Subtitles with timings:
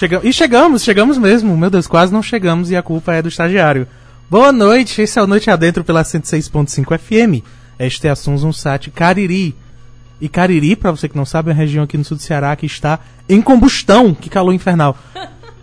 [0.00, 0.18] Chega...
[0.24, 1.54] E chegamos, chegamos mesmo.
[1.54, 3.86] Meu Deus, quase não chegamos e a culpa é do estagiário.
[4.30, 7.44] Boa noite, esse é o Noite Adentro pela 106.5 FM.
[7.78, 9.54] Este é a Sunzum Sat Cariri.
[10.18, 12.56] E Cariri, pra você que não sabe, é uma região aqui no sul do Ceará
[12.56, 14.14] que está em combustão.
[14.14, 14.96] Que calor infernal.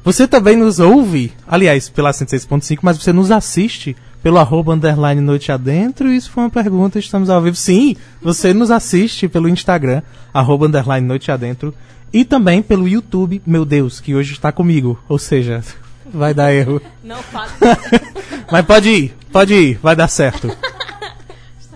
[0.04, 5.52] Você também nos ouve, aliás, pela 106.5, mas você nos assiste pelo arroba underline Noite
[5.52, 6.12] Adentro.
[6.12, 7.56] Isso foi uma pergunta, estamos ao vivo.
[7.56, 10.02] Sim, você nos assiste pelo Instagram,
[10.34, 11.74] arroba underline Noite Adentro.
[12.12, 14.98] E também pelo YouTube, meu Deus, que hoje está comigo.
[15.10, 15.62] Ou seja,
[16.14, 16.82] vai dar erro.
[17.04, 17.50] Não fala.
[18.52, 20.50] Mas pode ir, pode ir, vai dar certo.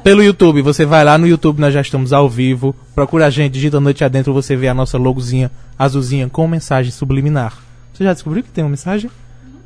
[0.03, 2.75] Pelo YouTube, você vai lá no YouTube, nós já estamos ao vivo.
[2.95, 7.55] Procura a gente, digita Noite Adentro, você vê a nossa logozinha azulzinha com mensagem subliminar.
[7.93, 9.11] Você já descobriu que tem uma mensagem?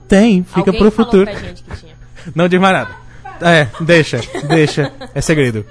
[0.10, 1.24] Tem, fica Alguém pro futuro.
[1.26, 1.95] pra gente que tinha.
[2.34, 2.96] Não diz mais nada.
[3.42, 4.92] É, deixa, deixa.
[5.14, 5.66] É segredo.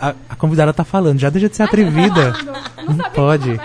[0.00, 2.32] A, a convidada tá falando, já deixa de ser atrevida.
[2.88, 3.58] Não pode.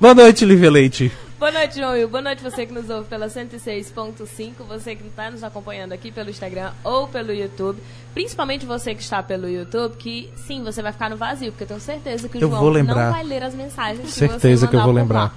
[0.00, 1.12] Boa noite, Lívia Leite.
[1.38, 2.08] Boa noite, João Will.
[2.08, 6.30] Boa noite você que nos ouve pela 106.5, você que está nos acompanhando aqui pelo
[6.30, 7.78] Instagram ou pelo YouTube.
[8.14, 11.68] Principalmente você que está pelo YouTube, que sim, você vai ficar no vazio, porque eu
[11.68, 13.04] tenho certeza que o Eu João vou lembrar.
[13.06, 15.20] não vai ler as mensagens que Certeza você que eu vou lembrar.
[15.24, 15.32] lá,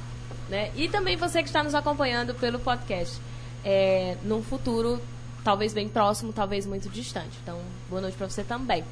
[0.50, 0.70] né?
[0.76, 3.20] E também você que está nos acompanhando pelo podcast.
[3.64, 5.02] É, num futuro,
[5.44, 7.38] talvez bem próximo, talvez muito distante.
[7.44, 7.60] Então,
[7.90, 8.84] boa noite para você também.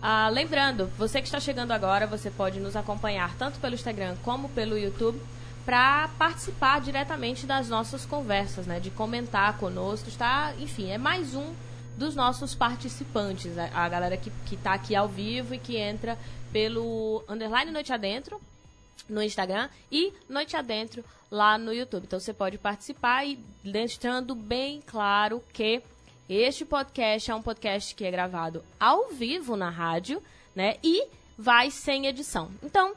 [0.00, 4.48] Ah, lembrando, você que está chegando agora, você pode nos acompanhar tanto pelo Instagram como
[4.48, 5.20] pelo YouTube
[5.64, 8.80] para participar diretamente das nossas conversas, né?
[8.80, 11.52] De comentar conosco, está, enfim, é mais um
[11.96, 16.16] dos nossos participantes, a, a galera que está aqui ao vivo e que entra
[16.52, 18.40] pelo underline noite adentro
[19.08, 22.04] no Instagram e Noite Adentro lá no YouTube.
[22.04, 25.82] Então você pode participar e deixando bem claro que
[26.28, 30.22] este podcast é um podcast que é gravado ao vivo na rádio,
[30.54, 30.76] né?
[30.82, 31.06] E
[31.38, 32.50] vai sem edição.
[32.62, 32.92] Então,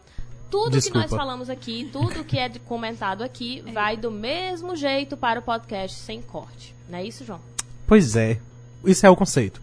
[0.49, 1.15] tudo que nós Desculpa.
[1.15, 6.21] falamos aqui, tudo que é comentado aqui, vai do mesmo jeito para o podcast sem
[6.21, 6.75] corte.
[6.89, 7.39] Não é isso, João?
[7.87, 8.37] Pois é.
[8.83, 9.61] Isso é o conceito.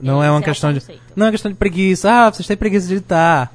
[0.00, 0.80] Não é uma Esse é questão de.
[0.80, 1.02] conceito.
[1.16, 2.08] Não é uma questão de preguiça.
[2.10, 3.52] Ah, vocês têm preguiça de editar.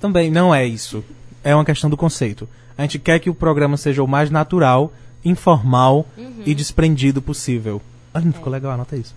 [0.00, 1.04] Também não é isso.
[1.44, 2.48] É uma questão do conceito.
[2.76, 4.92] A gente quer que o programa seja o mais natural,
[5.24, 6.42] informal Uhum.
[6.46, 7.80] e desprendido possível.
[8.14, 8.32] Ah, não É.
[8.32, 9.14] ficou legal, anota isso.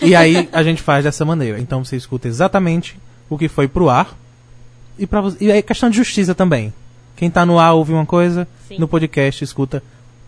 [0.00, 1.58] E aí a gente faz dessa maneira.
[1.58, 2.96] Então você escuta exatamente
[3.28, 4.16] o que foi pro ar.
[4.98, 6.72] E, pra, e é questão de justiça também.
[7.16, 8.78] Quem tá no ar ouve uma coisa, Sim.
[8.78, 9.82] no podcast escuta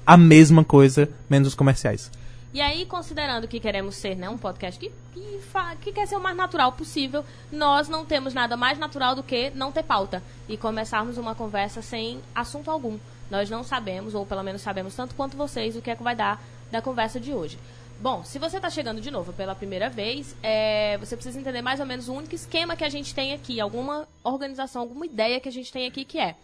[0.06, 2.10] a mesma coisa, menos os comerciais.
[2.54, 5.40] E aí, considerando que queremos ser né, um podcast que, que,
[5.80, 9.50] que quer ser o mais natural possível, nós não temos nada mais natural do que
[9.50, 12.96] não ter pauta e começarmos uma conversa sem assunto algum.
[13.28, 16.14] Nós não sabemos, ou pelo menos sabemos tanto quanto vocês, o que é que vai
[16.14, 17.58] dar da conversa de hoje.
[18.00, 21.80] Bom, se você está chegando de novo pela primeira vez, é, você precisa entender mais
[21.80, 25.48] ou menos o único esquema que a gente tem aqui, alguma organização, alguma ideia que
[25.48, 26.36] a gente tem aqui que é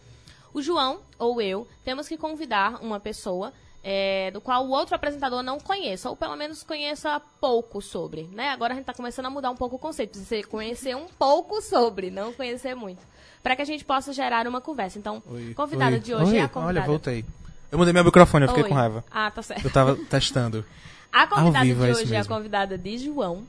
[0.53, 5.43] o João ou eu temos que convidar uma pessoa é, do qual o outro apresentador
[5.43, 8.51] não conheça, ou pelo menos conheça pouco sobre, né?
[8.51, 11.63] Agora a gente está começando a mudar um pouco o conceito, precisa conhecer um pouco
[11.63, 13.03] sobre, não conhecer muito,
[13.43, 14.99] para que a gente possa gerar uma conversa.
[14.99, 15.23] Então,
[15.55, 16.01] convidada Oi.
[16.01, 16.81] de hoje Oi, é a convidada.
[16.81, 17.25] Olha, voltei.
[17.73, 18.69] Eu mudei meu microfone, eu fiquei Oi.
[18.69, 19.05] com raiva.
[19.11, 19.65] Ah, tá certo.
[19.65, 20.65] Eu tava testando.
[21.13, 22.33] A convidada vivo, de é hoje é a mesmo.
[22.33, 23.45] convidada de João.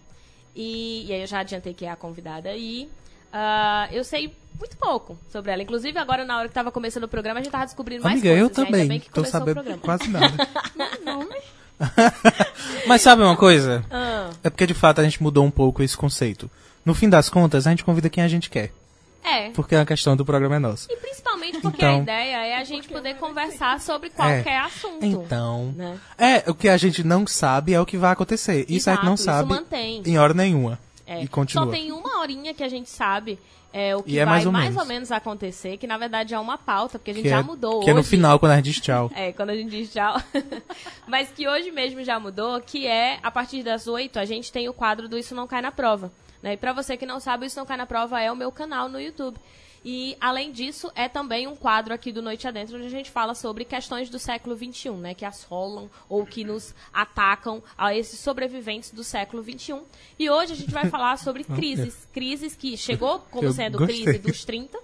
[0.56, 2.56] E, e aí eu já adiantei que é a convidada.
[2.56, 2.90] E
[3.32, 5.62] ah, eu sei muito pouco sobre ela.
[5.64, 8.30] Inclusive, agora na hora que tava começando o programa, a gente tava descobrindo mais Amiga,
[8.36, 8.58] eu coisas.
[8.66, 9.00] ainda também.
[9.00, 10.32] que Tô sabendo quase nada.
[12.88, 13.84] Mas sabe uma coisa?
[13.90, 16.50] Ah, É porque de fato a gente mudou um pouco esse conceito.
[16.86, 18.72] No fim das contas, a gente convida quem a gente quer.
[19.24, 19.50] é.
[19.52, 20.92] Porque a questão do programa é nossa.
[20.92, 25.04] E principalmente porque Então- a ideia é a gente poder conversar sobre qualquer assunto.
[25.06, 25.74] Então.
[25.76, 25.98] Né?
[26.18, 28.66] É, o que a gente não sabe é o que vai acontecer.
[28.68, 30.02] Isso a gente não Exato, isso sabe mantém.
[30.06, 30.80] em hora nenhuma.
[31.06, 31.66] É, E continua.
[31.66, 33.38] Só tem uma horinha que a gente sabe
[33.74, 34.82] é, o que é vai mais ou mais menos.
[34.82, 37.44] ou menos acontecer, que na verdade é uma pauta, porque a gente que já é,
[37.44, 38.10] mudou Que é no hoje.
[38.10, 39.10] final, quando a gente diz tchau.
[39.16, 40.22] É, quando a gente diz tchau.
[41.08, 44.68] Mas que hoje mesmo já mudou, que é, a partir das 8, a gente tem
[44.68, 46.12] o quadro do Isso Não Cai na Prova.
[46.42, 46.54] Né?
[46.54, 48.52] E pra você que não sabe, o Isso Não Cai na Prova é o meu
[48.52, 49.38] canal no YouTube.
[49.84, 53.34] E, além disso, é também um quadro aqui do Noite Adentro, onde a gente fala
[53.34, 55.14] sobre questões do século XXI, né?
[55.16, 59.80] Que assolam ou que nos atacam a esses sobreviventes do século XXI.
[60.20, 62.08] E hoje a gente vai falar sobre crises.
[62.14, 64.04] Crises que chegou como Eu sendo gostei.
[64.04, 64.78] crise dos 30,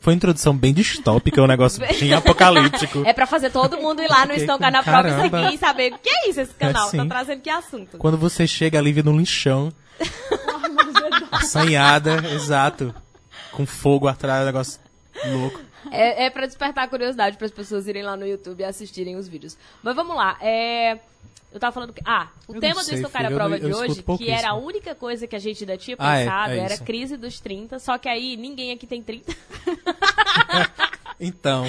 [0.00, 3.02] Foi uma introdução bem distópica, um negócio bem apocalíptico.
[3.06, 5.92] É pra fazer todo mundo ir lá no Estão na Prova e seguir e saber
[5.92, 6.88] o que é isso esse canal.
[6.88, 6.96] sim.
[6.96, 7.98] tá trazendo que assunto.
[7.98, 9.72] Quando você chega ali um lixão.
[11.30, 12.94] assanhada, exato.
[13.52, 14.80] Com fogo atrás, um negócio
[15.26, 15.60] louco.
[15.90, 19.16] É, é pra despertar a curiosidade para as pessoas irem lá no YouTube e assistirem
[19.16, 19.56] os vídeos.
[19.82, 20.36] Mas vamos lá.
[20.40, 20.98] É...
[21.52, 22.00] Eu tava falando que.
[22.06, 23.78] Ah, o Eu tema do sei, Estão Cá na filho, eu Prova não- de eu
[23.78, 26.58] hoje, que era a única coisa que a gente ainda tinha Ah, é, pensado, é
[26.60, 26.84] era isso.
[26.84, 29.34] crise dos 30, só que aí ninguém aqui tem 30.
[31.20, 31.64] Então.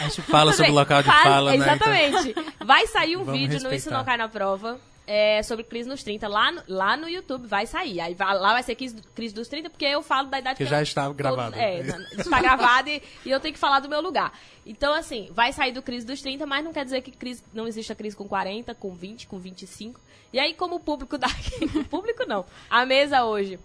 [0.00, 1.56] A gente fala sobre o local de fala, né?
[1.58, 2.34] Exatamente.
[2.64, 3.98] Vai sair um Vamos vídeo no Isso respeitar.
[3.98, 4.80] Não Cai na Prova.
[5.06, 8.00] É, sobre Cris nos 30, lá no, lá no YouTube vai sair.
[8.00, 10.62] Aí vai- lá vai ser Cris, Cris dos 30, porque eu falo da idade Que
[10.62, 11.56] eu- já está gravado.
[11.56, 11.80] É,
[12.16, 14.32] está gravado e, e eu tenho que falar do meu lugar.
[14.64, 17.66] Então, assim, vai sair do Cris dos 30, mas não quer dizer que Cris, não
[17.66, 20.00] existe a Cris com 40, com 20, com 25.
[20.32, 21.64] E aí, como o público daqui.
[21.78, 22.44] o público não.
[22.70, 23.58] A mesa hoje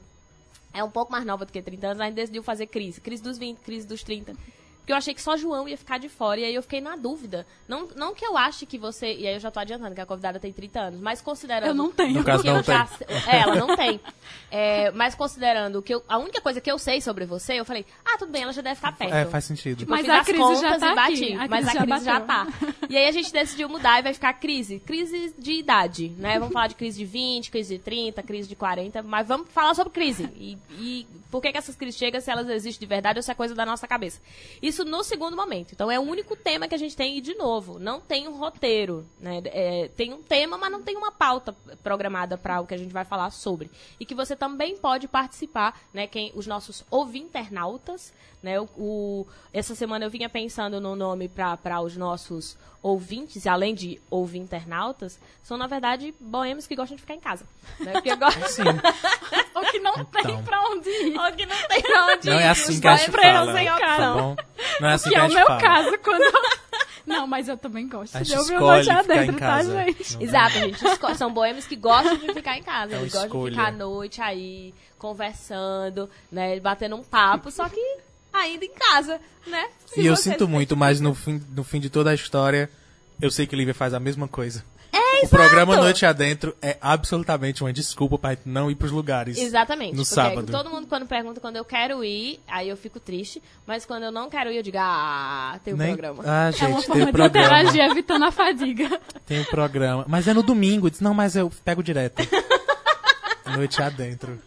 [0.74, 3.00] é um pouco mais nova do que 30 anos, a gente decidiu fazer crise.
[3.00, 4.34] Crise dos 20, crise dos 30.
[4.88, 6.96] Porque eu achei que só João ia ficar de fora, e aí eu fiquei na
[6.96, 7.46] dúvida.
[7.68, 9.14] Não, não que eu ache que você.
[9.16, 11.68] E aí eu já tô adiantando que a convidada tem 30 anos, mas considerando.
[11.68, 12.14] Eu não tenho.
[12.14, 14.00] No caso, não já se- É, ela não tem.
[14.50, 17.86] É, mas considerando que eu- a única coisa que eu sei sobre você, eu falei,
[18.06, 19.14] ah, tudo bem, ela já deve ficar perto.
[19.14, 19.80] É, faz sentido.
[19.80, 21.34] Tipo, Mas a crise contas já tá e bati, aqui.
[21.34, 22.46] A mas crise a já crise já tá.
[22.46, 22.74] bateu.
[22.90, 24.80] E aí a gente decidiu mudar e vai ficar crise.
[24.80, 26.40] Crise de idade, né?
[26.40, 29.74] Vamos falar de crise de 20, crise de 30, crise de 40, mas vamos falar
[29.74, 30.30] sobre crise.
[30.38, 33.30] E, e por que, que essas crises chegam, se elas existem de verdade ou se
[33.30, 34.22] é coisa da nossa cabeça.
[34.62, 35.74] Isso no segundo momento.
[35.74, 38.38] Então é o único tema que a gente tem, e de novo, não tem um
[38.38, 39.06] roteiro.
[39.20, 39.42] Né?
[39.46, 42.94] É, tem um tema, mas não tem uma pauta programada para o que a gente
[42.94, 43.70] vai falar sobre.
[44.00, 46.08] E que você também pode participar, né?
[46.08, 48.60] Quem, os nossos ouvinternautas, né?
[48.60, 53.74] O, o- essa semana eu vinha pensando no nome para os nossos ouvintes, e além
[53.76, 57.46] de ouvinternautas, são, na verdade, boêmios que gostam de ficar em casa.
[57.80, 57.92] Né?
[57.94, 58.64] Porque gostam- Sim.
[59.56, 60.44] Ou que não tem Então.
[60.44, 61.18] pra onde ir.
[61.20, 63.54] Ou que não tem pra onde Não ir, é assim os que a gente fala.
[63.54, 64.36] sem Tá bom?
[64.80, 65.62] Não é assim Que que é o gente meu fala.
[65.62, 66.22] caso quando.
[67.08, 69.48] Não, mas eu também gosto A de gente ouvir o escolhe ficar em adentro, tá,
[69.48, 69.84] casa.
[69.86, 70.14] gente?
[70.16, 72.96] Não- Exato, a gente esco- são boêmios que gostam de ficar em casa.
[72.96, 73.52] É Eles gostam escolha.
[73.52, 76.60] de ficar à noite aí, conversando, né?
[76.60, 77.98] Batendo um papo, só que
[78.42, 79.68] ainda em casa, né?
[79.86, 82.70] Se E eu sinto muito, mas no fim, no fim de toda a história,
[83.22, 84.64] eu sei que Lívia faz a mesma coisa.
[84.92, 89.38] É, o programa Noite Adentro é absolutamente uma desculpa pra gente não ir pros lugares.
[89.38, 89.96] Exatamente.
[89.96, 90.52] No sábado.
[90.52, 93.42] todo mundo quando pergunta quando eu quero ir, aí eu fico triste.
[93.66, 95.88] Mas quando eu não quero ir, eu digo, ah, tem um Nem...
[95.90, 96.24] programa.
[96.26, 99.02] Ah, É uma gente, tem forma o de interagir evitando a fadiga.
[99.26, 100.06] Tem o programa.
[100.08, 100.90] Mas é no domingo.
[100.90, 102.22] Diz, não, mas eu pego direto.
[103.56, 104.40] Noite Adentro.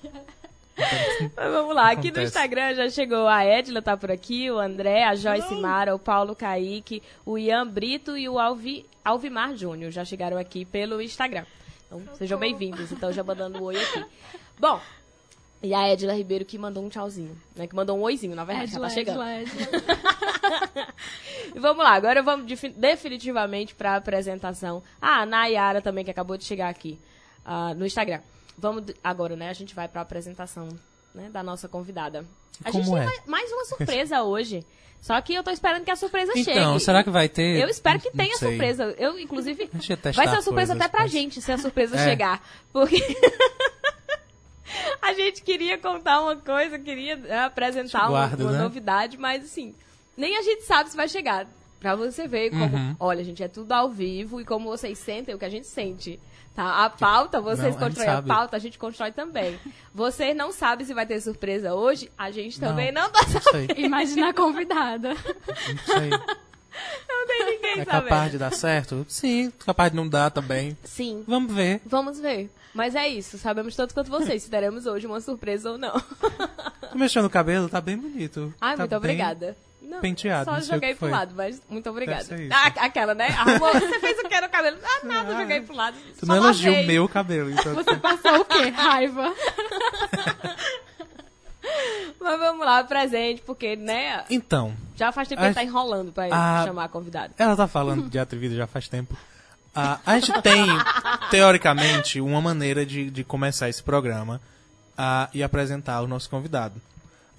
[1.37, 2.25] Mas vamos lá, aqui no Acontece.
[2.27, 6.35] Instagram já chegou a Edila, tá por aqui, o André, a Joyce Mara, o Paulo
[6.35, 11.45] Kaique, o Ian Brito e o Alvi, Alvimar Júnior já chegaram aqui pelo Instagram.
[11.87, 12.93] Então, sejam bem-vindos.
[12.93, 14.05] Então, já mandando um oi aqui.
[14.59, 14.81] Bom,
[15.63, 17.67] e a Edila Ribeiro que mandou um tchauzinho, né?
[17.67, 19.21] Que mandou um oizinho, na verdade, já tá chegando.
[19.23, 20.87] Edla, Edla.
[21.55, 24.83] E vamos lá, agora vamos defi- definitivamente para a apresentação.
[25.01, 26.99] Ah, a Nayara também, que acabou de chegar aqui
[27.45, 28.21] ah, no Instagram.
[28.57, 29.49] Vamos agora, né?
[29.49, 30.69] A gente vai para a apresentação
[31.15, 32.25] né, da nossa convidada.
[32.65, 33.07] A Como gente tem é?
[33.07, 34.65] mais- mais uma surpresa hoje.
[35.01, 36.51] Só que eu tô esperando que a surpresa chegue.
[36.51, 37.59] Então, será que vai ter?
[37.59, 38.95] Eu espero que tenha surpresa.
[38.99, 41.57] Eu, inclusive, Deixa eu vai ser uma surpresa coisas, até pra mas- gente se a
[41.57, 42.05] surpresa É.
[42.05, 42.47] chegar.
[42.71, 42.97] Porque
[45.03, 48.59] a gente queria contar uma coisa, queria né, apresentar uma, Guarda, uma né?
[48.59, 49.75] novidade, mas assim,
[50.17, 51.47] nem a gente sabe se vai chegar.
[51.81, 52.95] Pra você ver como, Uhum.
[53.01, 56.21] olha, gente, é tudo ao vivo e como vocês sentem o que a gente sente.
[56.61, 56.85] Tá?
[56.85, 58.29] A pauta, vocês Não, a constroem a sabe.
[58.29, 59.59] pauta, a gente constrói também.
[59.95, 63.03] Você não sabe se vai ter surpresa hoje, a gente também Não.
[63.05, 63.75] não, tá Não sabendo.
[63.75, 63.85] sei.
[63.87, 65.09] Imagina a convidada.
[65.15, 66.11] Não sei.
[67.09, 68.09] Não tem ninguém É sabendo.
[68.09, 69.05] capaz de dar certo?
[69.09, 70.77] Sim, capaz de não dar também.
[70.85, 71.25] Sim.
[71.27, 71.81] Vamos ver.
[71.85, 72.51] Vamos ver.
[72.75, 75.93] Mas é isso, sabemos tanto quanto vocês se teremos hoje uma surpresa ou não.
[76.93, 78.55] Tô mexendo o cabelo, tá bem bonito.
[78.61, 79.57] Ai, Tá muito bem- obrigada.
[79.91, 81.09] Não, penteado, Só joguei que foi.
[81.09, 82.25] pro lado, mas muito obrigada.
[82.53, 83.27] Ah, aquela, né?
[83.37, 84.79] Arrumou, você fez o que no cabelo?
[84.85, 85.97] Ah, nada, joguei pro lado.
[86.19, 86.85] Tu não lavei.
[86.85, 87.75] o meu cabelo, então.
[87.75, 88.69] Você passou o quê?
[88.69, 89.35] Raiva.
[92.21, 94.25] Mas vamos lá, presente, porque, né?
[94.31, 97.33] Então, Já faz tempo que A- ele tá enrolando pra a- chamar a convidada.
[97.39, 99.17] ela tá falando de atrevida já faz tempo.
[99.75, 100.67] Ah, a gente tem,
[101.31, 104.41] teoricamente, uma maneira de, de começar esse programa
[104.99, 106.81] ah, e apresentar o nosso convidado.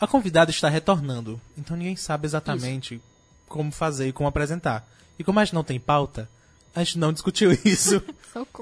[0.01, 2.99] A convidada está retornando, então ninguém sabe exatamente
[3.47, 4.85] como fazer e como apresentar.
[5.19, 6.27] E como a gente não tem pauta,
[6.75, 8.03] a gente não discutiu isso.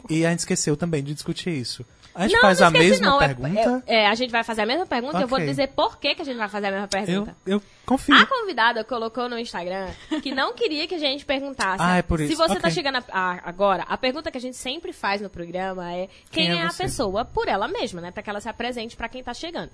[0.10, 1.86] E a gente esqueceu também de discutir isso.
[2.14, 3.22] A gente não, faz não a esqueci, mesma não.
[3.22, 3.84] É- pergunta.
[3.88, 6.16] É, é, a gente vai fazer a mesma pergunta e eu vou dizer por que,
[6.16, 7.38] que a gente vai fazer a mesma eu, pergunta.
[7.46, 8.16] eu confio.
[8.16, 9.88] A convidada colocou no Instagram
[10.22, 11.82] que não queria que a gente perguntasse.
[11.82, 12.36] Ah, é por Se isso.
[12.36, 12.72] você tá Ok.
[12.72, 16.48] chegando a- a- agora, a pergunta que a gente sempre faz no programa é quem,
[16.48, 18.12] Quem é é, a pessoa por ela mesma, né?
[18.12, 19.70] Pra que ela se apresente pra quem tá chegando.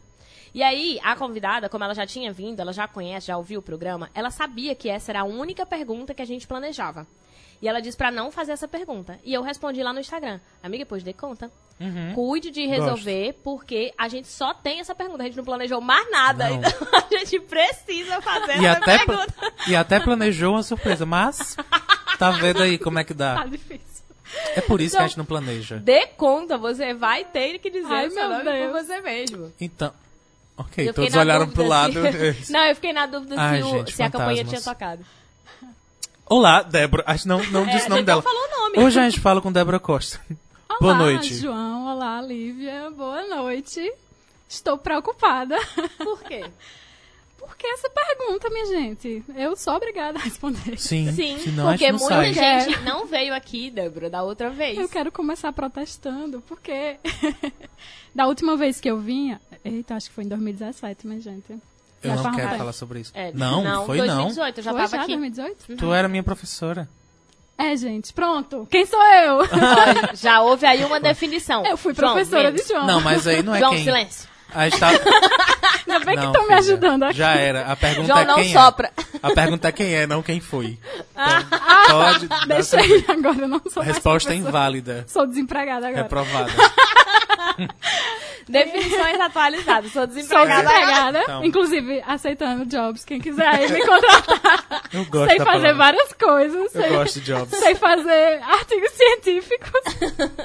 [0.55, 3.61] E aí, a convidada, como ela já tinha vindo, ela já conhece, já ouviu o
[3.61, 7.05] programa, ela sabia que essa era a única pergunta que a gente planejava.
[7.61, 9.19] E ela disse pra não fazer essa pergunta.
[9.23, 10.39] E eu respondi lá no Instagram.
[10.63, 11.51] Amiga, pois dê conta.
[11.79, 12.13] Uhum.
[12.13, 15.23] Cuide de resolver, porque a gente só tem essa pergunta.
[15.23, 16.49] A gente não planejou mais nada.
[16.49, 16.55] Não.
[16.57, 19.53] Então a gente precisa fazer E essa pergunta.
[19.67, 21.57] e até planejou uma surpresa, mas
[22.17, 23.45] tá vendo aí como é que Tá dá.
[23.45, 24.03] difícil.
[24.55, 25.77] É por isso que Então- a gente não planeja.
[25.79, 28.85] Dê conta, você vai ter que dizer Ai, o seu meu nome por Deus.
[28.85, 29.53] você mesmo.
[29.59, 29.93] Então,
[30.57, 31.93] ok, Eu fiquei todos na olharam dúvida pro lado.
[32.43, 35.05] se- não, eu fiquei na dúvida Ai, se, o- gente, se a campanha tinha tocado.
[36.27, 37.03] Olá, Débora.
[37.05, 38.21] Acho que não, não É, disse o a nome gente dela.
[38.21, 38.79] falou o nome.
[38.79, 40.19] Hoje a gente fala com Débora Costa.
[40.69, 41.35] Olá, Boa noite.
[41.35, 41.87] João.
[41.95, 42.89] Olá, Lívia.
[42.91, 43.93] Boa noite.
[44.49, 45.55] Estou preocupada.
[45.97, 46.45] Por quê?
[47.37, 49.23] Por que essa pergunta, minha gente?
[49.35, 50.79] Eu sou obrigada a responder.
[50.79, 52.33] Sim, Sim, senão porque não muita sai.
[52.61, 54.75] gente não veio aqui, Débora, da outra vez.
[54.79, 56.97] Eu quero começar protestando, porque
[58.15, 59.39] da última vez que eu vinha.
[59.65, 61.51] Eita, acho que foi em 2017, minha gente.
[62.03, 63.11] Eu Já não quero falar sobre isso.
[63.15, 65.17] É, não, foi 2018, eu já Foi tava já, aqui.
[65.17, 65.65] 2018?
[65.69, 65.77] não.
[65.77, 66.87] Tu era minha professora.
[67.57, 68.67] É, gente, pronto.
[68.69, 69.37] Quem sou eu?
[69.39, 71.65] Olha, já houve aí uma definição.
[71.65, 72.61] eu fui João, professora menos.
[72.61, 72.85] de João.
[72.85, 73.83] Não, mas aí não é João, quem.
[73.83, 74.29] silêncio.
[74.53, 74.89] A gente tá...
[75.87, 77.17] Ainda bem Não, que estão me filha, ajudando aqui.
[77.17, 77.65] Já era.
[77.71, 78.91] A pergunta João é não quem sopra.
[78.97, 79.03] é.
[79.21, 80.65] A pergunta é quem é, não quem foi.
[81.11, 85.05] Então, Ah, pode dar Deixa aí, agora eu não sou A mais resposta é inválida.
[85.07, 86.03] Sou desempregada agora.
[86.03, 86.51] Reprovada.
[88.47, 89.91] Definições atualizadas.
[89.91, 90.61] Sou Sou desempregada.
[90.63, 91.45] desempregada, Então.
[91.45, 93.03] inclusive aceitando jobs.
[93.03, 94.83] Quem quiser aí me contratar.
[94.93, 95.73] Eu gosto sei fazer palavra.
[95.73, 96.75] várias coisas.
[96.75, 97.57] Eu sei, gosto de jobs.
[97.57, 99.81] sei fazer artigos científicos.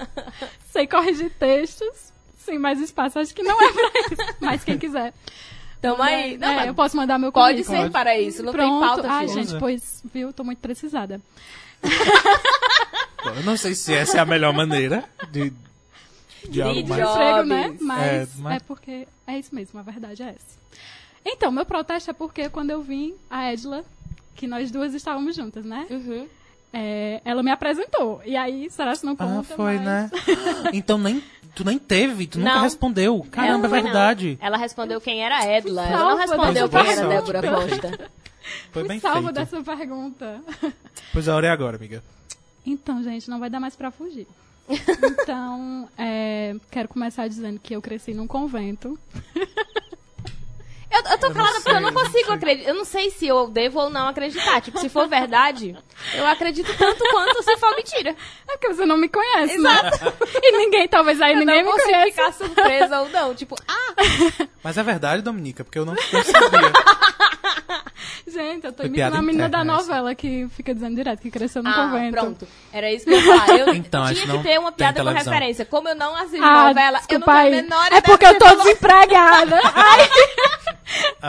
[0.72, 2.10] sei corrigir textos.
[2.38, 4.34] Sem mais espaço, acho que não é pra isso.
[4.40, 5.12] Mas quem quiser.
[5.82, 6.36] Tamo aí.
[6.38, 7.84] Não, É, eu posso mandar meu pode currículo.
[7.86, 8.42] ser para isso.
[8.42, 8.80] Não Pronto.
[8.80, 9.42] tem pauta, Ai, filha.
[9.44, 11.20] gente, pois, viu, tô muito precisada.
[11.82, 15.52] Bom, eu não sei se essa é a melhor maneira de,
[16.48, 17.02] de algo De mais.
[17.10, 17.76] emprego, né?
[17.80, 20.58] Mas É, é, mas- porque é isso mesmo, a verdade é essa.
[21.24, 23.84] Então, meu protesto é porque quando eu vim, a Edla,
[24.34, 25.86] que nós duas estávamos juntas, né?
[25.90, 26.26] Uhum.
[26.72, 28.22] É, ela me apresentou.
[28.24, 29.54] E aí, será que não Ah, conta?
[29.54, 30.10] foi, mas- né?
[30.72, 31.22] Então nem,
[31.54, 32.62] tu nem teve, tu nunca Não.
[32.62, 33.26] respondeu.
[33.30, 33.84] Caramba, é foi, não.
[33.84, 34.38] verdade.
[34.40, 35.86] Ela respondeu quem era Edla.
[35.86, 37.08] Ela não respondeu quem era.
[37.08, 38.10] Débora Costa.
[38.72, 39.34] Foi Fui bem salva feito.
[39.34, 40.40] dessa pergunta.
[41.12, 42.02] Pois a hora é agora, amiga.
[42.64, 44.26] Então, gente, não vai dar mais pra fugir.
[44.70, 48.98] Então, é, quero começar dizendo que eu cresci num convento.
[50.92, 52.68] Eu, eu tô Eu não calada porque eu sei, não eu não consigo acreditar.
[52.70, 54.60] Eu não sei se eu devo ou não acreditar.
[54.60, 55.76] Tipo, se for verdade,
[56.14, 58.10] eu acredito tanto quanto se for mentira.
[58.48, 60.04] É porque você não me conhece, Exato.
[60.04, 60.12] né?
[60.42, 62.10] E ninguém, talvez aí Eu ninguém não me consigo conhece.
[62.10, 63.34] ficar surpresa ou não.
[63.36, 63.94] Tipo, ah,
[64.64, 66.72] Mas é verdade, Dominica, porque eu não, não sabia.
[68.26, 71.68] Gente, eu tô imitando a menina da novela que fica dizendo direto que cresceu no
[71.70, 72.12] ah, convento.
[72.16, 72.48] pronto.
[72.72, 73.58] Era isso que eu ia falar.
[73.58, 75.64] Eu Então, tinha que ter uma piada com referência.
[75.64, 78.38] Como eu não assisto Ah, novela, eu não desculpa tenho a menor É porque eu
[78.38, 78.62] tô falou.
[78.64, 79.60] desempregada.
[79.74, 80.08] Ai,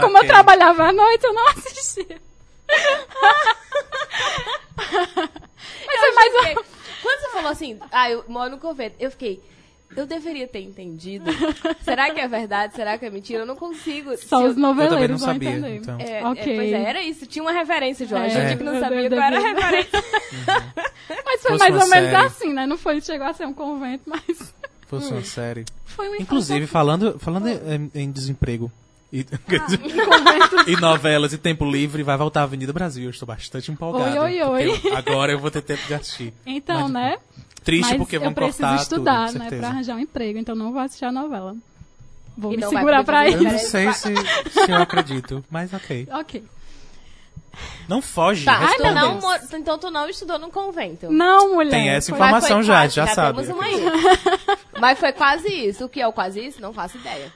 [0.01, 0.21] como Ok.
[0.21, 2.21] eu trabalhava à noite, eu não assistia.
[4.77, 6.55] Mas é mais Fiquei-
[7.01, 9.41] Quando você falou assim, ah, eu moro no convento, eu fiquei.
[9.95, 11.25] Eu deveria ter entendido.
[11.83, 12.73] Será que é verdade?
[12.75, 13.39] Será que é mentira?
[13.41, 14.15] Eu não consigo.
[14.17, 15.75] Só eu- os noveleiros não vão sabia, entender.
[15.75, 15.97] então.
[15.99, 16.55] É, é, Ok.
[16.55, 17.25] pois é, era isso.
[17.25, 18.21] Tinha uma referência, João.
[18.21, 18.29] A É.
[18.29, 20.03] gente que não Eu sabia qual era a referência.
[21.25, 22.15] Mas foi Fosse mais ou menos série.
[22.25, 22.65] assim, né?
[22.65, 24.53] Não foi, chegou a ser um convento, mas
[24.87, 25.65] Fosse uma série.
[25.85, 28.71] foi uma Inclusive, falando, falando em, em desemprego
[29.11, 30.69] e, convento.
[30.69, 33.05] e novelas e tempo livre, vai voltar a Avenida Brasil.
[33.05, 34.19] Eu estou bastante empolgado.
[34.21, 36.33] Oi, oi, eu- agora eu vou ter tempo de assistir.
[36.45, 37.17] Então, Mas- né?
[37.63, 39.39] Triste Mas porque vão eu preciso cortar estudar, tudo, né?
[39.41, 39.61] certeza.
[39.61, 41.55] Pra arranjar um emprego, então não vou assistir a novela.
[42.37, 43.69] Vou E me não segurar pra fazer Eu não isso.
[43.69, 44.13] Sei se,
[44.49, 46.07] se eu acredito, mas ok.
[46.11, 46.43] Ok.
[47.87, 51.11] Não foge, Tá, tu não, mor- então tu não estudou num convento.
[51.11, 51.69] Não, mulher.
[51.69, 52.63] Tem essa informação.
[52.63, 53.41] Já, quase, já sabe.
[53.43, 53.75] temos uma aí.
[54.79, 55.85] Mas foi quase isso.
[55.85, 56.61] O que é o quase isso?
[56.61, 57.31] Não faço ideia.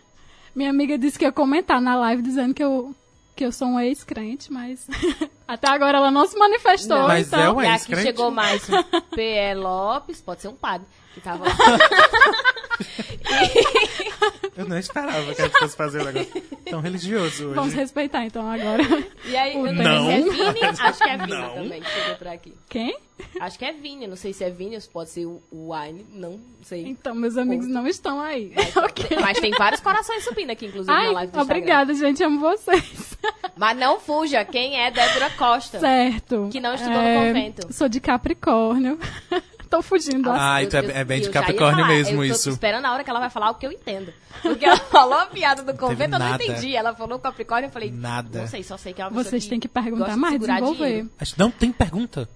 [0.55, 2.95] Minha amiga disse que ia comentar na live dizendo que eu,
[3.35, 4.87] que eu sou um ex-crente, mas
[5.47, 6.99] até agora ela não se manifestou.
[6.99, 7.07] Não.
[7.07, 7.39] Mas então...
[7.39, 8.83] é um e aqui chegou mais um
[9.15, 9.53] P.E.
[9.55, 11.55] Lopes, pode ser um padre, que tava lá.
[14.57, 17.55] Eu não esperava que a gente fosse fazer um negócio tão religioso hoje.
[17.55, 18.81] Vamos respeitar então agora.
[19.25, 20.05] E aí, eu não, Não.
[20.07, 21.53] sei se é Vini, acho que é Vini Não.
[21.55, 22.53] também que chegou por aqui.
[22.69, 22.97] Quem?
[23.41, 25.73] Acho que é Vini, não sei se é Vini, ou se pode ser o o
[25.73, 26.85] Wine, não sei.
[26.87, 28.53] Então, meus amigos não estão aí.
[28.77, 29.17] ok.
[29.19, 31.57] Mas tem vários corações subindo aqui, inclusive, na Ai, live do Instagram.
[31.57, 32.23] obrigada, gente.
[32.23, 33.17] Amo vocês.
[33.57, 35.79] Mas não fuja, quem é Débora Costa?
[35.79, 36.47] certo.
[36.51, 37.73] Que não estudou no É, convento.
[37.73, 38.97] Sou de Capricórnio.
[39.69, 40.29] Tô fugindo.
[40.31, 41.95] Ah, então é- eu- é bem de Capricórnio falar.
[41.97, 42.49] mesmo eu tô isso.
[42.51, 44.13] esperando a hora que ela vai falar o que eu entendo.
[44.41, 46.75] Porque ela falou a piada do convento, eu não entendi.
[46.75, 48.41] Ela falou Capricórnio, eu falei, Nada.
[48.41, 50.85] não sei, só sei que é uma Vocês têm que perguntar de mais, segurar desenvolver.
[50.87, 51.09] dinheiro.
[51.19, 52.29] Acho que não tem pergunta.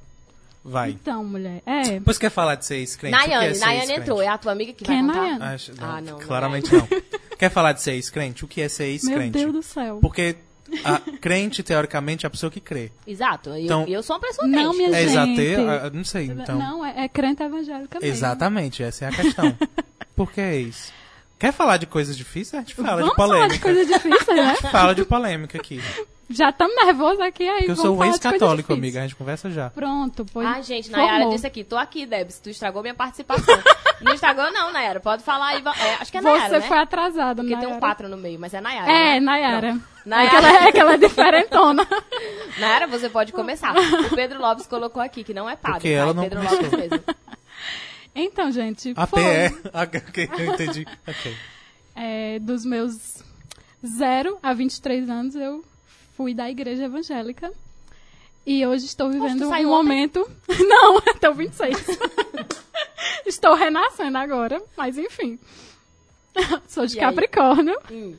[0.63, 0.89] Vai.
[0.91, 1.61] Então, mulher.
[1.65, 1.81] É.
[1.99, 3.17] Depois quer falar de ser ex-crente?
[3.17, 5.21] Que é Nayane, Nayane entrou, é a tua amiga que Quem é vai contar?
[5.39, 5.55] Nayane?
[5.55, 6.87] Acho- não, Ah, não, não claramente não.
[7.37, 8.43] Quer falar de ser ex-crente?
[8.43, 9.31] O que é ser Meu ex-crente?
[9.31, 9.99] Deus do céu.
[10.01, 10.35] Porque
[10.83, 12.91] a crente, teoricamente, é a pessoa que crê.
[13.05, 14.77] Exato, eu, Então- eu sou uma pessoa Não, crente.
[14.77, 15.41] minha É gente.
[15.41, 15.69] exateu?
[15.69, 16.57] Ah, Não sei, então.
[16.57, 18.13] Não, é, é crente evangélica mesmo.
[18.15, 19.57] Exatamente, essa é a questão.
[20.15, 20.91] Por que é isso?
[21.37, 22.53] Quer falar de coisas difíceis?
[22.55, 23.53] A gente fala Vamos de falar polêmica.
[23.55, 24.55] de coisas difíceis, né?
[24.71, 25.81] Fala de polêmica aqui.
[26.31, 28.99] Já estamos nervosos aqui, aí Porque eu sou um ex-católico, amiga.
[28.99, 29.71] A gente conversa já.
[29.71, 31.33] Pronto, pois Ah, gente, Nayara formou.
[31.33, 33.57] disse aqui, tô aqui, Debs, tu estragou minha participação.
[33.99, 35.01] No Instagram não, Nayara.
[35.01, 35.61] Pode falar aí.
[35.61, 36.67] é, acho que é Você Nayara, né?
[36.69, 37.79] foi atrasada, Porque tem um Nayara.
[37.81, 38.89] 4 no meio, mas é Nayara.
[38.89, 39.19] É, né?
[39.19, 39.67] Nayara.
[39.71, 39.83] Pronto.
[40.05, 40.37] É Nayara.
[40.37, 41.87] aquela, é aquela diferentona.
[42.57, 43.75] Nayara, você pode começar.
[43.75, 45.79] O Pedro Lopes colocou aqui que não é padre.
[45.79, 45.95] Porque tá?
[45.95, 46.61] ela É não Pedro começou.
[46.61, 47.03] Lopes mesmo.
[48.15, 49.21] Então, gente, A foi.
[49.21, 49.55] PE.
[49.73, 50.87] Ok, eu entendi.
[51.07, 51.35] Ok.
[51.95, 53.21] É, dos meus
[53.85, 55.63] 0 a 23 anos, eu
[56.19, 57.49] fui da igreja evangélica.
[58.45, 59.87] E hoje estou vivendo um saiu ontem?
[59.87, 60.29] momento.
[60.67, 61.77] Não, estou 26.
[63.25, 65.39] estou renascendo agora, mas enfim.
[66.67, 66.99] Sou de E?
[66.99, 68.15] Capricórnio, Hum.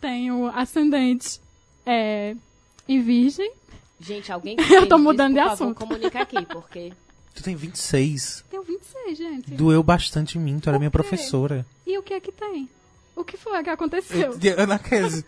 [0.00, 1.38] tenho ascendente
[1.84, 2.34] é,
[2.88, 3.52] em Virgem.
[4.00, 5.76] Gente, alguém que Eu tô mudando disso, de favor, assunto.
[5.78, 6.90] comunica aqui, porque...
[7.34, 8.46] Tu tem 26.
[8.50, 9.50] Tenho 26, gente.
[9.50, 11.66] Doeu bastante em mim, tu era minha professora.
[11.86, 12.66] E o que é que tem?
[13.14, 14.38] O que foi que aconteceu?
[14.42, 15.22] Eu, Ana Kese,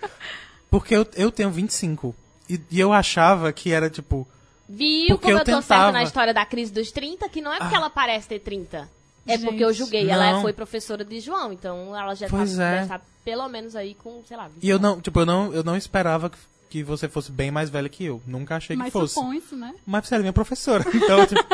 [0.73, 2.14] Porque eu, eu tenho 25.
[2.49, 4.26] E, e eu achava que era tipo.
[4.69, 5.88] Viu Porque como eu, eu tô certa tentava.
[5.91, 5.93] Ah.
[5.93, 7.29] na história da crise dos 30?
[7.29, 8.88] Que não é porque ela parece ter 30.
[9.26, 9.79] É porque eu Gente.
[9.79, 10.09] julguei.
[10.11, 10.41] Ela Não.
[10.43, 12.71] foi professora de João, então ela já Pois tá, é.
[12.73, 15.52] deve estar pelo menos aí com, sei lá, 20 E eu não, tipo, eu não,
[15.52, 16.38] eu não esperava que,
[16.71, 18.21] que você fosse bem mais velha que eu.
[18.26, 19.14] Nunca achei que Mas fosse.
[19.14, 19.75] supõe-se, né?
[19.87, 20.85] Mas você era minha professora.
[20.93, 21.45] Então, tipo,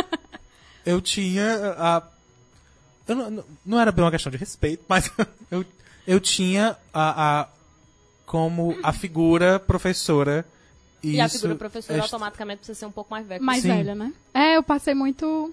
[0.86, 2.02] eu tinha a.
[3.06, 5.10] Eu não, não- não era bem uma questão de respeito, mas
[5.50, 5.64] eu,
[6.06, 7.48] eu tinha a, a.
[8.28, 10.44] Como a figura professora.
[11.02, 13.40] E a isso- figura professora é- automaticamente precisa ser um pouco mais velha.
[13.42, 13.68] mais Sim.
[13.68, 14.12] velha, né?
[14.32, 15.52] É, eu passei muito.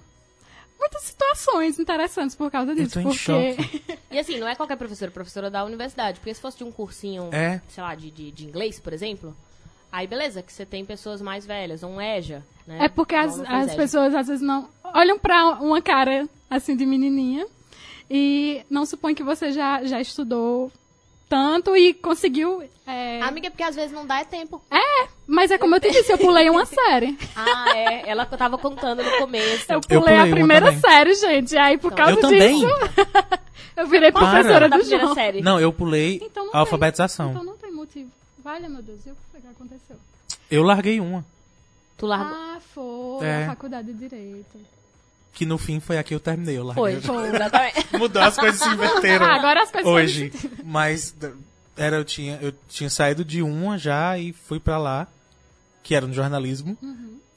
[0.77, 2.93] Muitas situações interessantes por causa disso.
[2.93, 3.81] tô em porque choque.
[4.11, 6.19] E assim, não é qualquer professora, professora da universidade.
[6.19, 7.61] Porque se fosse de um cursinho, É.
[7.69, 9.35] sei lá, de, de, de inglês, por exemplo,
[9.91, 12.85] aí beleza, que você tem pessoas mais velhas, um EJA, né?
[12.85, 13.75] é porque as, as EJA.
[13.77, 17.47] pessoas às vezes não olham pra uma cara assim de menininha
[18.09, 20.71] e não supõem que você já, já estudou
[21.29, 22.63] tanto e conseguiu.
[22.85, 24.61] é, Amiga, porque às vezes não dá é tempo.
[25.27, 27.17] Mas é como eu te disse, eu pulei uma série.
[27.35, 28.07] Ah, é.
[28.09, 29.65] Ela tava contando no começo.
[29.71, 31.53] Eu Eu pulei, pulei a primeira série, gente.
[31.53, 32.59] E aí, por causa Eu também.
[32.59, 32.67] disso,
[33.75, 34.29] eu virei Para.
[34.29, 35.13] professora da do João.
[35.15, 35.41] série.
[35.41, 36.59] Não, eu pulei Então não a tem.
[36.61, 37.31] alfabetização.
[37.31, 38.09] Então não tem motivo.
[38.43, 39.95] Valha, meu Deus, e o que foi que aconteceu?
[40.51, 41.25] Eu larguei uma.
[41.97, 42.35] Tu largou.
[42.37, 43.25] Ah, foi.
[43.25, 43.43] É.
[43.45, 44.59] A faculdade de Direito.
[45.35, 46.57] Que no fim foi a que eu terminei.
[46.57, 46.99] Eu larguei.
[46.99, 47.87] Foi, foi, exatamente.
[47.97, 49.25] Mudou, as coisas se inverteram.
[49.25, 50.31] Ah, agora as coisas hoje.
[50.63, 51.13] Mas
[51.77, 55.07] era, eu, tinha, eu tinha saído de uma já e fui pra lá,
[55.83, 56.77] que era no jornalismo.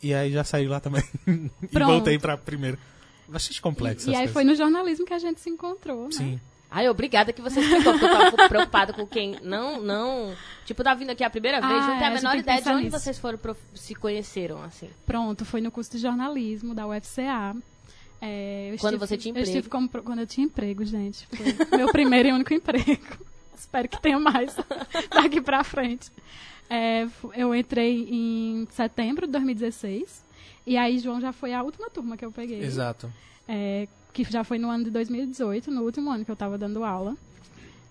[0.00, 1.02] E aí já saí lá também.
[1.26, 1.50] e Uhum.
[1.86, 2.78] Voltei pra primeira.
[3.26, 4.08] Bastante complexo.
[4.08, 4.32] E as aí coisas.
[4.32, 6.12] foi no jornalismo que a gente se encontrou, né?
[6.12, 6.40] Sim.
[6.70, 10.34] Ai, obrigada que você explicou, porque eu tava preocupada com quem não, não...
[10.66, 12.62] Tipo, tá vindo aqui a primeira vez, Ah, não tem a é, a menor ideia
[12.62, 12.98] de onde nisso.
[13.00, 14.88] vocês foram, prof- se conheceram, assim.
[15.06, 17.56] Pronto, foi no curso de jornalismo da UFCA.
[18.20, 19.88] É, eu Quando estive- você tinha Eu estive emprego.
[19.90, 21.26] como, quando eu tinha emprego, gente.
[21.28, 23.00] Foi meu primeiro e único emprego.
[23.56, 24.54] Espero que tenha mais
[25.14, 26.10] daqui pra frente.
[26.70, 30.24] É, eu entrei em setembro de 2016.
[30.66, 32.60] E aí, João, já foi a última turma que eu peguei.
[32.62, 33.10] Exato.
[33.46, 36.82] é, que já foi no ano de 2018, no último ano que eu estava dando
[36.84, 37.16] aula.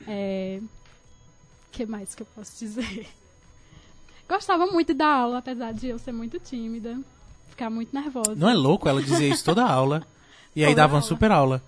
[0.06, 0.60] É,
[1.72, 3.08] que mais que eu posso dizer?
[4.28, 7.00] Gostava muito dar aula, apesar de eu ser muito tímida,
[7.50, 8.36] ficar muito nervosa.
[8.36, 8.88] Não é louco?
[8.90, 10.06] Ela dizia isso toda aula.
[10.58, 11.62] E aí dava uma super aula.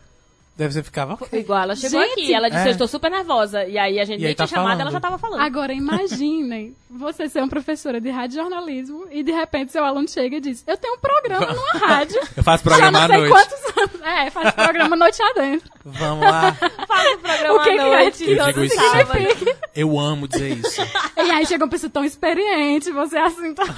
[0.58, 1.17] Deve ser ficava.
[1.32, 2.12] Igual ela chegou Gente!
[2.12, 2.67] aqui, ela disse, É.
[2.67, 3.63] eu estou super nervosa.
[3.63, 5.39] E aí a gente E nem tá tinha chamado, ela já tava falando.
[5.39, 10.36] Agora, imaginem você ser uma professora de rádio jornalismo e de repente seu aluno chega
[10.36, 12.19] e diz: Eu tenho um programa numa rádio.
[12.36, 13.30] Eu faço programa à noite.
[13.32, 14.02] quantos anos.
[14.02, 15.71] É, faz programa noite adentro.
[15.86, 16.52] Vamos lá.
[16.86, 18.41] Faz o programa O que à que noite, é?
[18.41, 19.56] Eu digo isso sempre.
[19.73, 20.82] Eu amo dizer isso.
[21.15, 23.65] E aí chega uma pessoa tão experiente, você é assim tão.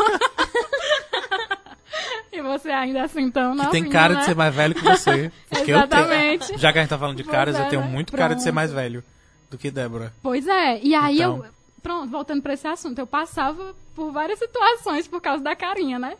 [2.31, 4.19] e você ainda assim tão Que tem cara né?
[4.21, 5.31] de ser mais velho que você.
[5.49, 6.47] Porque eu Exatamente.
[6.47, 6.59] tenho.
[6.59, 8.47] Já que a gente tá falando de caras, Você, eu tenho muito cara de ser
[8.51, 8.55] Pronto.
[8.55, 9.03] mais velho
[9.49, 10.13] do que Débora.
[10.23, 11.37] Pois é, e aí Então.
[11.37, 11.45] eu.
[11.81, 16.13] Pronto, voltando pra esse assunto, eu passava por várias situações por causa da carinha, né?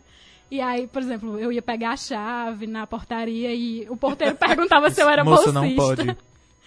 [0.49, 4.89] E aí, por exemplo, eu ia pegar a chave na portaria e o porteiro perguntava
[4.89, 5.61] se eu era Moça, bolsista.
[5.61, 6.17] não pode.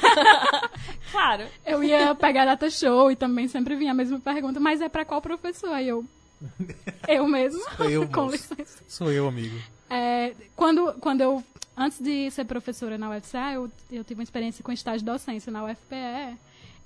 [1.11, 1.43] Claro.
[1.65, 5.05] Eu ia pegar data show e também sempre vinha a mesma pergunta, mas é pra
[5.05, 5.71] qual professor?
[5.71, 6.05] Aí eu.
[7.07, 7.61] Eu mesmo.
[7.77, 8.83] Sou eu, Com licença.
[8.87, 9.57] Sou eu, amigo.
[9.89, 11.43] É, quando, quando eu,
[11.75, 15.51] antes de ser professora na UFCA, eu, eu tive uma experiência com estágio de docência
[15.51, 16.37] na UFPE.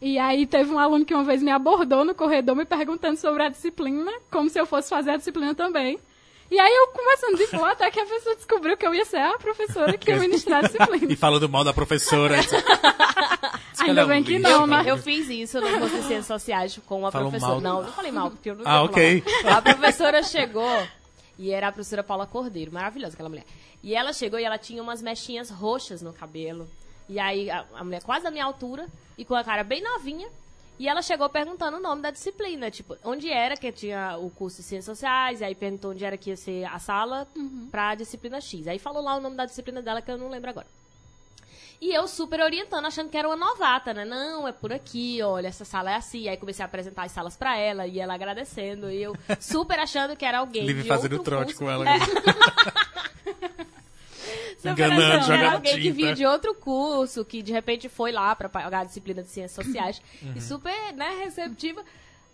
[0.01, 3.43] E aí teve um aluno que uma vez me abordou no corredor me perguntando sobre
[3.43, 5.99] a disciplina, como se eu fosse fazer a disciplina também.
[6.51, 9.17] E aí eu conversando de boa, até que a pessoa descobriu que eu ia ser
[9.17, 11.15] a professora que ia ministrar a E disciplina.
[11.15, 12.37] falando mal da professora.
[13.89, 14.83] Ainda um bem que não, né?
[14.85, 17.53] Eu fiz isso no curso de Ciências Sociais com uma Falou professora.
[17.53, 17.61] mal.
[17.61, 19.23] Não, não falei mal, porque eu não Ah, ok.
[19.43, 19.53] mal.
[19.57, 20.87] A professora chegou
[21.37, 23.45] e era a professora Paula Cordeiro, maravilhosa aquela mulher.
[23.83, 26.67] E ela chegou e ela tinha umas mechinhas roxas no cabelo.
[27.07, 30.27] E aí a, a mulher quase da minha altura e com a cara bem novinha.
[30.77, 34.57] E ela chegou perguntando o nome da disciplina, tipo, onde era que tinha o curso
[34.57, 37.25] de Ciências Sociais, e aí perguntou onde era que ia ser a sala
[37.71, 38.67] pra disciplina X.
[38.67, 40.67] Aí falou lá o nome da disciplina dela que eu não lembro agora.
[41.81, 44.05] E eu super orientando, achando que era uma novata, né?
[44.05, 46.27] Não, é por aqui, olha, essa sala é assim.
[46.27, 48.89] Aí comecei a apresentar as salas pra ela e ela agradecendo.
[48.89, 50.65] E eu super achando que era alguém.
[50.65, 51.59] Livre fazendo trote curso.
[51.59, 51.85] com ela.
[51.89, 51.99] É.
[54.71, 55.95] Enganando, que jogando era alguém que tinta.
[55.95, 59.65] vinha de outro curso, que de repente foi lá pra pagar a disciplina de ciências
[59.65, 60.01] sociais.
[60.21, 60.33] Uhum.
[60.35, 61.83] E super, né, receptiva.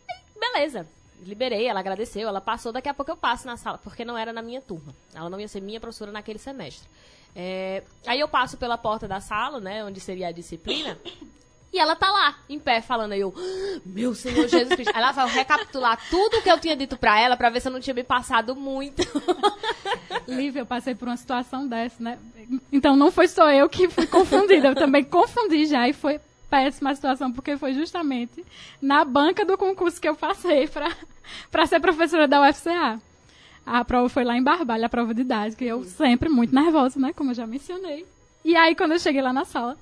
[0.10, 0.88] Aí, beleza.
[1.23, 4.32] Liberei, ela agradeceu, ela passou, daqui a pouco eu passo na sala, porque não era
[4.32, 4.95] na minha turma.
[5.13, 6.88] Ela não ia ser minha professora naquele semestre.
[7.36, 10.98] É, aí eu passo pela porta da sala, né, onde seria a disciplina,
[11.74, 13.13] e ela tá lá, em pé, falando.
[13.13, 14.91] Aí eu, "Ah, meu Senhor Jesus Cristo.
[14.94, 17.72] Aí ela vai recapitular tudo que eu tinha dito pra ela, pra ver se eu
[17.72, 19.02] não tinha me passado muito.
[20.28, 22.20] Lívia, eu passei por uma situação dessa, né?
[22.72, 26.91] Então não foi só eu que fui confundida, eu também confundi já e foi péssima
[26.91, 28.46] a situação, porque foi justamente
[28.82, 30.91] na banca do concurso que eu passei pra,
[31.50, 33.00] pra ser professora da UFCA.
[33.65, 37.13] A prova foi lá em Barbalha, a prova didática, e eu sempre muito nervosa, né?
[37.13, 38.06] Como eu já mencionei.
[38.43, 39.78] E aí, quando eu cheguei lá na sala,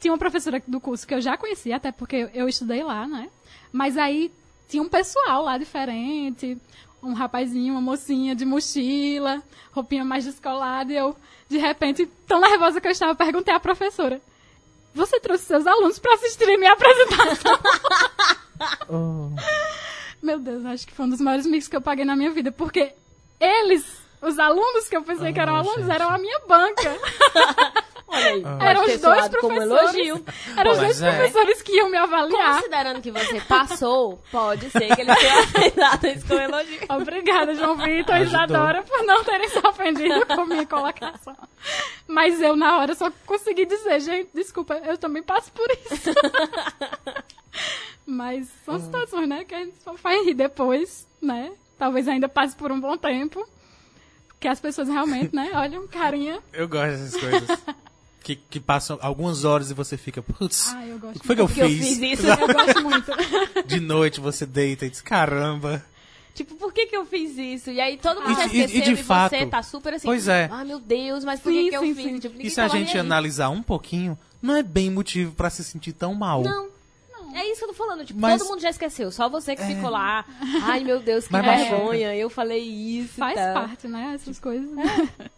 [0.00, 3.28] tinha uma professora do curso que eu já conhecia, até porque eu estudei lá, né?
[3.72, 4.32] Mas aí
[4.68, 6.56] tinha um pessoal lá diferente,
[7.02, 11.16] um rapazinho, uma mocinha de mochila, roupinha mais descolada, e eu,
[11.48, 14.20] de repente, tão nervosa que eu estava, perguntei à professora:
[14.94, 17.58] Você trouxe seus alunos para assistirem minha apresentação?
[18.88, 19.30] Oh.
[20.20, 22.50] Meu Deus, acho que foi um dos maiores mix que eu paguei na minha vida,
[22.50, 22.92] porque
[23.40, 23.84] eles,
[24.20, 25.92] os alunos que eu pensei que eram Ah, alunos, gente.
[25.94, 26.96] eram a minha banca.
[28.10, 28.42] Olha aí.
[28.60, 30.24] Eram os dois professores.
[30.56, 31.10] Eram os dois é.
[31.10, 32.56] professores que iam me avaliar.
[32.56, 36.80] Considerando que você passou, pode ser que ele tenha aceitado isso como elogio.
[36.88, 38.22] Obrigada, João Vitor e.
[38.22, 41.36] Isadora, por não terem se ofendido com minha colocação.
[42.06, 46.10] Mas eu, na hora, só consegui dizer, gente, desculpa, eu também passo por isso.
[48.06, 51.52] Mas são situações, né, que a gente só faz rir depois, né?
[51.78, 53.46] Talvez ainda passe por um bom tempo.
[54.40, 56.38] Que as pessoas realmente, né, olham carinha.
[56.52, 57.58] Eu gosto dessas coisas.
[58.22, 61.34] que, que passam algumas horas e você fica, putz, Ai, eu gosto o que foi
[61.36, 61.98] que eu Porque eu fiz?
[61.98, 62.26] fiz isso.
[62.26, 63.12] Eu gosto muito.
[63.66, 65.84] De noite você deita e diz, caramba.
[66.34, 67.68] Tipo, por que que eu fiz isso?
[67.70, 69.94] E aí todo mundo E de- e- e esqueceu de e, fato, você tá super
[69.94, 70.06] assim.
[70.06, 70.48] pois é.
[70.52, 72.04] Ah, meu Deus, mas por Sim, que que eu sim, fiz?
[72.04, 72.18] sim.
[72.20, 73.00] Tipo, E se a gente aí.
[73.00, 76.42] analisar um pouquinho, não é bem motivo pra se sentir tão mal.
[76.44, 76.68] Não.
[77.34, 78.04] É isso que eu tô falando.
[78.04, 79.10] Tipo, Mas- todo mundo já esqueceu.
[79.10, 80.24] Só você que ficou lá.
[80.64, 82.14] Ai, meu Deus, que Mas vergonha.
[82.16, 83.14] Eu falei isso.
[83.14, 83.54] Faz tal.
[83.54, 84.68] parte, né, essas coisas.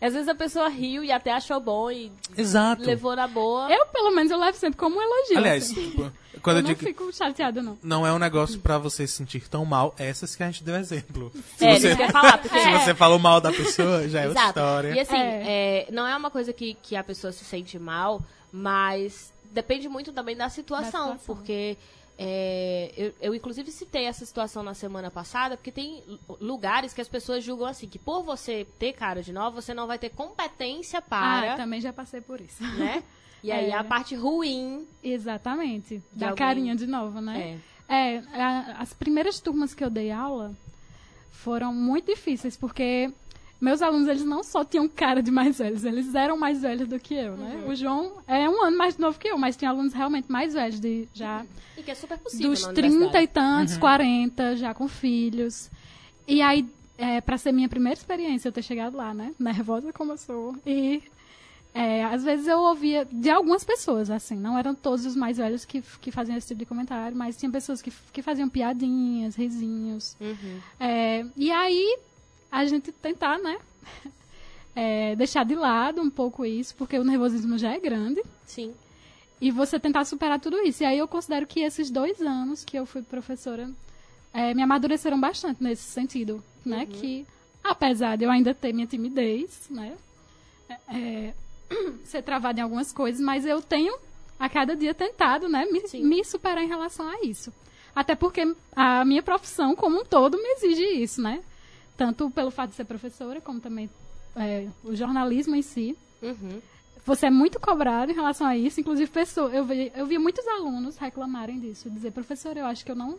[0.00, 2.82] Às vezes a pessoa riu e até achou bom e Exato.
[2.84, 3.68] levou na boa.
[3.68, 5.38] Eu, pelo menos, eu levo sempre como um elogio.
[5.38, 5.90] Aliás, assim.
[5.90, 7.76] tipo, quando eu eu, não digo fico chateada, não.
[7.82, 10.76] não é um negócio pra você se sentir tão mal, essas que a gente deu
[10.76, 11.32] exemplo.
[11.56, 12.60] Se, É, você, falar, porque...
[12.60, 14.94] se você falou mal da pessoa, já é outra história.
[14.94, 15.86] E assim, É.
[15.88, 20.12] é, não é uma coisa que, que a pessoa se sente mal, mas depende muito
[20.12, 21.34] também da situação, Da situação.
[21.36, 21.76] porque
[22.18, 27.00] é, eu, eu, inclusive citei essa situação na semana passada, porque tem lu- lugares que
[27.00, 30.10] as pessoas julgam assim, que por você ter cara de nova, você não vai ter
[30.10, 32.62] competência para, Ah, também já passei por isso.
[32.62, 33.02] né?
[33.40, 33.74] E aí É.
[33.76, 36.02] a parte ruim Exatamente.
[36.12, 37.56] Da alguém- carinha de novo, né?
[37.88, 38.16] é.
[38.16, 40.52] É, a- as primeiras turmas que eu dei aula
[41.30, 43.12] foram muito difíceis, porque
[43.60, 46.98] meus alunos, eles não só tinham cara de mais velhos, eles eram mais velhos do
[46.98, 47.62] que eu, né?
[47.64, 47.70] Uhum.
[47.70, 50.78] O João é um ano mais novo que eu, mas tinha alunos realmente mais velhos,
[50.78, 51.44] de já
[51.76, 53.24] E que é super possível dos na 30 universidade.
[53.24, 55.70] e tantos, 40, já com filhos.
[56.26, 59.34] E aí, é, para ser minha primeira experiência, eu ter chegado lá, né?
[59.38, 60.54] Nervosa como eu sou.
[60.64, 61.02] E
[61.74, 65.64] é, às vezes eu ouvia de algumas pessoas, assim, não eram todos os mais velhos
[65.64, 70.16] que, que faziam esse tipo de comentário, mas tinha pessoas que, que faziam piadinhas, risinhos.
[70.20, 70.60] Uhum.
[70.80, 71.98] É, e aí,
[72.50, 73.58] a gente tentar, né?
[74.74, 78.22] é, deixar de lado um pouco isso, porque o nervosismo já é grande.
[78.46, 78.74] Sim.
[79.40, 80.82] E você tentar superar tudo isso.
[80.82, 83.70] E aí eu considero que esses dois anos que eu fui professora
[84.32, 86.86] é, me amadureceram bastante nesse sentido, né?
[86.86, 87.24] Que,
[87.62, 89.96] apesar de eu ainda ter minha timidez, né?
[90.68, 91.34] é, é,
[92.04, 93.96] ser travada em algumas coisas, mas eu tenho
[94.38, 95.66] a cada dia tentado, né?
[95.66, 97.52] Me, me superar em relação a isso.
[97.94, 101.42] Até porque a minha profissão como um todo me exige isso, né?
[101.98, 103.90] Tanto pelo fato de ser professora, como também
[104.34, 106.60] é, o jornalismo em si Uhum.
[107.04, 108.80] você é muito cobrado em relação a isso.
[108.80, 111.90] Inclusive, pessoa, eu, vi, eu vi muitos alunos reclamarem disso.
[111.90, 113.18] Dizer, professor, eu acho que eu não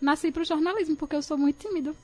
[0.00, 1.94] nasci para o jornalismo, porque eu sou muito tímido.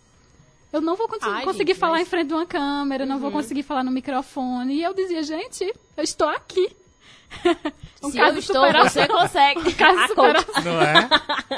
[0.72, 3.18] Eu não vou conseguir, Ai, conseguir gente, falar mas- em frente de uma câmera, não
[3.18, 4.74] vou conseguir falar no microfone.
[4.74, 5.64] E eu dizia, gente,
[5.96, 6.68] eu estou aqui.
[8.02, 9.02] Um Se caso eu estou, superação.
[9.02, 9.74] você consegue.
[9.74, 10.40] caso A coach.
[10.40, 10.62] superação.
[10.64, 11.08] Não é?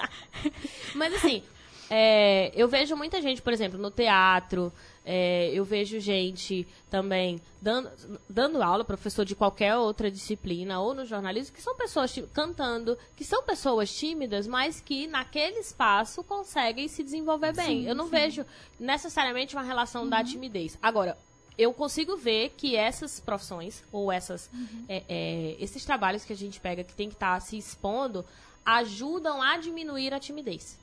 [0.94, 1.42] Mas assim,
[1.90, 4.72] é, eu vejo muita gente, por exemplo, no teatro,
[5.05, 7.90] é, eu vejo gente também dando,
[8.29, 13.24] dando aula, professor de qualquer outra disciplina, ou no jornalismo, que são pessoas cantando, que
[13.24, 17.87] são pessoas tímidas, mas que naquele espaço conseguem se desenvolver bem.
[17.87, 18.44] eu não vejo
[18.79, 20.79] necessariamente uma relação da timidez.
[20.83, 21.16] Agora,
[21.57, 24.51] eu consigo ver que essas profissões, ou essas,
[24.88, 28.24] é, é, esses trabalhos que a gente pega que tem que estar se expondo,
[28.64, 30.79] ajudam a diminuir a timidez.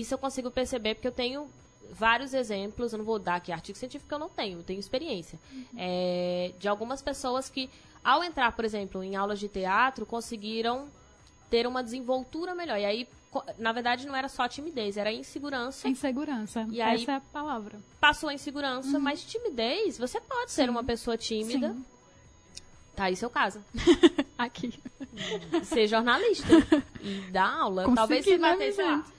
[0.00, 1.48] Isso eu consigo perceber porque eu tenho
[1.92, 5.38] vários exemplos, eu não vou dar aqui artigo científico, eu não tenho, eu tenho experiência.
[5.76, 7.70] É, de algumas pessoas que,
[8.04, 10.88] ao entrar, por exemplo, em aulas de teatro, conseguiram
[11.48, 12.78] ter uma desenvoltura melhor.
[12.78, 13.08] E aí,
[13.58, 15.88] na verdade, não era só timidez, era insegurança.
[15.88, 16.66] Insegurança.
[16.70, 17.78] E aí- Essa é a palavra.
[18.00, 20.70] Passou a insegurança, mas timidez, você pode ser Sim.
[20.70, 21.72] uma pessoa tímida.
[21.72, 21.84] Sim.
[22.94, 23.60] Tá aí seu caso.
[24.38, 24.72] Aqui.
[25.64, 26.46] Ser jornalista
[27.02, 27.84] e dar aula.
[27.84, 29.15] Consegui, talvez você vai né, ter, sei lá, gente?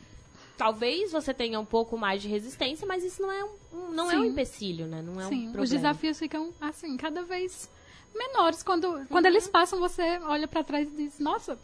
[0.58, 4.12] Talvez você tenha um pouco mais de resistência, mas isso não é um, um- não
[4.12, 5.02] é um empecilho, né?
[5.02, 5.64] Não é um Sim, problema.
[5.64, 7.70] os desafios ficam, assim, cada vez
[8.16, 8.64] menores.
[8.64, 9.32] Quando, quando Uhum.
[9.32, 11.58] eles passam, você olha pra trás e diz, nossa,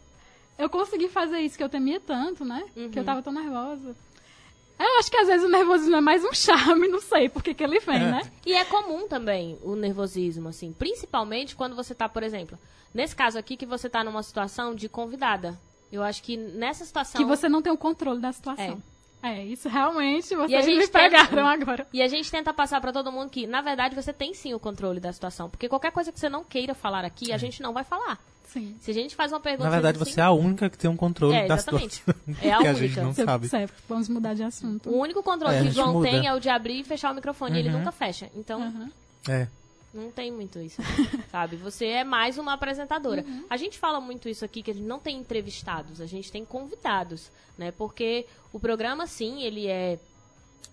[0.56, 2.64] eu consegui fazer isso que eu temia tanto, né?
[2.74, 2.90] Que Uhum.
[2.94, 3.96] eu tava tão nervosa.
[4.78, 7.54] Eu acho que às vezes o nervosismo é mais um charme, não sei por que
[7.54, 8.10] que ele vem, É.
[8.10, 8.32] né?
[8.46, 10.72] E é comum também o nervosismo, assim.
[10.72, 12.58] Principalmente quando você tá, por exemplo,
[12.92, 15.58] nesse caso aqui que você tá numa situação de convidada.
[15.94, 17.20] Eu acho que nessa situação.
[17.20, 18.82] Que você não tem o controle da situação.
[19.22, 21.86] É, isso realmente vocês gente me pegaram agora.
[21.92, 24.58] E a gente tenta passar pra todo mundo que, na verdade, você tem sim o
[24.60, 25.48] controle da situação.
[25.48, 28.18] Porque qualquer coisa que você não queira falar aqui, a gente não vai falar.
[28.46, 28.76] Sim.
[28.80, 29.64] Se a gente faz uma pergunta.
[29.64, 31.94] Na verdade, assim, você é a única que tem um controle É, da exatamente.
[31.94, 32.22] situação.
[32.42, 32.74] É a que a única.
[32.86, 33.48] gente não Seu- sabe.
[33.48, 34.90] Certo, vamos mudar de assunto.
[34.90, 36.08] O único controle É, que João muda.
[36.10, 37.56] tem é o de abrir e fechar o microfone.
[37.56, 37.78] E ele Uhum.
[37.78, 38.28] nunca fecha.
[38.36, 38.90] Então, Aham.
[39.28, 39.48] É.
[39.94, 40.82] não tem muito isso.
[41.30, 41.56] sabe?
[41.56, 43.22] Você é mais uma apresentadora.
[43.22, 43.44] Uhum.
[43.48, 46.44] A gente fala muito isso aqui, que a gente não tem entrevistados, a gente tem
[46.44, 47.70] convidados, né?
[47.70, 49.98] Porque o programa, sim, ele é,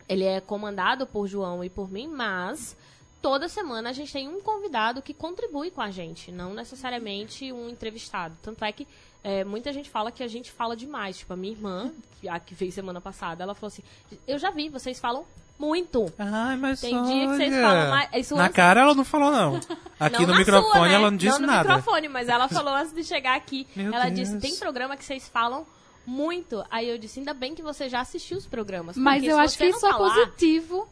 [0.10, 2.76] ele é comandado por João e por mim, mas
[3.22, 7.70] toda semana a gente tem um convidado que contribui com a gente, não necessariamente um
[7.70, 8.36] entrevistado.
[8.42, 8.88] Tanto é que
[9.24, 11.20] é, muita gente fala que a gente fala demais.
[11.20, 11.92] Tipo, a minha irmã,
[12.28, 13.84] a que veio semana passada, ela falou assim:
[14.28, 15.26] Eu já vi, vocês falam
[15.62, 16.12] muito.
[16.18, 17.06] Ai, mas Tem olha.
[17.06, 19.60] dia que vocês falam mais- isso Na antes- cara ela não falou, não.
[20.00, 20.94] Aqui Não no na microfone sua, né?
[20.96, 21.70] ela não disse no nada.
[21.78, 23.68] microfone, mas ela falou antes de chegar aqui.
[23.76, 24.16] Meu ela Deus.
[24.30, 25.66] disse: tem programa que vocês falam
[26.06, 26.64] muito.
[26.72, 28.98] Aí eu disse: ainda bem que você já assistiu os programas.
[28.98, 30.88] Mas porque eu se acho você que não isso é falar- positivo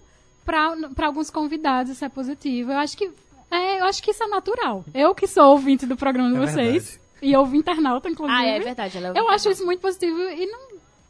[0.46, 2.72] para alguns convidados, isso é positivo.
[2.72, 3.10] Eu acho que
[3.52, 4.84] é, eu acho que isso é natural.
[4.94, 7.00] Eu que sou ouvinte do programa de É vocês verdade.
[7.24, 8.40] e ouvo internauta inclusive.
[8.40, 8.98] Ah, é verdade.
[8.98, 10.69] Ela Eu acho isso muito positivo e não,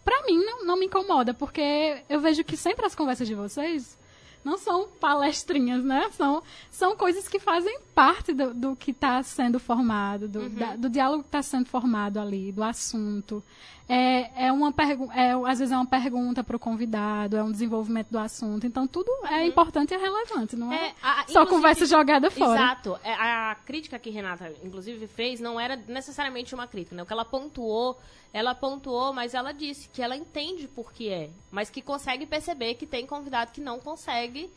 [0.09, 3.95] pra mim não, não me incomoda, porque eu vejo que sempre as conversas de vocês
[4.43, 6.09] não são palestrinhas, né?
[6.13, 6.41] São,
[6.71, 11.21] são coisas que fazem parte do, do que está sendo formado, do, da- do diálogo
[11.23, 13.43] que está sendo formado ali, do assunto.
[13.91, 14.71] É, é uma
[15.15, 18.67] é, às vezes é uma pergunta para o convidado, é um desenvolvimento do assunto.
[18.67, 20.89] Então tudo é importante e é relevante, não é?
[20.89, 22.53] É, a- Só conversa jogada fora.
[22.59, 22.99] Exato.
[23.03, 26.95] É, A crítica que Renata, inclusive, fez não era necessariamente uma crítica.
[26.95, 27.01] Né?
[27.01, 27.99] O que ela pontuou,
[28.31, 31.31] ela pontuou, mas ela disse que ela entende por que é.
[31.49, 34.51] Mas que consegue perceber que tem convidado que não consegue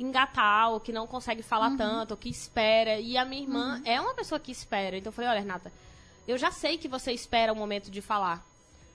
[0.00, 1.76] engatar, ou que não consegue falar Uhum.
[1.76, 2.98] tanto, ou que espera.
[2.98, 4.96] E a minha irmã é uma pessoa que espera.
[4.96, 5.72] Então eu falei, olha, Renata,
[6.26, 8.44] eu já sei que você espera o momento de falar.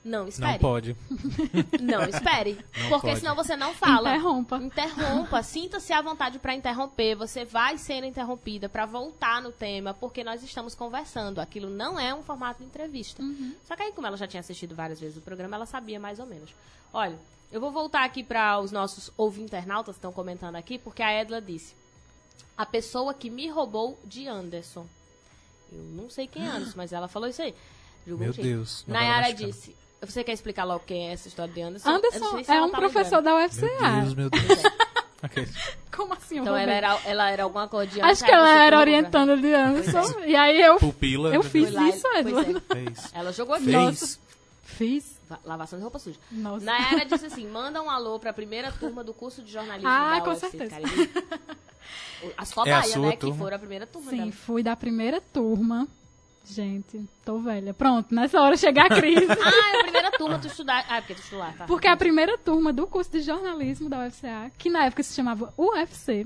[0.08, 0.54] Não espere.
[0.54, 0.96] Não pode.
[1.82, 2.54] Não espere.
[2.78, 3.20] Não porque pode.
[3.20, 4.15] senão você não fala.
[4.15, 4.58] Interrompa.
[4.58, 5.43] Interrompa.
[5.43, 7.15] Sinta-se à vontade para interromper.
[7.15, 11.39] Você vai sendo interrompida para voltar no tema, porque nós estamos conversando.
[11.39, 13.22] Aquilo não é um formato de entrevista.
[13.67, 16.20] Só que aí, como ela já tinha assistido várias vezes o programa, ela sabia mais
[16.20, 16.52] ou menos.
[16.93, 17.20] Olha,
[17.52, 21.41] eu vou voltar aqui para os nossos ouvinternautas que estão comentando aqui, porque a Edla
[21.41, 21.76] disse:
[22.58, 24.88] A pessoa que me roubou de Anderson.
[25.70, 27.54] Eu não sei quem é Anderson, mas ela falou isso aí.
[28.06, 28.32] Meu um.
[28.32, 29.76] Deus, Nayara disse.
[30.01, 31.89] Você quer explicar logo quem é essa história de Anderson?
[31.89, 33.39] Anderson se é um tá professor lembrando.
[33.39, 33.91] da UFCA.
[33.91, 34.63] Meu Deus, meu Deus.
[35.23, 35.47] Ok.
[35.95, 36.38] Como assim?
[36.38, 39.51] Então ela era, ela era alguma coisa de Acho que Anderson, ela era orientando de
[39.51, 40.19] Anderson.
[40.25, 41.29] E aí eu, Pupila.
[41.29, 42.55] eu meu fiz lá, isso, Edward.
[42.69, 42.73] é.
[42.75, 43.10] Fez.
[43.15, 43.65] Ela jogou aqui.
[43.65, 44.19] Fez.
[44.63, 45.19] Fiz.
[45.27, 46.19] Va- Lavação de roupa suja.
[46.31, 46.63] Nossa.
[46.63, 49.89] Nayara disse assim: manda um alô pra primeira turma do curso de jornalismo.
[49.89, 50.69] Ah, da com UFC, certeza.
[50.81, 51.10] Cariri.
[52.38, 53.12] As É a cobaias, sua né?
[53.13, 53.38] Que turma?
[53.38, 54.31] foram a primeira turma Sim, dela.
[54.31, 55.88] fui da primeira turma.
[56.49, 57.73] Gente, tô velha.
[57.73, 59.25] Pronto, nessa hora chega a crise.
[59.39, 60.86] Ah, é a primeira turma tu estudar.
[60.89, 61.65] Ah, porque tu estudou lá, tá?
[61.65, 65.53] Porque a primeira turma do curso de jornalismo da UFCA, que na época se chamava
[65.57, 66.25] UFC,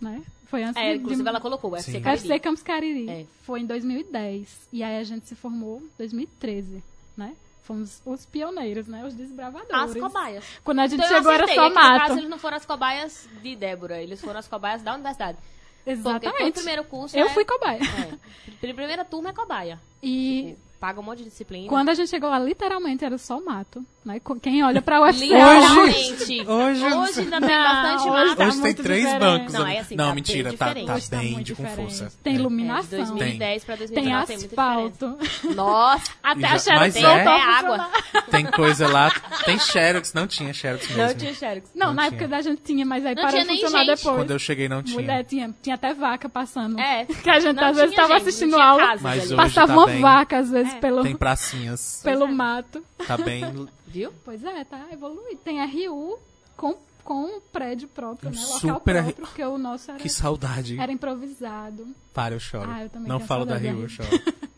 [0.00, 0.22] né?
[0.46, 1.28] Foi antes É, de, inclusive de...
[1.28, 2.00] ela colocou o UFC Sim.
[2.02, 2.22] Cariri.
[2.28, 3.08] UFC Campos Cariri.
[3.08, 3.26] É.
[3.44, 4.68] Foi em 2010.
[4.72, 6.82] E aí a gente se formou em 2013,
[7.16, 7.34] né?
[7.62, 9.04] Fomos os pioneiros, né?
[9.06, 9.72] Os desbravadores.
[9.72, 10.44] As cobaias.
[10.64, 12.12] Quando a gente Então chegou era só é que, No caso, mato.
[12.18, 15.38] eles não foram as cobaias de Débora, eles foram as cobaias da universidade.
[15.84, 16.54] Porque todo Exatamente.
[16.54, 17.80] primeiro curso Eu é- fui cobaia.
[17.82, 18.50] É.
[18.60, 19.80] Pri- Primeira turma é cobaia.
[20.02, 21.68] E paga um monte de disciplina.
[21.68, 23.84] Quando a gente chegou lá, literalmente era só mato.
[24.04, 24.20] Né?
[24.42, 25.26] Quem olha pra UFC...
[25.26, 26.40] Literalmente.
[26.44, 28.36] Hoje- Hoje ainda tem Não, bastante hoje mato.
[28.36, 29.20] tá Hoje tem muito três diferente.
[29.20, 29.54] bancos.
[29.54, 32.12] Não, é assim, não tá mentira, tá, tá Hoje tá bem de com força.
[32.20, 32.34] Tem É.
[32.34, 32.98] É, de iluminação.
[32.98, 35.18] 2010 pra Tem 2019 tem asfalto.
[35.54, 37.40] Nossa, Até Já- a Xerox mas tem é?
[37.40, 37.90] água.
[38.28, 39.12] Tem coisa lá.
[39.44, 41.02] Tem Xerox, não tinha Xerox mesmo.
[41.06, 41.70] Não tinha Xerox.
[41.72, 42.08] Não, Não na tinha.
[42.16, 43.96] época da gente tinha, mas aí Não parou de funcionar gente.
[43.96, 44.16] depois.
[44.16, 44.98] Quando eu cheguei não tinha.
[45.00, 46.76] Mulher, tinha, tinha até vaca passando.
[46.80, 47.06] É.
[47.22, 50.50] Que a gente às vezes tava assistindo aula, Mas hoje passava tá uma vaca às
[50.50, 50.80] vezes É.
[50.80, 52.00] pelo, Tem pracinhas.
[52.04, 52.30] pelo é.
[52.30, 52.84] mato.
[53.06, 53.44] Tá bem.
[53.86, 54.12] Viu?
[54.24, 55.40] Pois é, tá evoluído.
[55.44, 56.18] Tem RU
[56.56, 58.40] com, com um prédio próprio, Um né?
[58.40, 60.78] Local super próprio, porque o nosso era, Que saudade.
[60.78, 61.86] era improvisado.
[62.12, 62.70] Para, eu choro.
[62.70, 64.08] Ah, eu também não falo da da eu choro.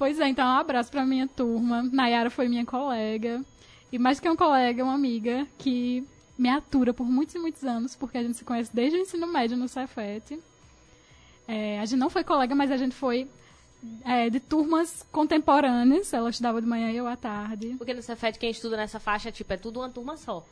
[0.00, 1.82] Pois é, então um abraço pra minha turma.
[1.82, 3.44] Nayara foi minha colega.
[3.92, 6.02] E mais que um colega, uma amiga que
[6.38, 9.26] me atura por muitos e muitos anos, porque a gente se conhece desde o ensino
[9.26, 10.40] médio no Cefet.
[11.46, 13.28] É, a gente não foi colega, mas a gente foi
[14.04, 16.12] é, de turmas contemporâneas.
[16.12, 17.74] Ela estudava de manhã e eu à tarde.
[17.78, 20.44] Porque no Cefet, quem estuda nessa faixa, tipo, é tudo uma turma só.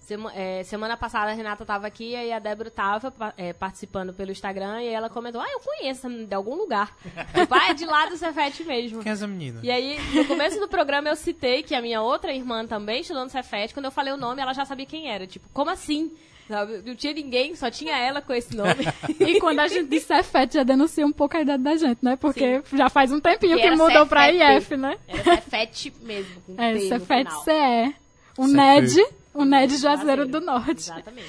[0.00, 4.12] Sema- é, semana passada a Renata tava aqui, aí a Débora tava pa- é, participando
[4.12, 6.96] pelo Instagram, e ela comentou, ah, eu conheço menina de algum lugar.
[7.32, 9.02] tipo, ah, é de lá do Cefet mesmo.
[9.02, 9.60] Quem é essa menina?
[9.62, 13.22] E aí, no começo do programa, eu citei que a minha outra irmã também estudou
[13.22, 13.72] no Cefet.
[13.72, 15.26] Quando eu falei o nome, ela já sabia quem era.
[15.28, 16.10] Tipo, como assim?
[16.50, 16.82] Sabe?
[16.84, 18.74] Não tinha ninguém, só tinha ela com esse nome.
[19.20, 22.16] E quando a gente diz Cefet, já denuncia um pouco a idade da gente, né?
[22.16, 24.56] Porque já faz um tempinho Que que, mudou pra Cefet.
[24.58, 24.96] IF, né?
[25.06, 27.30] Era Cefet mesmo, com É, Cefet.
[27.44, 27.94] CE.
[28.36, 28.56] O Cefet.
[28.56, 30.72] NED, o NED Juazeiro do Norte.
[30.90, 31.28] Exatamente.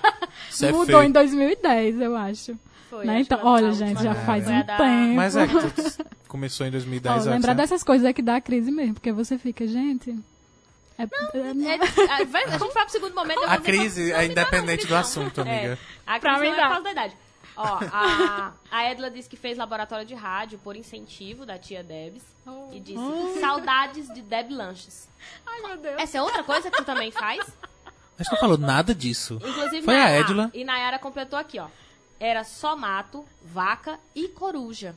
[0.72, 2.56] Mudou em 2010, eu acho.
[2.88, 3.20] Foi, Né?
[3.20, 5.14] Então, olha, gente, já faz um da- tempo.
[5.14, 5.52] Mas é que
[6.26, 7.26] começou em 2010.
[7.26, 10.16] Ó, ó, lembrar dessas coisas é que dá a crise mesmo, porque você fica, gente.
[10.98, 13.42] É, é- É, a, vai- a gente vai pro segundo momento.
[13.44, 15.00] A crise é não independente do não.
[15.00, 15.78] assunto, amiga.
[15.78, 17.16] É, a crise não é por causa da idade.
[17.56, 22.22] Ó, a, a Edla disse que fez laboratório de rádio por incentivo da tia Debs.
[22.46, 22.68] Oh.
[22.72, 25.08] E disse, saudades de Deb Lanches.
[25.46, 25.96] Ai, meu Deus.
[25.98, 27.40] Essa é outra coisa que tu também faz?
[28.18, 29.40] A gente não falou nada disso.
[29.44, 30.50] Inclusive, Foi a Nayara- Edla.
[30.54, 31.66] E Nayara completou aqui, ó.
[32.20, 34.94] Era só mato, vaca e coruja.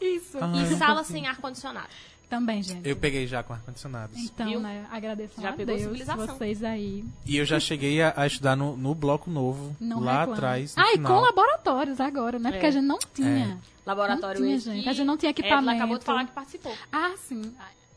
[0.00, 0.38] Isso.
[0.40, 1.88] Ah, e sala sem ar-condicionado.
[2.28, 2.86] Também, gente.
[2.86, 4.12] Eu peguei já com ar-condicionado.
[4.16, 4.60] Então, Viu?
[4.60, 6.26] né, agradeço Já a Deus, civilização.
[6.26, 7.02] vocês aí.
[7.24, 10.34] E eu já cheguei a, a estudar no, no bloco novo, Não lá reclamam.
[10.34, 10.76] atrás.
[10.76, 11.14] no Ah, e final.
[11.14, 12.50] com laboratórios agora, né?
[12.52, 12.68] Porque É.
[12.68, 13.58] a gente não tinha.
[13.86, 14.82] Laboratório Não tinha, gente.
[14.82, 15.76] que A gente não tinha Edla equipamento.
[15.78, 16.74] acabou de falar que participou.
[16.92, 17.40] Ah, sim.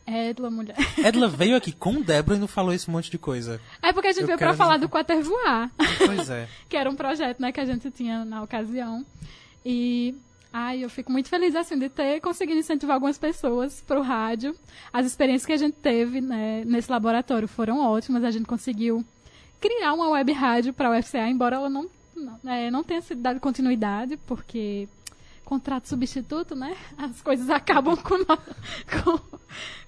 [0.07, 0.75] Edla, mulher.
[0.97, 3.59] Edla veio aqui com Débora e não falou esse monte de coisa.
[3.81, 5.69] É porque a gente Eu veio pra falar dizer- do Quater Voar.
[6.05, 6.47] Pois é.
[6.69, 9.05] que era um projeto, né, que a gente tinha na ocasião.
[9.65, 10.15] E
[10.53, 14.55] ai, eu fico muito feliz assim de ter conseguido incentivar algumas pessoas para o rádio.
[14.91, 18.23] As experiências que a gente teve né, nesse laboratório foram ótimas.
[18.23, 19.03] A gente conseguiu
[19.59, 23.21] criar uma web rádio para a UFCA, embora ela não não, é, não tenha sido
[23.21, 24.87] dada continuidade, porque
[25.45, 26.75] contrato substituto, né?
[26.97, 28.25] As coisas acabam com, no-
[29.03, 29.39] com,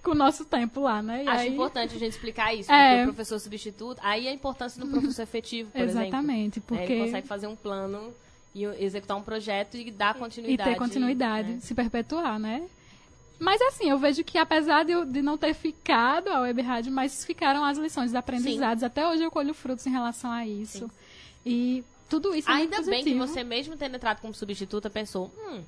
[0.02, 1.24] com o nosso tempo lá, né?
[1.24, 2.96] E Acho aí- importante a gente explicar isso, É.
[2.98, 6.08] porque o professor substituto, aí a importância do professor efetivo, por exemplo.
[6.08, 8.14] Exatamente, Né, porque Ele consegue fazer um plano
[8.56, 10.70] e executar um projeto e dar e continuidade.
[10.70, 11.60] ter continuidade, né?
[11.62, 12.64] se perpetuar, né?
[13.40, 17.26] Mas assim, eu vejo que apesar de, de não ter ficado a web rádio, mas
[17.26, 18.84] ficaram as lições de aprendizados.
[18.84, 20.86] Até hoje eu colho frutos em relação a isso.
[20.88, 20.92] Sim.
[21.46, 25.62] E tudo isso é Ainda bem que você, mesmo tendo entrado como substituta, pensou, hum,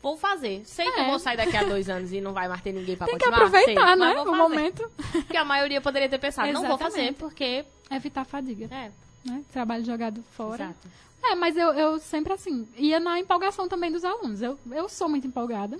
[0.00, 0.62] vou fazer.
[0.64, 1.08] Sei que eu É.
[1.10, 3.24] vou sair daqui a dois anos e não vai mais ter ninguém pra Tem que
[3.24, 3.46] continuar.
[3.48, 4.20] aproveitar, sei, né?
[4.22, 4.90] O momento.
[5.12, 7.64] Porque a maioria poderia ter pensado, não vou fazer, porque...
[7.90, 8.90] Evitar a fadiga, É,
[9.28, 9.42] né?
[9.52, 10.64] Trabalho jogado fora.
[10.64, 10.88] exato.
[11.22, 14.40] É, mas eu, eu sempre assim, ia na empolgação também dos alunos.
[14.40, 15.78] Eu, eu sou muito empolgada.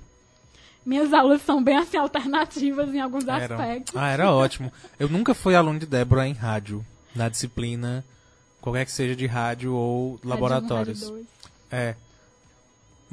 [0.84, 3.56] Minhas aulas são bem assim alternativas em alguns Eram.
[3.56, 3.96] aspectos.
[3.96, 4.72] Ah, era ótimo.
[4.98, 8.04] Eu nunca fui aluno de Débora em rádio, na disciplina,
[8.60, 11.00] qualquer que seja de rádio ou laboratórios.
[11.02, 11.26] Rádio um, rádio
[11.70, 11.70] dois.
[11.70, 11.94] É.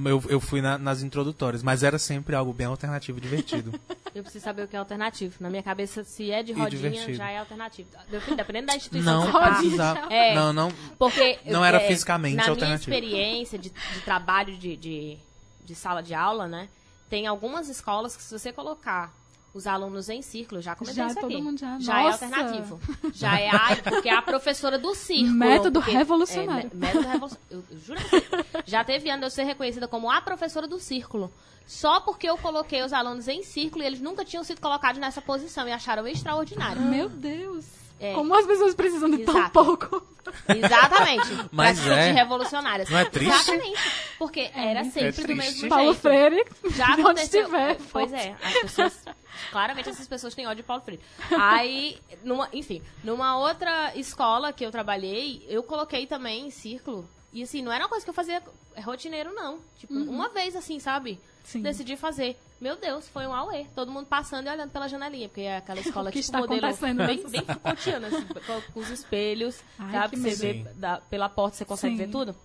[0.04, 3.80] Eu, eu fui na- nas introdutórias, mas era sempre algo bem alternativo e divertido.
[4.16, 5.36] Eu preciso saber o que é alternativo.
[5.42, 7.90] Na minha cabeça, se é de rodinha, já é alternativo.
[8.36, 10.08] Dependendo da instituição não que você tá.
[10.10, 10.34] É.
[10.34, 10.72] Não, não.
[10.98, 12.90] Porque Não era é, fisicamente na alternativo.
[12.92, 15.18] minha experiência de, de trabalho de, de,
[15.66, 16.70] de sala de aula, né?
[17.10, 19.14] Tem algumas escolas que se você colocar
[19.56, 21.42] os alunos em círculo, já comentei Já isso todo aqui.
[21.42, 22.26] mundo já- é Nossa!
[22.26, 22.80] alternativo.
[23.14, 25.32] Já é a, porque é a professora do círculo.
[25.34, 26.70] Método porque- revolucionário.
[26.72, 27.40] É, mé- método revolucionário.
[27.50, 28.26] Eu, eu juro você.
[28.66, 31.32] Já teve ano de eu ser reconhecida como a professora do círculo.
[31.66, 35.22] Só porque eu coloquei os alunos em círculo e eles nunca tinham sido colocados nessa
[35.22, 36.82] posição e acharam extraordinário.
[36.82, 37.66] Meu Deus.
[38.00, 38.14] É.
[38.14, 39.52] Como as pessoas precisam de tão Exato.
[39.52, 40.08] pouco.
[40.50, 41.28] Exatamente.
[41.52, 42.12] Mas se é.
[42.12, 42.90] revolucionárias.
[42.90, 43.34] Não é triste?
[43.52, 43.80] Exatamente.
[44.18, 45.36] Porque era sempre do triste.
[45.36, 46.02] mesmo Paulo jeito.
[46.02, 47.42] Freire, Já aconteceu.
[47.42, 47.78] estiver.
[47.92, 49.06] Pois é, as pessoas.
[49.52, 51.02] Claramente essas pessoas têm ódio de Paulo Freire.
[51.38, 57.08] Aí, numa, enfim, numa outra escola que eu trabalhei, eu coloquei também em círculo.
[57.32, 58.42] E assim, não era uma coisa que eu fazia
[58.84, 59.60] rotineiro, não.
[59.78, 61.20] Tipo, uma vez assim, sabe?
[61.44, 61.62] Sim.
[61.62, 62.38] Decidi fazer.
[62.60, 63.66] Meu Deus, foi um auê.
[63.76, 66.40] Todo mundo passando e olhando pela janelinha, porque é aquela escola O que tipo está
[66.40, 70.18] modelo acontecendo bem, bem Foucaultiana, assim, com, com os espelhos, Ai, sabe?
[70.18, 72.06] Você vê da- pela porta, você consegue Sim.
[72.06, 72.36] ver tudo.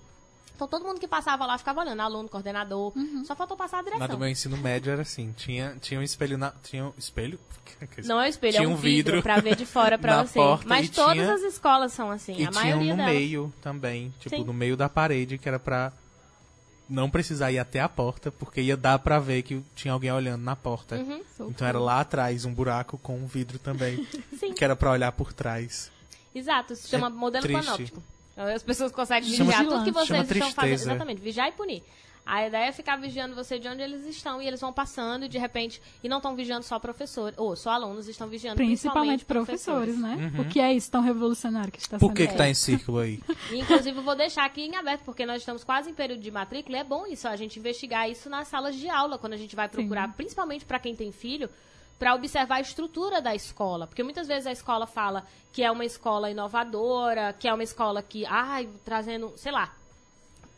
[0.57, 2.93] Então todo mundo que passava lá ficava olhando, aluno, coordenador.
[2.95, 3.25] Uhum.
[3.25, 4.09] Só faltou passar a Na direção.
[4.09, 6.51] do meu ensino médio era assim, tinha, tinha um espelho na...
[6.63, 7.39] Tinha um espelho?
[8.05, 10.17] Não é um espelho, Tinha é um um vidro, vidro pra ver de fora pra
[10.17, 10.35] na você.
[10.35, 13.13] porta Mas todas tinha- as escolas são assim, E a tinha um maioria no delas.
[13.15, 14.45] meio também, tipo, Sim.
[14.45, 15.91] no meio da parede, que era pra
[16.91, 20.43] não precisar ir até a porta, porque ia dar pra ver que tinha alguém olhando
[20.43, 20.97] na porta.
[20.97, 21.23] Uhum.
[21.49, 24.07] Então era lá atrás, um buraco com um vidro também,
[24.39, 24.53] Sim.
[24.53, 25.91] que era pra olhar por trás.
[26.35, 27.65] Exato, se chama É modelo triste.
[27.65, 28.03] panóptico.
[28.37, 30.73] As pessoas conseguem vigiar tudo que vocês estão fazendo.
[30.75, 31.83] Exatamente, vigiar e punir.
[32.25, 35.29] A ideia é ficar vigiando você de onde eles estão e eles vão passando e
[35.29, 35.83] de repente.
[36.03, 40.33] E não estão vigiando só professores, ou só alunos, estão vigiando Principalmente principalmente, professores, né?
[40.39, 42.39] O que é isso tão revolucionário que está Por sendo que que feito?
[42.39, 43.21] tá em círculo aí?
[43.51, 46.31] E, inclusive, eu vou deixar aqui em aberto, porque nós estamos quase em período de
[46.31, 49.37] matrícula e é bom isso, a gente investigar isso nas salas de aula, quando a
[49.37, 51.49] gente vai procurar, principalmente para quem tem filho,
[51.99, 53.87] para observar a estrutura da escola.
[53.87, 58.03] Porque muitas vezes a escola fala que é uma escola inovadora, que é uma escola
[58.03, 59.75] que, ai, trazendo, sei lá,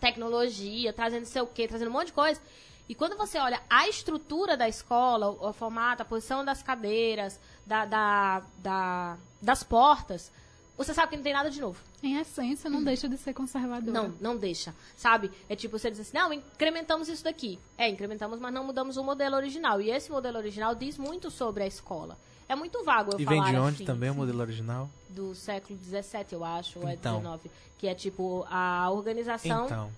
[0.03, 2.41] tecnologia, trazendo sei o quê, trazendo um monte de coisa.
[2.89, 7.39] E quando você olha a estrutura da escola, o, o formato, a posição das cadeiras,
[7.65, 10.31] da, da, da- das portas,
[10.77, 11.81] você sabe que não tem nada de novo.
[12.03, 13.93] Em essência, não deixa de ser conservadora.
[13.93, 14.75] Não, não deixa.
[14.97, 15.31] Sabe?
[15.49, 17.59] É tipo, você diz assim, não, incrementamos isso daqui.
[17.79, 19.81] É, incrementamos, mas não mudamos o modelo original.
[19.81, 22.19] E esse modelo original diz muito sobre a escola.
[22.53, 24.91] É muito vago eu E vem falar de onde assim, também o modelo original?
[25.09, 27.21] Do século XVII, eu acho, ou é Então.
[27.21, 27.53] XIX.
[27.79, 29.91] Que é tipo a organização Então,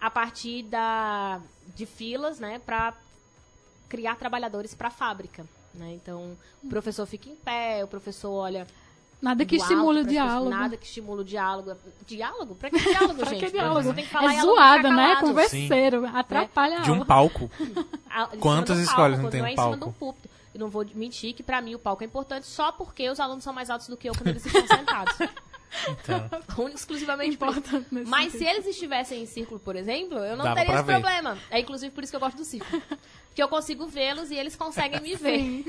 [0.00, 1.40] a partir da,
[1.76, 2.94] de filas, né, para
[3.88, 5.44] criar trabalhadores para a fábrica.
[5.74, 5.92] Né?
[5.92, 8.66] Então, o professor fica em pé, o professor olha
[9.20, 10.48] Nada que do estimule o diálogo.
[10.48, 11.76] Nada que estimule o diálogo.
[12.06, 12.54] Diálogo?
[12.54, 13.44] Pra que diálogo, Pra gente?
[13.44, 13.82] que diálogo?
[13.82, 15.16] Você tem que falar e É zoada, né?
[15.16, 16.06] Converseiro.
[16.06, 17.04] Atrapalha a de um aula.
[17.04, 17.50] palco.
[18.40, 19.78] Quantas do escolas palco, não tem é um em cima palco?
[19.78, 20.29] de um púlpito.
[20.52, 23.44] Eu não vou mentir que pra mim o palco é importante só porque os alunos
[23.44, 25.16] são mais altos do que eu quando eles estão sentados.
[25.88, 27.34] Então, Único, exclusivamente.
[27.34, 28.48] Importante Mas se sentido.
[28.56, 30.92] eles estivessem em círculo, por exemplo, eu não Dava teria esse ver.
[30.94, 31.38] problema.
[31.48, 32.82] É inclusive por isso que eu gosto do círculo.
[33.28, 35.64] Porque eu consigo vê-los e eles conseguem me ver.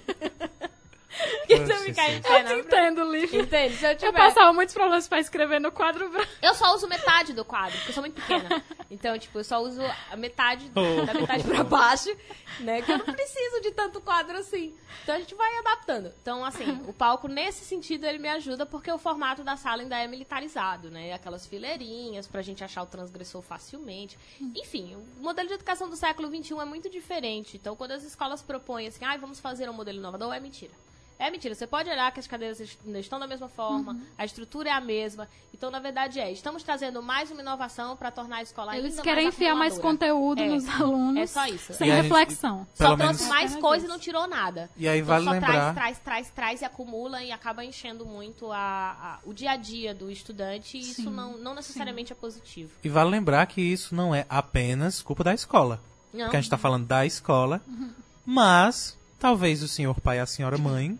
[1.08, 2.58] Porque se eu ficar em pé, Eu te não.
[2.58, 3.40] entendo, Lívia.
[3.42, 3.76] Entende?
[3.76, 4.12] Se eu Eu tiver.
[4.12, 6.28] passava muitos problemas pra escrever no quadro branco.
[6.42, 8.62] Eu só uso metade do quadro, porque eu sou muito pequena.
[8.90, 9.80] Então, tipo, eu só uso
[10.10, 12.14] a metade, da metade pra baixo,
[12.60, 12.82] né?
[12.82, 14.74] Que eu não preciso de tanto quadro assim.
[15.02, 16.12] Então a gente vai adaptando.
[16.20, 19.96] Então, assim, o palco, nesse sentido, ele me ajuda porque o formato da sala ainda
[19.98, 21.12] é militarizado, né?
[21.12, 24.18] Aquelas fileirinhas pra gente achar o transgressor facilmente.
[24.54, 27.56] Enfim, o modelo de educação do século XXI é muito diferente.
[27.56, 30.72] Então, quando as escolas propõem assim, ah, vamos fazer um modelo inovador, é mentira.
[31.18, 31.54] É mentira.
[31.54, 34.00] Você pode olhar que as cadeiras estão da mesma forma, Uhum.
[34.18, 35.26] a estrutura é a mesma.
[35.54, 36.30] Então, na verdade, é.
[36.30, 39.78] Estamos trazendo mais uma inovação para tornar a escola ainda Eles mais querem enfiar mais
[39.78, 40.46] conteúdo É.
[40.48, 41.16] nos alunos.
[41.22, 41.72] É só isso.
[41.72, 42.66] Sem E a gente- reflexão.
[42.74, 43.92] Só trouxe mais Apenas coisa e isso.
[43.94, 44.68] não tirou nada.
[44.76, 48.04] E aí Então, vale só lembrar- traz, traz, traz, traz e acumula e acaba enchendo
[48.04, 50.76] muito a, a- o dia a dia do estudante.
[50.76, 52.70] E isso Sim, não, não necessariamente é positivo.
[52.84, 55.80] e vale lembrar que isso não é apenas culpa da escola.
[56.12, 56.24] Não.
[56.26, 57.62] Porque a gente tá falando da escola,
[58.24, 60.98] mas talvez o senhor pai e a senhora mãe,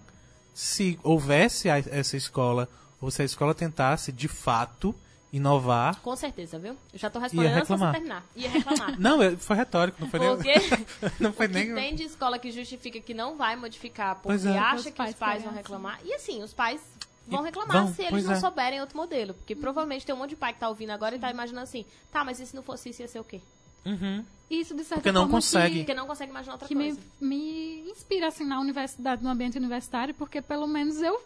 [0.57, 2.67] se houvesse a- essa escola,
[2.99, 4.95] ou se a escola tentasse de fato
[5.31, 6.01] inovar.
[6.01, 6.73] Com certeza, viu?
[6.95, 8.25] Eu já tô respondendo antes de terminar.
[8.35, 8.95] Ia reclamar.
[8.99, 10.35] Não, foi retórico, não foi nem.
[10.35, 10.55] Porque
[11.21, 11.75] Não foi o que nem.
[11.75, 14.57] tem de escola que justifica que não vai modificar porque é.
[14.59, 15.59] acha que os pais vão assim.
[15.59, 16.01] reclamar.
[16.03, 16.81] E assim, os pais
[17.27, 18.41] vão reclamar vão, se eles não é.
[18.41, 19.35] souberem outro modelo.
[19.35, 21.85] Porque provavelmente tem um monte de pai que tá ouvindo agora e tá imaginando assim,
[22.11, 23.43] tá, mas e se não fosse isso, ia ser o quê?
[23.87, 24.25] Uhum.
[24.51, 25.79] Isso, de certa Porque não forma, consegue.
[25.79, 27.01] Porque não consegue imaginar outra que, que me, coisa.
[27.21, 31.21] me inspira, assim, na universidade, no ambiente universitário, porque pelo menos eu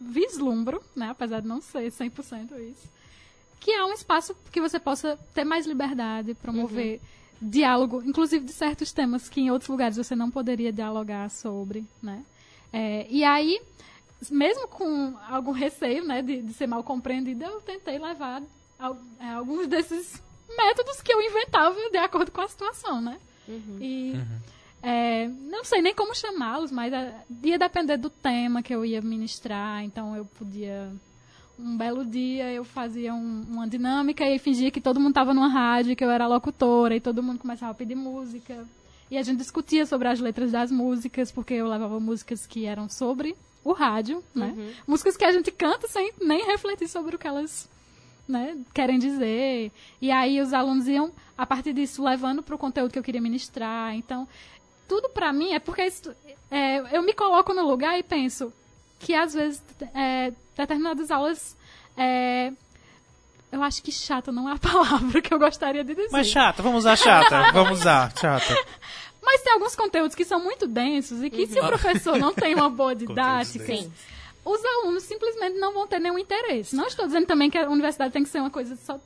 [0.00, 2.88] vislumbro, né, apesar de não ser 100% isso,
[3.60, 7.00] que é um espaço que você possa ter mais liberdade, promover
[7.40, 12.24] diálogo, inclusive de certos temas que em outros lugares você não poderia dialogar sobre, né?
[12.72, 13.60] É, e aí,
[14.30, 18.42] mesmo com algum receio, né, de, de ser mal compreendida, eu tentei levar
[18.78, 20.20] al- é, alguns desses
[20.56, 23.18] métodos que eu inventava de acordo com a situação, né?
[23.80, 24.14] E
[24.82, 29.00] é, não sei nem como chamá-los, mas é, ia depender do tema que eu ia
[29.00, 29.82] ministrar.
[29.84, 30.90] Então eu podia.
[31.58, 35.48] Um belo dia eu fazia um- uma dinâmica e fingia que todo mundo estava numa
[35.48, 38.66] rádio, que eu era locutora, e todo mundo começava a pedir música.
[39.10, 42.88] E a gente discutia sobre as letras das músicas, porque eu levava músicas que eram
[42.88, 44.54] sobre o rádio, né?
[44.86, 47.68] Músicas que a gente canta sem nem refletir sobre o que elas
[48.28, 49.70] né, querem dizer.
[50.00, 53.20] E aí os alunos iam, a partir disso, levando para o conteúdo que eu queria
[53.20, 53.94] ministrar.
[53.94, 54.26] Então,
[54.88, 56.14] tudo para mim é porque isso-
[56.50, 58.52] é, eu me coloco no lugar e penso
[59.00, 59.62] que às vezes
[59.94, 61.56] é, determinadas aulas
[61.96, 62.52] é,
[63.50, 66.08] eu acho que chata não é a palavra que eu gostaria de dizer.
[66.12, 67.52] Mas chata, vamos usar chata.
[67.52, 68.56] Vamos usar, chata.
[69.24, 72.54] Mas tem alguns conteúdos que são muito densos e que se o professor não tem
[72.54, 73.92] uma boa didática, Sim.
[74.44, 76.74] Os alunos simplesmente não vão ter nenhum interesse.
[76.76, 78.98] Não estou dizendo também que a universidade tem que ser uma coisa só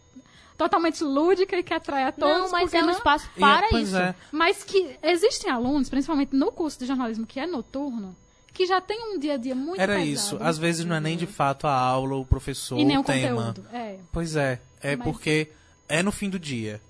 [0.57, 2.45] totalmente lúdica e que atrai a todos.
[2.45, 3.97] Não, mas porque é um não- espaço para isso.
[3.97, 4.15] é.
[4.33, 8.17] Mas que existem alunos, principalmente no curso de jornalismo que é noturno,
[8.55, 10.09] que já tem um dia a dia muito Era pesado.
[10.11, 10.39] isso.
[10.41, 13.05] Às vezes não é nem de fato a aula, o professor, E nem o o
[13.05, 13.47] tema.
[13.49, 13.67] conteúdo.
[13.73, 13.97] É.
[14.11, 14.61] Pois é.
[14.81, 15.49] É Mas- porque
[15.89, 16.81] é no fim do dia.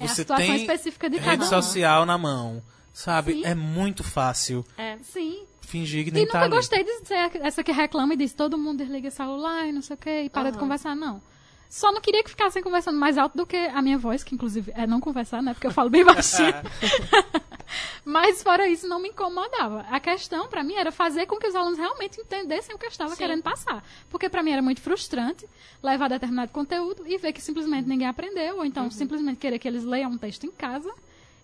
[0.00, 1.48] É a Você situação tem específica de rede cada um.
[1.62, 2.60] social na mão.
[2.94, 3.32] Sabe?
[3.34, 3.44] Sim.
[3.44, 4.96] É muito fácil É.
[5.02, 5.44] Sim.
[5.60, 6.54] fingir que E nem nunca tá ali.
[6.54, 9.82] gostei de ser essa que reclama e diz todo mundo desliga o celular e não
[9.82, 10.60] sei o que, e para de Aham.
[10.60, 11.20] conversar, não.
[11.68, 14.72] Só não queria que ficassem conversando mais alto do que a minha voz, que inclusive
[14.76, 15.54] é não conversar, né?
[15.54, 16.54] Porque eu falo bem baixinho.
[18.04, 19.80] Mas fora isso, não me incomodava.
[19.90, 22.90] A questão, pra mim, era fazer com que os alunos realmente entendessem o que eu
[22.90, 23.16] estava Sim.
[23.16, 23.82] querendo passar.
[24.10, 25.48] Porque pra mim era muito frustrante
[25.82, 28.66] levar determinado conteúdo e ver que simplesmente ninguém aprendeu, ou Uhum.
[28.66, 30.92] então simplesmente querer que eles leiam um texto em casa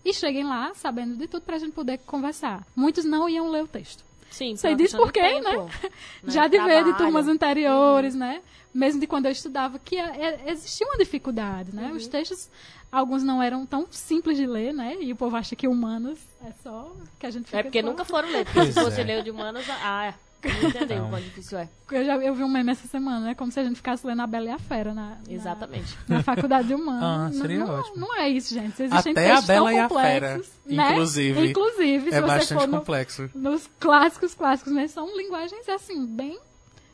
[0.03, 2.65] e cheguem lá sabendo de tudo pra gente poder conversar.
[2.75, 4.03] Muitos não iam ler o texto.
[4.29, 5.69] Sim, Você por diz questão por de quê, tempo, né?
[6.23, 6.31] né?
[6.31, 8.41] Já de ver de turmas anteriores, né?
[8.73, 11.87] Mesmo de quando eu estudava, que é- é- existia uma dificuldade, né?
[11.89, 11.97] Uhum.
[11.97, 12.49] Os textos,
[12.89, 14.95] alguns não eram tão simples de ler, né?
[15.01, 17.87] E o povo acha que humanas é só que a gente fica É porque só-
[17.87, 18.45] nunca foram ler.
[18.53, 19.03] Porque se fosse é.
[19.03, 20.13] ler de humanas, ah,
[20.49, 21.07] não entendeu Então.
[21.07, 21.69] o quão difícil é.
[21.91, 23.35] Eu, já, eu vi um meme essa semana, né?
[23.35, 25.97] Como se a gente ficasse lendo a Bela e a Fera na, na- Exatamente.
[26.07, 27.03] na faculdade de humanas.
[27.03, 27.97] Ah, Não- seria não, ótimo.
[27.97, 28.81] Não é isso, gente.
[28.81, 30.91] Existem Até a Bela tão e a Fera, complexos, né?
[30.91, 31.49] inclusive.
[31.49, 33.29] Inclusive, se É você bastante for no, complexo.
[33.35, 34.87] nos clássicos clássicos, né?
[34.87, 36.39] São linguagens, assim, bem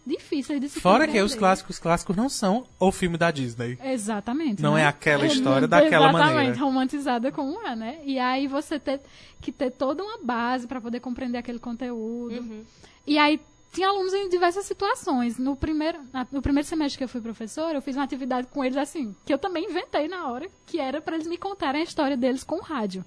[0.05, 3.77] difíceis de se Fora que os clássicos clássicos não são o filme da Disney.
[3.83, 4.61] Exatamente.
[4.63, 4.83] Não né?
[4.83, 6.59] é aquela história daquela Exatamente, maneira.
[6.59, 7.97] romantizada como é, né?
[8.05, 9.01] E aí você ter
[9.41, 12.35] que ter toda uma base para poder compreender aquele conteúdo.
[12.35, 12.63] Uhum.
[13.07, 13.39] E aí
[13.73, 15.37] tinha alunos em diversas situações.
[15.37, 15.99] No primeiro,
[16.31, 19.33] no primeiro semestre que eu fui professora, eu fiz uma atividade com eles assim, que
[19.33, 22.57] eu também inventei na hora, que era para eles me contarem a história deles com
[22.57, 23.03] o rádio.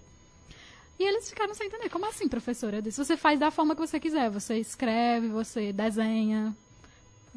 [0.99, 1.89] E eles ficaram sem entender.
[1.89, 2.77] Como assim, professora?
[2.79, 4.29] Eu disse, você faz da forma que você quiser.
[4.31, 6.55] Você escreve, você desenha.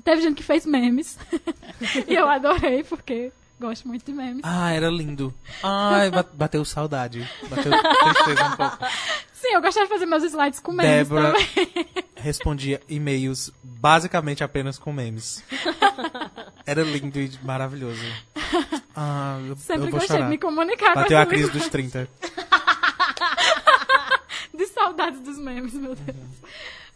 [0.03, 1.17] Teve gente que fez memes.
[2.07, 4.41] e eu adorei, porque gosto muito de memes.
[4.43, 5.33] Ah, era lindo.
[5.63, 7.25] Ai, ba- bateu saudade.
[7.49, 8.77] Bateu tristeza um pouco.
[9.43, 11.85] Sim, eu gostava de fazer meus slides com memes Débora também.
[12.15, 15.43] respondia e-mails basicamente apenas com memes.
[16.65, 18.01] Era lindo e maravilhoso.
[18.95, 20.23] Ah, eu, Sempre eu vou gostei chorar.
[20.23, 22.07] de me comunicar Bateu com a crise dos 30.
[24.55, 26.17] de saudades dos memes, meu Deus.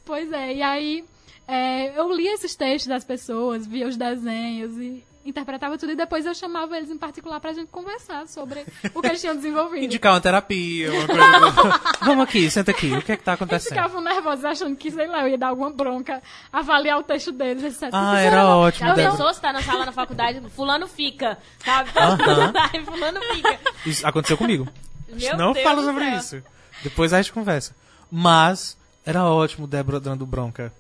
[0.06, 1.04] Pois é, e aí
[1.46, 6.26] é, eu lia esses textos das pessoas, via os desenhos e interpretava tudo e depois
[6.26, 9.84] eu chamava eles em particular pra gente conversar sobre o que eles tinham desenvolvido.
[9.84, 11.40] Indicar uma terapia, uma coisa.
[11.40, 12.94] do- Vamos aqui, senta aqui.
[12.94, 13.70] O que é que tá Eles acontecendo?
[13.76, 16.22] ficavam nervosos achando que, sei lá, eu ia dar alguma bronca,
[16.52, 17.90] avaliar o texto deles, etc.
[17.92, 19.12] Ah, era ótimo, Já Débora.
[19.18, 21.90] pensou se tá na sala na faculdade, fulano fica, sabe?
[21.96, 22.54] Aham.
[22.74, 23.60] Aí fulano fica.
[23.86, 24.68] Isso aconteceu comigo.
[25.10, 26.18] Meu não Deus fala do sobre céu.
[26.18, 26.44] isso.
[26.84, 27.76] Depois a gente conversa.
[28.12, 30.72] Mas era ótimo Débora dando bronca.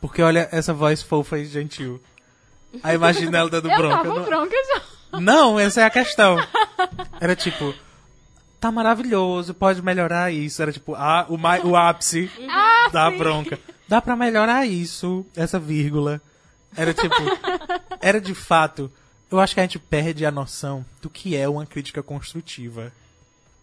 [0.00, 2.00] Porque olha essa voz fofa e gentil.
[2.82, 3.96] Aí imagina ela dando Eu bronca.
[3.96, 4.56] tava não- bronca
[5.12, 5.20] já.
[5.20, 6.36] Não, essa é a questão.
[7.20, 7.74] Era tipo,
[8.60, 10.60] tá maravilhoso, pode melhorar isso.
[10.60, 13.18] Era tipo, ah, o, mai- o ápice Ah, da sim.
[13.18, 13.58] bronca.
[13.88, 16.20] Dá pra melhorar isso, essa vírgula.
[16.76, 17.14] Era tipo,
[18.00, 18.92] era de fato.
[19.30, 22.92] Eu acho que a gente perde a noção do que é uma crítica construtiva.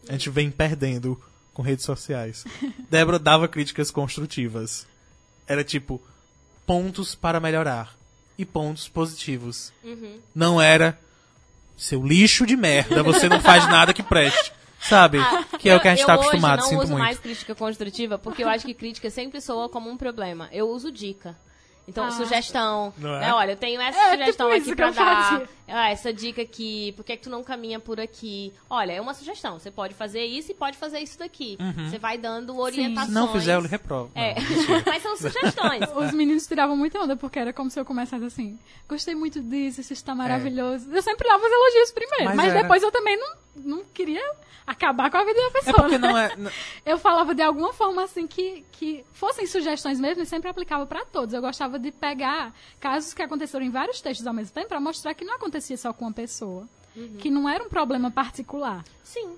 [0.09, 1.19] A gente vem perdendo
[1.53, 2.43] com redes sociais.
[2.89, 4.87] Débora dava críticas construtivas.
[5.47, 6.01] Era tipo,
[6.65, 7.93] pontos para melhorar.
[8.37, 9.71] E pontos positivos.
[10.33, 10.99] Não era
[11.77, 14.53] seu lixo de merda, você não faz nada que preste.
[14.79, 15.17] Sabe?
[15.57, 17.01] que é o que a gente eu, tá eu acostumado, sinto não uso muito.
[17.01, 20.47] mais crítica construtiva, porque eu acho que crítica sempre soa como um problema.
[20.51, 21.35] Eu uso dica.
[21.87, 22.11] Então, Ah.
[22.11, 22.93] sugestão.
[22.97, 23.19] Não é?
[23.19, 25.29] né, olha, eu tenho essa É, sugestão tipo aqui que pra dar.
[25.29, 25.49] fazia.
[25.67, 26.91] Ah, essa dica aqui.
[26.95, 28.53] Por que, é que tu não caminha por aqui?
[28.69, 29.57] Olha, é uma sugestão.
[29.59, 31.57] Você pode fazer isso e pode fazer isso daqui.
[31.89, 33.07] Você vai dando orientações.
[33.07, 34.11] Se não fizer, eu lhe reprovo.
[34.15, 34.41] É, Não,
[34.85, 35.83] mas são sugestões.
[35.95, 39.81] Os meninos tiravam muita onda, porque era como se eu começasse assim, gostei muito disso,
[39.81, 40.87] isso está maravilhoso.
[40.91, 42.25] Eu sempre dava os elogios primeiro, É.
[42.25, 44.21] Mas mas, era- depois eu também não, não queria
[44.67, 45.75] acabar com a vida da É pessoa.
[45.77, 46.07] porque né?
[46.07, 46.33] não é.
[46.37, 46.49] n-
[46.85, 51.05] Eu falava de alguma forma assim que, que fossem sugestões mesmo e sempre aplicava para
[51.05, 51.33] todos.
[51.33, 55.13] Eu gostava de pegar casos que aconteceram em vários textos ao mesmo tempo para mostrar
[55.13, 56.67] que não acontecia só com uma pessoa.
[57.19, 58.83] Que não era um problema particular.
[59.03, 59.35] Sim.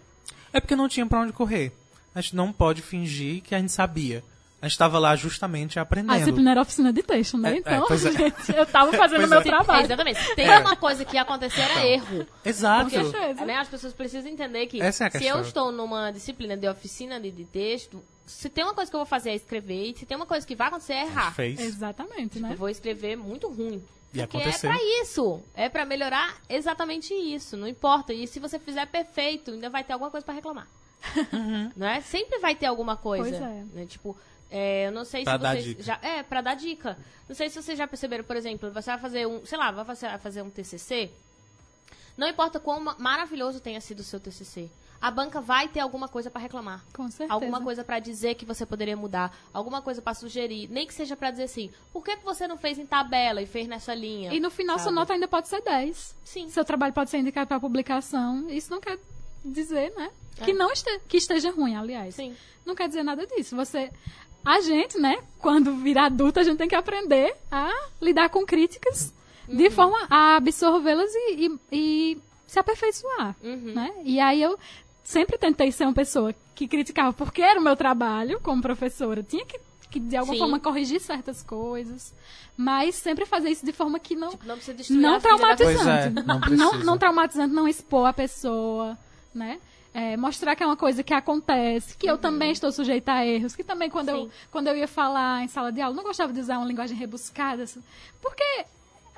[0.53, 1.71] É porque não tinha pra onde correr.
[2.13, 4.23] A gente não pode fingir que a gente sabia.
[4.59, 6.17] A gente tava lá justamente A aprendendo.
[6.17, 7.51] disciplina era oficina de texto, né?
[7.51, 7.97] É, é, então, é.
[7.97, 9.43] gente, eu tava fazendo Pois meu é.
[9.43, 9.85] trabalho.
[9.85, 10.19] Exatamente.
[10.19, 10.57] Se tem É.
[10.59, 12.25] uma coisa que ia acontecer, era erro.
[12.43, 12.89] Exato.
[12.89, 13.45] Certeza.
[13.45, 13.55] Né?
[13.55, 17.29] As pessoas precisam entender que é a se eu estou numa disciplina de oficina de,
[17.31, 20.15] de texto, se tem uma coisa que eu vou fazer é escrever, e se tem
[20.15, 21.33] uma coisa que vai acontecer é errar.
[21.33, 21.59] Fez.
[21.59, 22.51] Exatamente, né?
[22.53, 23.81] Eu vou escrever muito ruim.
[24.13, 24.69] E Porque aconteceu.
[24.69, 25.41] é pra isso.
[25.55, 27.57] É pra melhorar exatamente isso.
[27.57, 28.13] Não importa.
[28.13, 30.67] E se você fizer perfeito, ainda vai ter alguma coisa pra reclamar.
[31.75, 32.01] Não é?
[32.01, 33.23] Sempre vai ter alguma coisa.
[33.29, 33.63] Pois é.
[33.73, 33.85] né?
[33.87, 34.17] Tipo,
[34.49, 35.83] é, eu não sei Pra se dar vocês dica.
[35.83, 36.97] já é para dar dica.
[37.27, 39.85] Não sei se vocês já perceberam, por exemplo, você vai fazer um, sei lá, vai
[39.85, 41.11] fazer, vai fazer um TCC.
[42.17, 44.69] Não importa quão ma- maravilhoso tenha sido o seu TCC.
[45.01, 46.83] A banca vai ter alguma coisa para reclamar.
[46.93, 47.33] Com certeza.
[47.33, 51.15] Alguma coisa pra dizer que você poderia mudar, alguma coisa pra sugerir, nem que seja
[51.15, 54.33] pra dizer assim, por que, que você não fez em tabela e fez nessa linha?
[54.33, 54.95] E no final, sua Sabe?
[54.95, 56.15] nota ainda pode ser 10.
[56.23, 56.49] Sim.
[56.49, 58.49] Seu trabalho pode ser indicado para publicação.
[58.49, 58.97] Isso não quer
[59.45, 60.09] dizer, né?
[60.39, 60.45] É.
[60.45, 62.15] Que, não este, que esteja ruim, aliás.
[62.15, 62.35] Sim.
[62.65, 63.55] Não quer dizer nada disso.
[63.55, 63.91] Você.
[64.45, 67.69] A gente, né, quando virar adulta, a gente tem que aprender a
[68.01, 69.13] lidar com críticas
[69.47, 69.57] Uhum.
[69.57, 73.35] de forma a absorvê-las e, e- e se aperfeiçoar.
[73.43, 73.73] Uhum.
[73.73, 73.93] Né?
[74.05, 74.57] E aí eu
[75.07, 79.23] sempre tentei ser uma pessoa que criticava porque era o meu trabalho como professora.
[79.23, 79.57] Tinha que,
[79.89, 80.39] que de alguma Sim.
[80.41, 82.13] forma, corrigir certas coisas.
[82.57, 85.29] Mas sempre fazer isso de forma que não, Tipo, não precisa destruir não a vida
[85.29, 86.13] da traumatizante.
[86.13, 88.97] Pois é, não não, não traumatizante, não expor a pessoa,
[89.33, 89.59] né?
[89.93, 93.55] É, mostrar que é uma coisa que acontece, que eu também estou sujeita a erros,
[93.55, 96.39] que também quando eu, quando eu ia falar em sala de aula, não gostava de
[96.39, 97.81] usar uma linguagem rebuscada, assim,
[98.21, 98.43] porque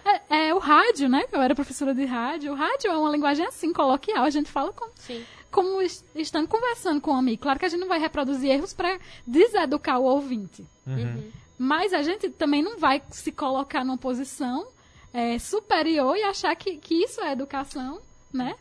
[0.05, 1.25] é, é o rádio, né?
[1.33, 4.71] Eu era professora de rádio, o rádio é uma linguagem assim, coloquial, a gente fala
[4.71, 5.25] como, Sim.
[5.51, 7.41] Como es- estando conversando com um amigo.
[7.41, 10.65] Claro que a gente não vai reproduzir erros para deseducar o ouvinte.
[10.85, 11.31] Uhum.
[11.57, 14.67] Mas a gente também não vai se colocar numa posição
[15.13, 17.99] é, superior e achar que, que isso é educação,
[18.31, 18.55] né?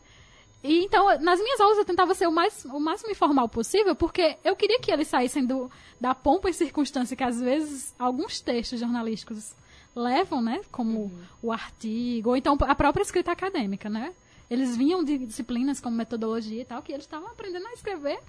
[0.61, 4.35] E então, nas minhas aulas eu tentava ser o, mais, o máximo informal possível, porque
[4.43, 5.71] eu queria que eles saíssem do,
[6.01, 9.53] da pompa e circunstância que às vezes alguns textos jornalísticos
[9.95, 10.59] levam, né?
[10.69, 11.09] Como
[11.41, 14.13] o artigo, ou então a própria escrita acadêmica, né?
[14.49, 18.19] Eles vinham de disciplinas como metodologia e tal, que eles estavam aprendendo a escrever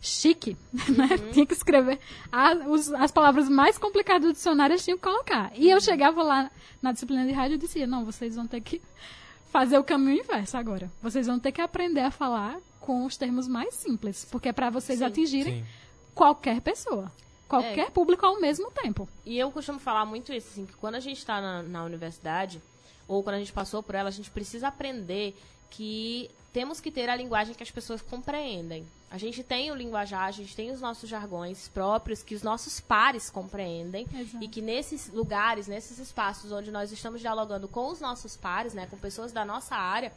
[0.00, 0.56] chique,
[0.96, 1.08] né?
[1.32, 1.98] Tinha que escrever
[2.30, 5.50] a- os- as palavras mais complicadas do dicionário, eles tinham que colocar.
[5.54, 6.50] E eu chegava lá
[6.80, 8.80] na disciplina de rádio e dizia, não, vocês vão ter que
[9.50, 10.90] fazer o caminho inverso agora.
[11.02, 14.70] Vocês vão ter que aprender a falar com os termos mais simples, porque é para
[14.70, 15.04] vocês Sim.
[15.06, 15.66] atingirem Sim.
[16.14, 17.10] qualquer pessoa,
[17.48, 17.90] qualquer É.
[17.90, 19.08] público ao mesmo tempo.
[19.24, 22.60] E eu costumo falar muito isso, assim, que quando a gente está na, na universidade,
[23.08, 25.34] ou quando a gente passou por ela, a gente precisa aprender
[25.70, 28.86] que temos que ter a linguagem que as pessoas compreendem.
[29.10, 32.80] A gente tem o linguajar, a gente tem os nossos jargões próprios que os nossos
[32.80, 34.44] pares compreendem Exato.
[34.44, 38.86] e que nesses lugares, nesses espaços onde nós estamos dialogando com os nossos pares, né,
[38.86, 40.12] com pessoas da nossa área,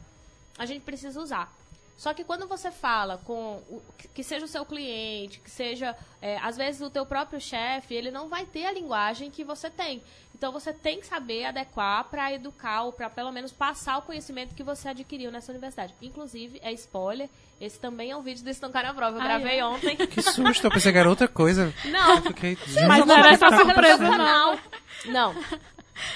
[0.58, 1.54] a gente precisa usar.
[2.00, 3.82] Só que quando você fala com o,
[4.14, 8.10] que- seja o seu cliente, que seja é, às vezes o teu próprio chefe, ele
[8.10, 10.02] não vai ter a linguagem que você tem.
[10.34, 14.54] Então você tem que saber adequar para educar ou para pelo menos passar o conhecimento
[14.54, 15.94] que você adquiriu nessa universidade.
[16.00, 17.28] Inclusive, é spoiler,
[17.60, 19.18] esse também é um vídeo do Estancar na Prova.
[19.18, 19.66] Eu Ah, gravei é?
[19.66, 19.94] ontem.
[19.94, 21.70] Que susto, eu pensei que era outra coisa.
[21.84, 22.56] Não, Eu fiquei,
[22.88, 24.58] Mas não era essa tá surpresa, não.
[25.04, 25.34] Não.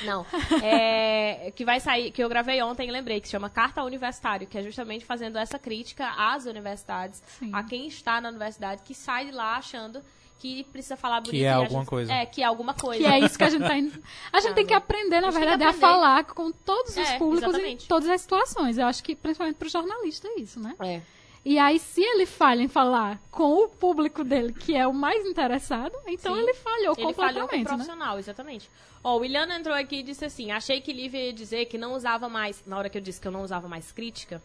[0.05, 0.25] Não.
[0.63, 3.87] É, que vai sair, que eu gravei ontem e lembrei, que se chama Carta ao
[3.87, 7.51] Universitário, que é justamente fazendo essa crítica às universidades, Sim.
[7.53, 10.03] a quem está na universidade, que sai de lá achando
[10.39, 11.37] que precisa falar bonito.
[11.41, 12.13] é e a alguma gente- coisa.
[12.13, 13.03] É, que é alguma coisa.
[13.03, 14.03] Que é isso que a gente tá indo.
[14.33, 15.81] A gente tem que aprender, na A verdade, que a aprender.
[15.87, 17.85] falar com todos os É, públicos exatamente.
[17.85, 18.77] em todas as situações.
[18.77, 20.75] Eu acho que, principalmente pro jornalista, é isso, né?
[20.81, 21.01] É.
[21.45, 25.27] E aí, se ele falha em falar com o público dele, que é o mais
[25.27, 26.41] interessado, então Sim.
[26.41, 27.69] ele falhou Ele falhou com o completamente, né?
[27.69, 28.71] profissional, exatamente.
[29.03, 31.93] Ó, o Williano entrou aqui e disse assim: achei que Lívia ia dizer que não
[31.93, 32.63] usava mais.
[32.67, 34.41] Na hora que eu disse que eu não usava mais crítica,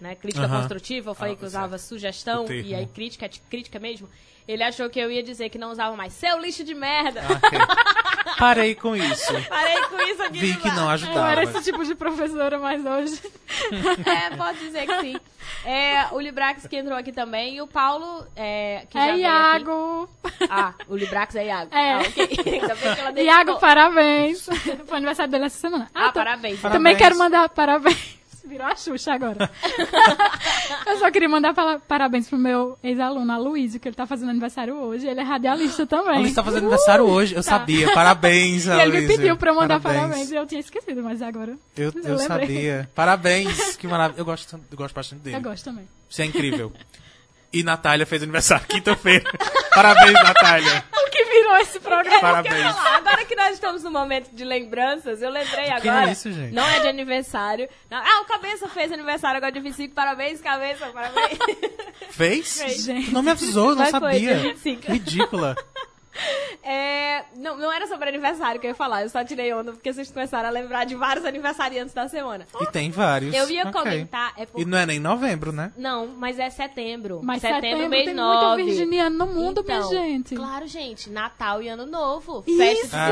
[0.00, 0.14] né?
[0.14, 0.60] Crítica Aham.
[0.62, 4.08] construtiva, eu falei Ah, que usava sugestão e aí crítica é crítica mesmo.
[4.50, 7.20] Ele achou que eu ia dizer que não usava mais seu lixo de merda.
[7.22, 7.58] Ah, ok.
[8.38, 9.32] Parei com isso.
[9.48, 10.38] Parei com isso aqui.
[10.38, 11.30] Vi que não Eu ajudava.
[11.32, 13.20] era esse tipo de professora, mas hoje.
[14.06, 15.16] É, pode dizer que sim.
[15.64, 20.08] É, o Librax que entrou aqui também e o Paulo, é, que É Iago.
[20.48, 21.74] Ah, o Librax é Iago.
[21.74, 21.92] É.
[21.94, 22.28] Ah, ok.
[22.60, 24.46] Ainda bem que ela Iago, parabéns.
[24.86, 25.90] Foi aniversário dele essa semana.
[25.94, 26.60] Ah, tô- parabéns.
[26.60, 26.98] Também Parabéns.
[26.98, 28.19] quero mandar parabéns.
[28.44, 29.50] Virou a Xuxa agora.
[30.86, 31.54] eu só queria mandar
[31.86, 35.06] parabéns pro meu ex-aluno, Aloysio, que ele tá fazendo aniversário hoje.
[35.06, 36.14] Ele é radialista também.
[36.16, 37.50] A Alice tá fazendo aniversário hoje, eu Tá.
[37.50, 37.92] sabia.
[37.92, 40.30] Parabéns, E ele me pediu pra eu mandar parabéns.
[40.30, 42.88] e eu tinha esquecido, mas agora Eu, Eu eu sabia.
[42.94, 44.20] Parabéns, que maravilha.
[44.20, 45.36] Eu gosto, eu gosto bastante dele.
[45.36, 45.86] eu gosto também.
[46.08, 46.72] Isso é incrível.
[47.52, 49.24] E Natália fez aniversário quinta-feira.
[49.74, 50.84] Parabéns, Natália.
[51.30, 52.20] Virou esse programa?
[52.20, 52.76] Parabéns.
[52.76, 56.08] Agora que nós estamos no momento de lembranças, eu lembrei Que agora.
[56.08, 56.52] é isso, gente?
[56.52, 57.68] Não é de aniversário.
[57.90, 59.94] Não- Ah, o Cabeça fez aniversário agora de 25.
[59.94, 61.38] Parabéns, Cabeça, parabéns.
[62.10, 62.54] Fez?
[62.84, 63.06] Gente.
[63.06, 64.18] Tu não me avisou, eu não Mas sabia.
[64.18, 64.90] dia 25.
[64.92, 65.56] Ridícula.
[66.62, 69.92] É, não, não era sobre aniversário que eu ia falar, eu só tirei onda porque
[69.92, 72.46] vocês começaram a lembrar de vários aniversariantes da semana.
[72.60, 73.34] E tem vários.
[73.34, 73.72] Eu ia Ok.
[73.72, 74.62] comentar, é porque...
[74.62, 75.72] E não é nem novembro, né?
[75.76, 77.20] Não, mas é setembro.
[77.22, 78.46] Mas setembro, setembro, mês tem 9.
[78.62, 80.34] muito virginiano no mundo, Então, minha gente.
[80.34, 81.08] Claro, gente.
[81.10, 82.44] Natal e Ano Novo.
[82.46, 82.58] Isso!
[82.58, 83.10] Festas de Ah,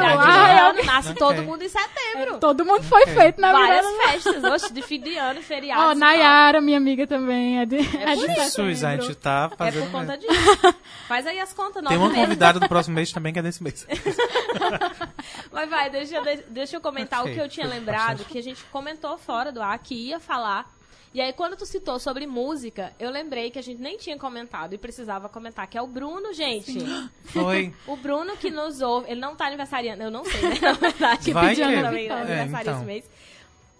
[0.72, 0.84] de ano.
[0.84, 1.18] Nasce Ok.
[1.18, 2.38] todo mundo em setembro.
[2.38, 4.08] Todo mundo foi feito na Várias virada.
[4.12, 4.44] festas.
[4.44, 5.84] Oxe, de fim de ano, feriados.
[5.84, 5.94] Ó, tal.
[5.96, 7.86] Nayara, minha amiga também, é de, é de
[8.20, 8.86] por isso, setembro.
[8.86, 9.84] A gente tá É fazendo.
[9.84, 10.28] por conta mesmo.
[10.28, 10.74] disso.
[11.06, 13.86] Faz aí as contas, Tem uma convidada do próximo mês também que é desse mês.
[15.52, 18.42] Mas vai, deixa, eu- deixa eu comentar Ok, o que eu tinha lembrado, que a
[18.42, 20.72] gente comentou fora do ar, que ia falar.
[21.14, 24.74] E aí, quando tu citou sobre música, eu lembrei que a gente nem tinha comentado
[24.74, 26.78] e precisava comentar, que é o Bruno, gente.
[27.24, 27.72] Foi.
[27.86, 30.58] O Bruno que nos ouve, ele não tá aniversariando, eu não sei, né?
[30.60, 32.22] Na verdade, Que Vai pediu que- também Vitória.
[32.24, 32.84] aniversário É, esse então.
[32.84, 33.10] mês.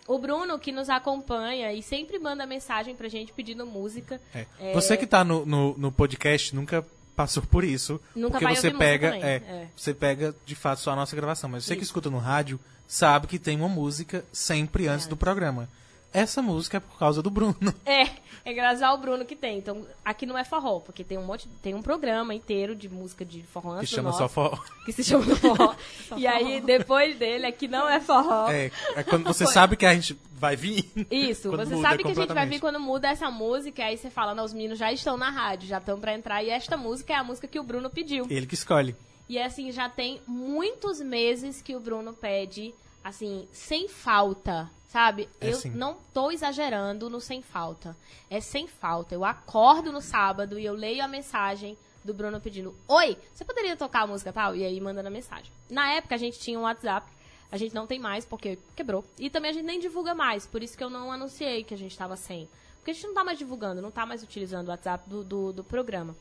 [0.06, 4.18] O Bruno que nos acompanha e sempre manda mensagem pra gente pedindo música.
[4.59, 4.72] É.
[4.72, 6.84] Você que tá no, no, no podcast nunca
[7.18, 8.00] passou por isso.
[8.14, 9.16] Nunca porque você pega.
[9.16, 9.68] É, é.
[9.74, 11.50] Você pega, de fato, só a nossa gravação.
[11.50, 11.88] Mas você que Isso.
[11.88, 15.68] escuta no rádio sabe que tem uma música sempre antes do programa.
[16.12, 17.56] Essa música é por causa do Bruno.
[17.84, 18.06] É,
[18.44, 19.59] é graças ao Bruno que tem.
[19.59, 23.24] Então, aqui não é forró, porque tem um monte, tem um programa inteiro de música
[23.24, 24.59] de forró Que chama nosso, só forró.
[24.84, 25.74] que se chama forró.
[26.16, 28.48] e aí, depois dele, aqui não é forró.
[28.50, 30.90] É, é quando você sabe que a gente vai vir.
[31.11, 33.96] Isso, Quando você muda sabe que a gente vai vir quando muda essa música, aí
[33.96, 36.76] você fala, não, os meninos já estão na rádio, já estão pra entrar, e esta
[36.76, 38.26] música é a música que o Bruno pediu.
[38.30, 38.94] Ele que escolhe.
[39.28, 45.28] E assim, já tem muitos meses que o Bruno pede, assim, sem falta, sabe?
[45.41, 45.70] É eu sim.
[45.70, 47.97] não tô exagerando no sem falta.
[48.28, 49.14] É sem falta.
[49.14, 53.76] Eu acordo no sábado e eu leio a mensagem do Bruno pedindo: Oi, você poderia
[53.76, 54.57] tocar a música tal?
[54.57, 55.53] E aí mandando a mensagem.
[55.70, 57.07] Na época a gente tinha um WhatsApp.
[57.51, 59.05] A gente não tem mais porque quebrou.
[59.18, 60.47] E também a gente nem divulga mais.
[60.47, 62.49] Por isso que eu não anunciei que a gente tava sem.
[62.76, 65.53] Porque a gente não tá mais divulgando, não tá mais utilizando o WhatsApp do, do,
[65.53, 66.14] do programa.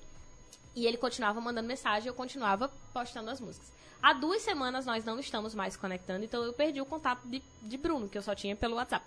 [0.73, 3.76] E ele continuava mandando mensagem e eu continuava postando as músicas.
[4.01, 7.77] Há duas semanas nós não estamos mais conectando, então eu perdi o contato de, de
[7.77, 9.05] Bruno, que eu só tinha pelo WhatsApp.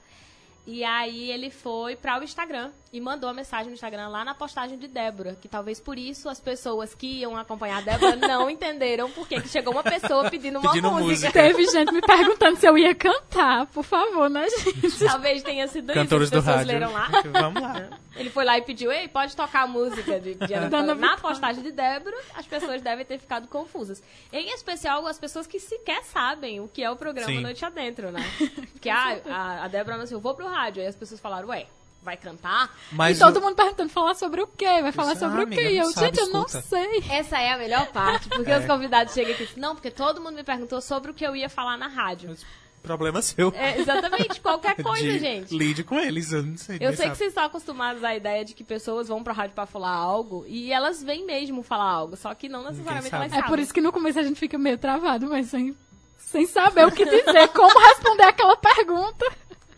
[0.67, 4.35] E aí ele foi para o Instagram e mandou a mensagem no Instagram lá na
[4.35, 8.51] postagem de Débora, que talvez por isso as pessoas que iam acompanhar a Débora não
[8.51, 11.09] entenderam porque que chegou uma pessoa pedindo uma Pedindo música.
[11.09, 11.33] música.
[11.33, 15.05] Teve gente me perguntando se eu ia cantar, por favor, né, gente?
[15.05, 16.73] Talvez tenha sido Cantores isso, as do pessoas rádio.
[16.73, 17.09] leram lá.
[17.41, 17.89] Vamos lá.
[18.17, 20.95] Ele foi lá e pediu, ei, pode tocar a música de, de Ana.
[20.95, 24.03] Na postagem de Débora, as pessoas devem ter ficado confusas.
[24.33, 27.41] Em especial, as pessoas que sequer sabem o que é o programa Sim.
[27.41, 28.21] Noite Adentro, né?
[28.73, 30.83] Porque ah, a, a Débora anunciou, vou pro rádio.
[30.83, 31.67] Aí as pessoas falaram, ué,
[32.03, 32.75] vai cantar?
[32.93, 34.81] Mas e todo o- mundo perguntando, falar sobre o quê?
[34.83, 35.55] Vai falar Isso, sobre ah, o quê?
[35.55, 37.05] amiga, E eu, sabe, gente, eu não sei.
[37.11, 38.59] Essa é a melhor parte, porque É.
[38.59, 41.25] os convidados chegam aqui e dizem, não, porque todo mundo me perguntou sobre o que
[41.27, 42.35] eu ia falar na rádio.
[42.83, 43.53] problema seu.
[43.55, 45.55] É, exatamente, qualquer coisa, De- gente.
[45.55, 46.77] Lide com eles, eu não sei.
[46.81, 47.17] Eu sei que sabe.
[47.17, 50.73] vocês estão acostumados à ideia de que pessoas vão pra rádio pra falar algo e
[50.73, 53.51] elas vêm mesmo falar algo, só que não necessariamente elas É sabem.
[53.51, 55.77] por isso que no começo a gente fica meio travado, mas sem,
[56.17, 59.27] sem saber o que dizer, como responder aquela pergunta.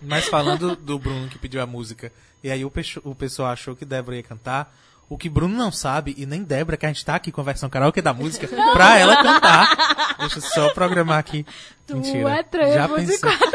[0.03, 3.77] Mas falando do Bruno que pediu a música, e aí o, pecho- o pessoal achou
[3.77, 4.75] que Débora ia cantar.
[5.09, 7.45] O que Bruno não sabe, e nem Débora, que a gente tá aqui com a
[7.45, 10.17] versão karaokê da música, pra ela cantar.
[10.21, 11.45] Deixa eu só programar aqui.
[11.87, 12.31] Tu Mentira.
[12.31, 13.19] é trevo Já de pensei.
[13.19, 13.49] quatro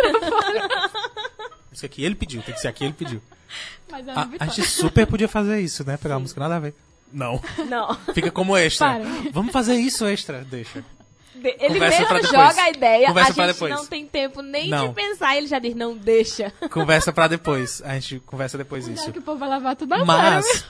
[1.72, 3.22] Isso aqui ele pediu, tem que ser aqui ele pediu.
[3.90, 5.98] Mas é A, a gente super podia fazer isso, né?
[5.98, 6.76] Pegar a música nada a ver.
[7.12, 7.42] Não.
[7.70, 7.96] Não.
[8.14, 8.88] Fica como extra.
[9.00, 9.06] Para.
[9.32, 10.84] Vamos fazer isso extra, deixa.
[11.44, 12.50] Ele Conversa pra mesmo depois.
[12.50, 13.74] joga a ideia, Conversa a gente depois.
[13.76, 14.90] não tem tempo nem Não.
[14.90, 16.52] de pensar, ele já diz, não deixa.
[16.72, 17.82] Conversa pra depois.
[17.84, 19.12] A gente conversa depois Não é isso.
[19.12, 20.66] que o povo vai levar tudo a Mas,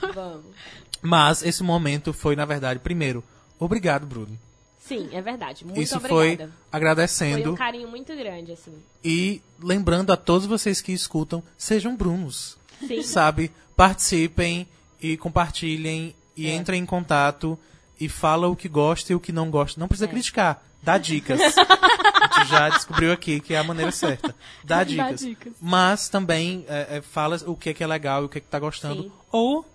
[1.02, 3.22] mas esse momento foi, na verdade, primeiro,
[3.58, 4.38] obrigado, Bruno.
[4.80, 5.64] Sim, é verdade.
[5.66, 6.18] Muito isso obrigada.
[6.18, 8.72] foi Foi agradecendo um carinho muito grande, assim.
[9.04, 12.56] e lembrando a todos vocês que escutam, sejam Brunos.
[12.86, 13.02] Sim.
[13.02, 13.50] Sabe?
[13.76, 14.66] Participem
[15.00, 16.54] e compartilhem e É.
[16.54, 17.58] entrem em contato
[18.00, 19.80] e fala o que gosta e o que não gosta.
[19.80, 20.08] Não precisa É.
[20.08, 21.40] criticar, dá dicas.
[21.58, 24.34] a gente já descobriu aqui que é a maneira certa.
[24.64, 25.20] Dá Dá dicas.
[25.20, 25.52] dicas.
[25.60, 28.40] Mas também é, é, fala o que é, que é legal e o que é
[28.40, 29.02] que tá gostando.
[29.04, 29.12] Sim.
[29.32, 29.66] Ou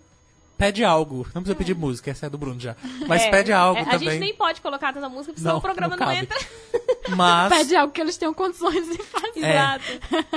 [0.58, 1.26] pede algo.
[1.34, 2.76] Não precisa pedir música, essa é do Bruno já.
[3.08, 4.12] Mas É, pede algo é, A também.
[4.12, 6.40] gente nem pode colocar tanta música, porque senão Não, o programa não não, entra.
[7.16, 9.44] Mas Pede algo que eles tenham condições de fazer.
[9.44, 9.50] É.
[9.52, 9.84] Exato.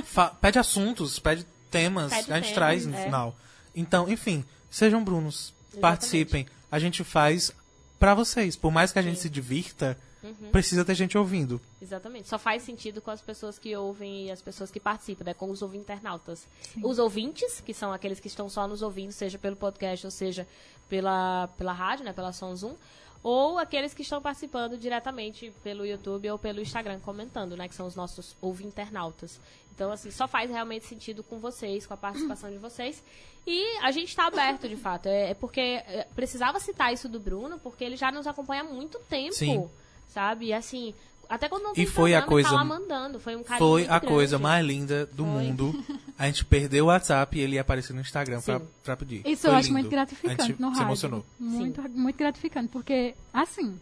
[0.05, 3.05] fa- pede assuntos, pede temas, Pede a gente temas, traz no é.
[3.05, 3.37] final.
[3.74, 5.80] Então, enfim, sejam Brunos, Exatamente.
[5.80, 6.47] participem.
[6.72, 7.53] A gente faz
[7.99, 8.57] pra vocês.
[8.57, 10.51] Por mais que a gente se divirta, Uhum.
[10.51, 11.61] precisa ter gente ouvindo.
[11.81, 12.29] Exatamente.
[12.29, 15.35] Só faz sentido com as pessoas que ouvem e as pessoas que participam, né?
[15.35, 16.49] Com os internautas.
[16.83, 20.47] Os ouvintes, que são aqueles que estão só nos ouvindo, seja pelo podcast ou seja
[20.89, 22.13] pela, pela rádio, né?
[22.13, 22.75] Pela Som Zoom.
[23.23, 27.69] Ou aqueles que estão participando diretamente pelo YouTube ou pelo Instagram comentando, né?
[27.69, 29.41] Que são os nossos internautas.
[29.75, 33.05] Então, assim, só faz realmente sentido com vocês, com a participação de vocês.
[33.47, 35.07] E a gente está aberto, de fato.
[35.07, 38.64] É, é porque é, precisava citar isso do Bruno, porque ele já nos acompanha há
[38.64, 39.35] muito tempo.
[39.35, 39.69] Sim.
[40.09, 40.47] sabe?
[40.47, 40.95] E assim,
[41.29, 43.20] até quando não tem E foi a programa, coisa- tá lá mandando.
[43.20, 44.43] Foi um carinho Foi muito a coisa grande.
[44.43, 45.33] mais linda do Foi.
[45.33, 45.85] mundo.
[46.18, 48.66] A gente perdeu o WhatsApp e ele ia aparecer no Instagram pra, Sim.
[48.83, 49.22] pra pedir.
[49.27, 49.79] Isso Foi eu acho lindo.
[49.81, 50.89] muito gratificante A gente no se rádio.
[50.89, 51.27] emocionou.
[51.39, 53.79] Muito, muito gratificante, porque, assim,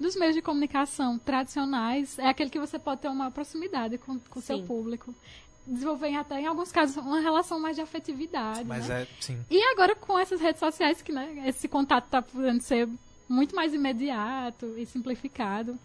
[0.00, 4.40] dos meios de comunicação tradicionais, é aquele que você pode ter uma proximidade com o
[4.42, 4.66] seu Sim.
[4.66, 5.14] público.
[5.66, 9.02] Desenvolver até, em alguns casos, uma relação mais de afetividade, Mas né?
[9.02, 9.38] é, sim.
[9.50, 12.88] E agora com essas redes sociais, que né, esse contato está podendo ser
[13.28, 15.78] muito mais imediato e simplificado,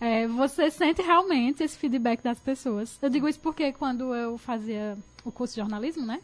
[0.00, 2.98] é, você sente realmente esse feedback das pessoas.
[3.00, 6.20] Eu digo isso porque quando eu fazia o curso de jornalismo, né?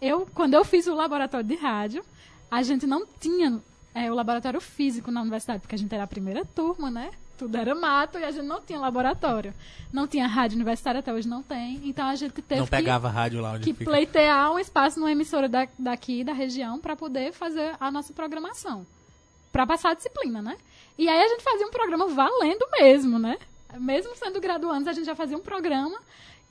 [0.00, 2.04] Eu, quando eu fiz o laboratório de rádio,
[2.50, 3.58] a gente não tinha
[3.94, 7.10] é, o laboratório físico na universidade, porque a gente era a primeira turma, né?
[7.38, 9.52] Tudo era mato e a gente não tinha laboratório.
[9.92, 11.80] Não tinha rádio universitária, até hoje não tem.
[11.84, 13.90] Então a gente teve Não que pegava rádio lá onde que fica.
[13.90, 18.86] pleitear um espaço numa emissora da- daqui, da região, para poder fazer a nossa programação.
[19.50, 20.56] Para passar a disciplina, né?
[20.96, 23.36] E aí a gente fazia um programa valendo mesmo, né?
[23.78, 25.98] Mesmo sendo graduandos, a gente já fazia um programa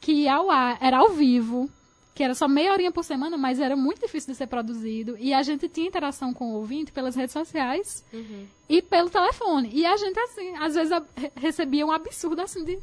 [0.02, 1.70] que ao ar, era ao vivo,
[2.14, 5.16] que era só meia horinha por semana, mas era muito difícil de ser produzido.
[5.18, 8.46] E a gente tinha interação com o ouvinte pelas redes sociais Uhum.
[8.68, 9.70] e pelo telefone.
[9.74, 10.92] E a gente, assim, às vezes
[11.36, 12.78] recebia um absurdo, assim, de,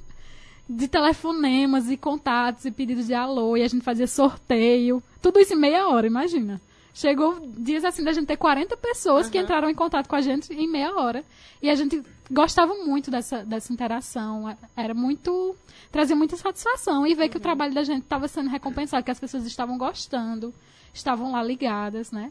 [0.68, 5.02] de telefonemas e contatos e pedidos de alô, e a gente fazia sorteio.
[5.20, 6.58] Tudo isso em meia hora, imagina.
[7.00, 9.44] Chegou dias assim da gente ter 40 pessoas que Aham.
[9.44, 11.24] entraram em contato com a gente em meia hora.
[11.62, 14.54] E a gente gostava muito dessa, dessa interação.
[14.76, 15.56] Era muito.
[15.90, 17.06] trazia muita satisfação.
[17.06, 20.52] E ver que o trabalho da gente estava sendo recompensado, que as pessoas estavam gostando,
[20.92, 22.30] estavam lá ligadas, né?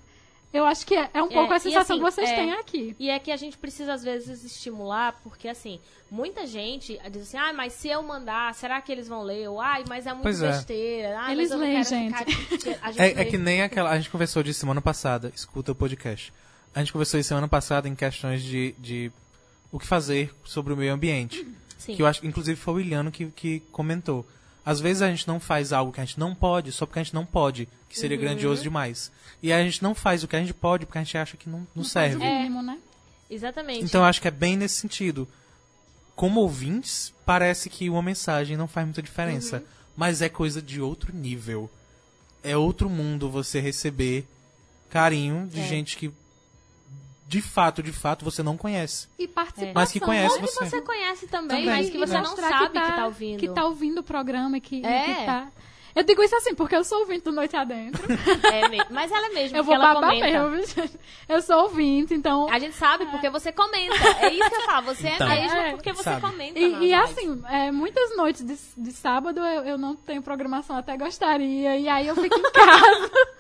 [0.52, 2.36] Eu acho que é, é um É, pouco a e sensação assim, que vocês é,
[2.36, 2.96] têm aqui.
[2.98, 5.80] E é que a gente precisa, às vezes, estimular, porque, assim,
[6.10, 9.48] muita gente diz assim, ah, mas se eu mandar, será que eles vão ler?
[9.48, 10.48] Ou, ai, mas é muito Pois é.
[10.52, 11.20] besteira.
[11.20, 12.48] Ah, Eles mas eu não leem, quero gente.
[12.48, 12.80] Ficar...
[12.82, 13.92] A gente É, é que nem aquela.
[13.92, 15.32] A gente conversou disso semana passada.
[15.36, 16.34] Escuta o podcast.
[16.74, 19.12] A gente conversou isso semana passada em questões de, de
[19.72, 21.48] o que fazer sobre o meio ambiente.
[21.78, 21.96] Sim.
[21.96, 24.26] Que eu acho, inclusive, foi o Iliano que, que comentou.
[24.70, 27.04] Às vezes a gente não faz algo que a gente não pode só porque a
[27.04, 28.24] gente não pode, que seria Uhum.
[28.24, 29.12] grandioso demais.
[29.42, 31.50] E a gente não faz o que a gente pode porque a gente acha que
[31.50, 32.18] não, não, Faz o serve.
[32.18, 32.78] mínimo, né?
[33.30, 33.84] Exatamente.
[33.86, 35.28] Então eu acho que é bem nesse sentido.
[36.16, 39.58] Como ouvintes, parece que uma mensagem não faz muita diferença.
[39.58, 39.64] Uhum.
[39.98, 41.70] Mas é coisa de outro nível.
[42.44, 44.28] É outro mundo você receber
[44.90, 45.68] carinho de É.
[45.68, 46.12] gente que
[47.30, 49.08] de fato, de fato, você não conhece.
[49.20, 49.72] E participação.
[49.76, 50.66] Mas que conhece Ou que você.
[50.66, 51.66] você conhece também, Também.
[51.68, 53.40] mas que você não sabe que tá, ouvindo.
[53.40, 55.04] Que tá ouvindo o programa e que, É.
[55.14, 55.48] que tá...
[55.96, 58.02] Eu digo isso assim, porque eu sou ouvinte do Noite Adentro.
[58.54, 60.50] É Mas ela é mesmo, eu vou ela babar comenta.
[60.50, 60.90] mesmo?
[61.28, 62.48] Eu sou ouvinte, então...
[62.50, 63.96] A gente sabe porque você comenta.
[64.22, 64.86] É isso que eu falo.
[64.88, 65.28] Você Então.
[65.30, 65.72] é mesmo É.
[65.72, 66.22] porque você Sabe.
[66.22, 66.58] comenta.
[66.60, 70.96] E, e assim, é, muitas noites de, de sábado eu, eu não tenho programação, até
[70.98, 71.78] gostaria.
[71.78, 73.12] E aí eu fico em casa.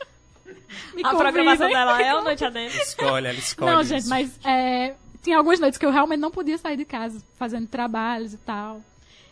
[0.93, 2.78] Me A programação dela é o Noite Adentro.
[2.78, 3.72] Escolhe, ela escolhe.
[3.72, 3.89] Não, isso.
[3.89, 7.67] gente, mas é, tinha algumas noites que eu realmente não podia sair de casa, fazendo
[7.67, 8.82] trabalhos e tal.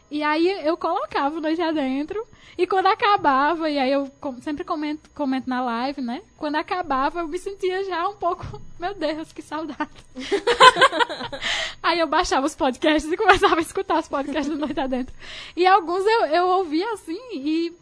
[0.10, 2.26] E aí eu colocava o noite adentro.
[2.58, 6.24] E quando acabava, e aí eu com- sempre comento, comento na live, né?
[6.38, 8.60] Quando acabava, eu me sentia já um pouco.
[8.80, 9.90] Meu Deus, que saudade.
[11.84, 15.14] aí eu baixava os podcasts e começava a escutar os podcasts do Noite Adentro.
[15.56, 17.74] E alguns eu, eu ouvia assim e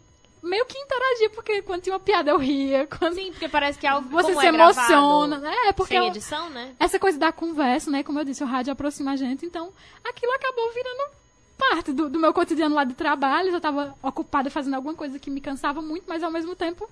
[0.42, 2.86] meio que interagia, porque quando tinha uma piada eu ria.
[2.98, 5.38] Quando Sim, porque parece que é algo você se é emociona.
[5.38, 5.54] né?
[5.66, 6.74] É, porque Sem edição, né?
[6.78, 8.02] essa coisa da conversa, né?
[8.02, 9.72] Como eu disse, o rádio aproxima a gente, então
[10.04, 11.10] aquilo acabou virando
[11.56, 13.48] parte do, do meu cotidiano lá de trabalho.
[13.48, 16.88] Eu estava ocupada fazendo alguma coisa que me cansava muito, mas ao mesmo tempo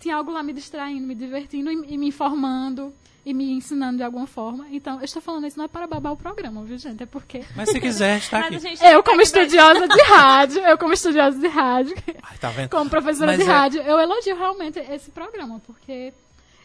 [0.00, 2.92] tinha algo lá me distraindo, me divertindo e, e me informando
[3.28, 4.66] e me ensinando de alguma forma.
[4.70, 7.02] Então, eu estou falando isso não é para babar o programa, viu, gente?
[7.02, 8.78] É porque Mas se quiser, tá Mas aqui.
[8.86, 12.70] eu, como estudiosa de rádio, eu como estudiosa de rádio, Ai, tá vendo?
[12.70, 16.14] como professora Mas de é- rádio, eu elogio realmente esse programa, porque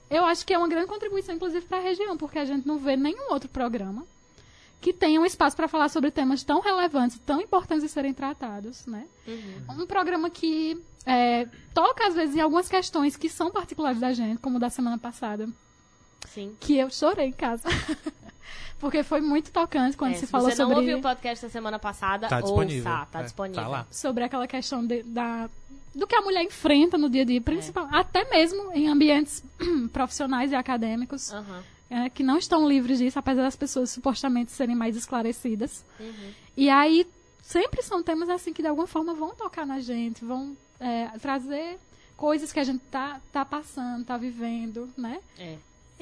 [0.09, 2.77] eu acho que é uma grande contribuição, inclusive, para a região, porque a gente não
[2.77, 4.05] vê nenhum outro programa
[4.79, 8.85] que tenha um espaço para falar sobre temas tão relevantes, tão importantes de serem tratados,
[8.85, 9.05] né?
[9.27, 9.81] Uhum.
[9.81, 14.39] Um programa que é, toca, às vezes, em algumas questões que são particulares da gente,
[14.39, 15.47] como o da semana passada,
[16.27, 16.55] Sim.
[16.59, 17.63] que eu chorei em casa.
[18.79, 21.45] porque foi muito tocante quando É, se se falou você não sobre ouviu o podcast
[21.45, 22.91] da semana passada, Tá disponível.
[22.91, 23.61] ouça, tá É, disponível.
[23.63, 23.87] tá lá.
[23.89, 25.49] sobre aquela questão de- da,
[25.95, 27.41] do que a mulher enfrenta no dia a dia, É.
[27.41, 29.43] principal, até mesmo em ambientes
[29.93, 31.31] profissionais e acadêmicos,
[31.89, 35.85] é, que não estão livres disso, apesar das pessoas supostamente serem mais esclarecidas.
[35.99, 36.31] Uhum.
[36.57, 37.07] E aí,
[37.41, 41.77] sempre são temas assim que de alguma forma vão tocar na gente, vão é, trazer
[42.17, 45.19] coisas que a gente tá, tá passando, tá vivendo, né?
[45.37, 45.55] É.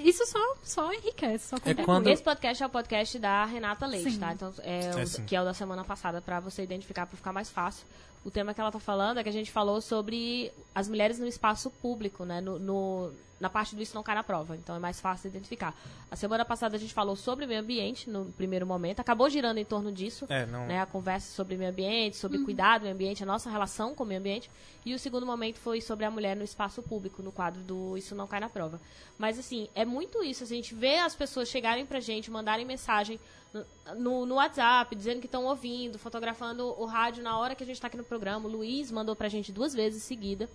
[0.03, 1.85] Isso só, só enriquece, só contribui.
[1.85, 4.19] quando- Esse podcast é o podcast da Renata Leite, Sim.
[4.19, 4.33] tá?
[4.33, 7.31] Então, é, o- É, que é o da semana passada, pra você identificar, pra ficar
[7.33, 7.85] mais fácil.
[8.23, 11.25] O tema que ela tá falando é que a gente falou sobre as mulheres no
[11.25, 12.39] espaço público, né?
[12.41, 13.11] No, no-
[13.41, 15.75] na parte do isso não cai na prova, então é mais fácil identificar.
[16.09, 19.65] A semana passada a gente falou sobre meio ambiente no primeiro momento, acabou girando em
[19.65, 20.67] torno disso, É, não.
[20.67, 20.79] né?
[20.79, 24.07] A conversa sobre meio ambiente, sobre cuidado do meio ambiente, a nossa relação com o
[24.07, 24.49] meio ambiente.
[24.85, 28.13] E o segundo momento foi sobre a mulher no espaço público, no quadro do Isso
[28.15, 28.79] Não Cai na Prova.
[29.17, 30.43] Mas, assim, é muito isso.
[30.43, 33.19] A gente vê as pessoas chegarem pra gente, mandarem mensagem
[33.53, 33.65] no,
[33.95, 37.81] no, no WhatsApp, dizendo que estão ouvindo, fotografando o rádio na hora que a gente
[37.81, 38.47] tá aqui no programa.
[38.47, 40.49] O Luiz mandou pra gente duas vezes seguida.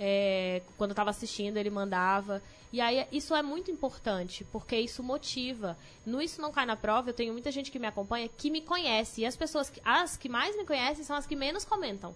[0.00, 2.42] É, quando eu estava assistindo, ele mandava.
[2.72, 5.76] E aí, isso é muito importante, porque isso motiva.
[6.06, 8.60] No Isso Não Cai na Prova, eu tenho muita gente que me acompanha que me
[8.62, 9.20] conhece.
[9.20, 12.14] E as pessoas, que, as que mais me conhecem são as que menos comentam.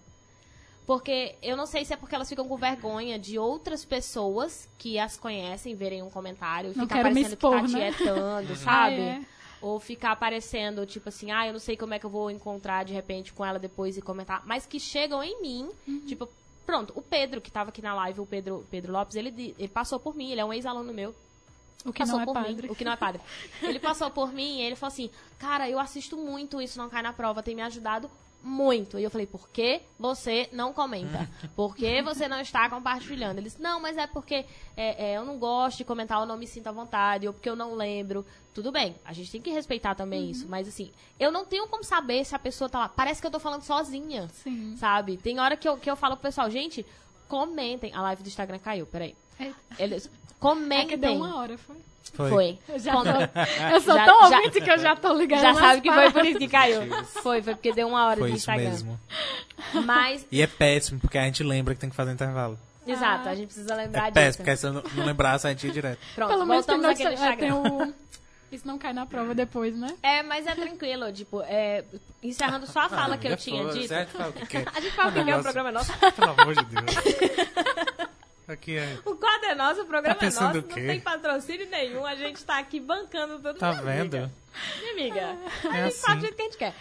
[0.85, 4.97] Porque eu não sei se é porque elas ficam com vergonha de outras pessoas que
[4.97, 7.91] as conhecem verem um comentário e Não ficar parecendo que tá expor, né?
[7.91, 8.95] tietando, sabe?
[8.95, 9.21] Ah, é.
[9.61, 12.85] Ou ficar aparecendo, tipo assim, ah, eu não sei como é que eu vou encontrar
[12.85, 14.43] de repente com ela depois e comentar.
[14.45, 16.01] Mas que chegam em mim, Uhum.
[16.07, 16.29] tipo,
[16.67, 19.99] pronto, o Pedro, que tava aqui na live, o Pedro, Pedro Lopes, ele, ele passou
[19.99, 21.15] por mim, ele é um ex-aluno meu.
[21.85, 22.63] O que passou não é por padre.
[22.63, 23.21] mim, o que não é padre.
[23.63, 25.09] Ele passou por mim e ele falou assim,
[25.39, 28.09] cara, eu assisto muito isso, não cai na prova, tem me ajudado
[28.47, 28.97] muito.
[28.97, 31.29] E eu falei, por que você não comenta?
[31.55, 33.37] Por que você não está compartilhando?
[33.39, 34.45] Ele disse, não, mas é porque
[34.75, 37.49] é, é, eu não gosto de comentar, eu não me sinto à vontade, ou porque
[37.49, 38.25] eu não lembro.
[38.53, 40.29] Tudo bem, a gente tem que respeitar também Uhum.
[40.31, 40.47] isso.
[40.47, 42.89] Mas assim, eu não tenho como saber se a pessoa tá lá.
[42.89, 44.27] Parece que eu tô falando sozinha.
[44.33, 44.75] Sim.
[44.77, 45.17] Sabe?
[45.17, 46.83] Tem hora que eu, que eu falo pro pessoal, gente,
[47.27, 47.93] comentem.
[47.93, 49.15] A live do Instagram caiu, peraí.
[49.39, 50.87] É, Eles, é comentem.
[50.87, 51.75] que deu uma hora, foi.
[52.13, 52.29] Foi.
[52.29, 52.59] Foi.
[52.69, 53.07] Eu, já Quando-
[53.73, 55.41] eu sou Já- tão já- ouvinte que eu já tô ligando.
[55.41, 56.81] Já sabe que foi por isso que caiu.
[57.21, 58.63] Foi, foi porque deu uma hora Foi isso Instagram.
[58.69, 58.99] mesmo.
[59.85, 62.57] Mas, E é péssimo, porque a gente lembra que tem que fazer intervalo.
[62.85, 64.13] exato, a gente precisa lembrar É disso.
[64.13, 65.99] péssimo, porque se eu não lembrasse, a gente ia direto.
[66.15, 67.87] Pronto, Pelo menos tem, voltamos notícia- àquele é, Instagram.
[67.89, 68.07] o...
[68.49, 69.93] Isso não cai na prova depois, né?
[70.01, 71.83] É, mas é tranquilo, tipo, é,
[72.23, 73.87] encerrando só a fala que eu É tinha foda, dito.
[73.89, 74.11] certo?
[74.11, 74.65] Fala o que quer.
[74.73, 75.91] A gente fala que o programa é nosso.
[76.15, 77.96] Pelo amor de Deus.
[78.47, 78.97] Aqui é.
[79.05, 82.43] O quadro é nosso, o programa Tá é nosso, não tem patrocínio nenhum, a gente
[82.45, 83.59] tá aqui bancando tudo.
[83.59, 84.15] Tá minha vendo?
[84.15, 84.31] amiga.
[84.79, 85.37] Minha amiga,
[85.69, 86.15] a É gente faz assim.
[86.15, 86.75] do jeito que a gente quer.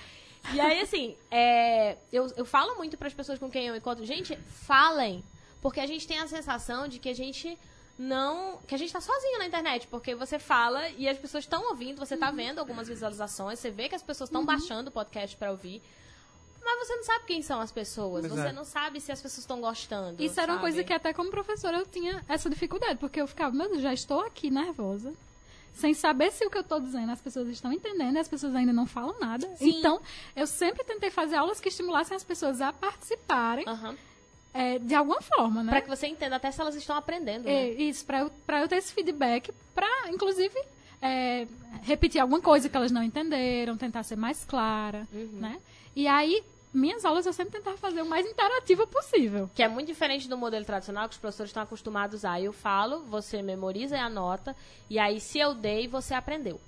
[0.54, 4.36] E aí, assim, é, eu, eu falo muito pras pessoas com quem eu encontro, gente,
[4.64, 5.24] falem.
[5.60, 7.58] Porque a gente tem a sensação de que a gente
[7.98, 8.58] não.
[8.68, 9.88] que a gente tá sozinho na internet.
[9.88, 12.20] Porque você fala e as pessoas estão ouvindo, você Uhum.
[12.20, 15.82] tá vendo algumas visualizações, você vê que as pessoas estão baixando o podcast pra ouvir.
[16.66, 18.26] Mas você não sabe quem são as pessoas.
[18.26, 18.52] Você é.
[18.52, 20.20] não sabe se as pessoas estão gostando.
[20.22, 20.68] Isso era uma sabe?
[20.72, 23.94] coisa que até como professora eu tinha essa dificuldade, porque eu ficava, meu Deus, já
[23.94, 25.14] estou aqui nervosa,
[25.74, 28.52] sem saber se o que eu estou dizendo as pessoas estão entendendo, e as pessoas
[28.56, 29.46] ainda não falam nada.
[29.56, 29.78] Sim.
[29.78, 30.00] Então,
[30.34, 33.94] eu sempre tentei fazer aulas que estimulassem as pessoas a participarem Aham.
[34.52, 35.70] é, de alguma forma, né?
[35.70, 37.68] Pra que você entenda até se elas estão aprendendo, É, né?
[37.74, 40.58] isso, pra eu, pra eu ter esse feedback, pra, inclusive,
[41.00, 41.46] é,
[41.82, 45.28] repetir alguma coisa que elas não entenderam, tentar ser mais clara, Uhum.
[45.34, 45.60] né?
[45.94, 46.42] E aí,
[46.76, 49.48] minhas aulas eu sempre tentava fazer o mais interativa possível.
[49.54, 52.40] Que é muito diferente do modelo tradicional que os professores estão acostumados a.
[52.40, 54.54] Eu falo, você memoriza e anota,
[54.90, 56.60] e aí se eu dei, você aprendeu.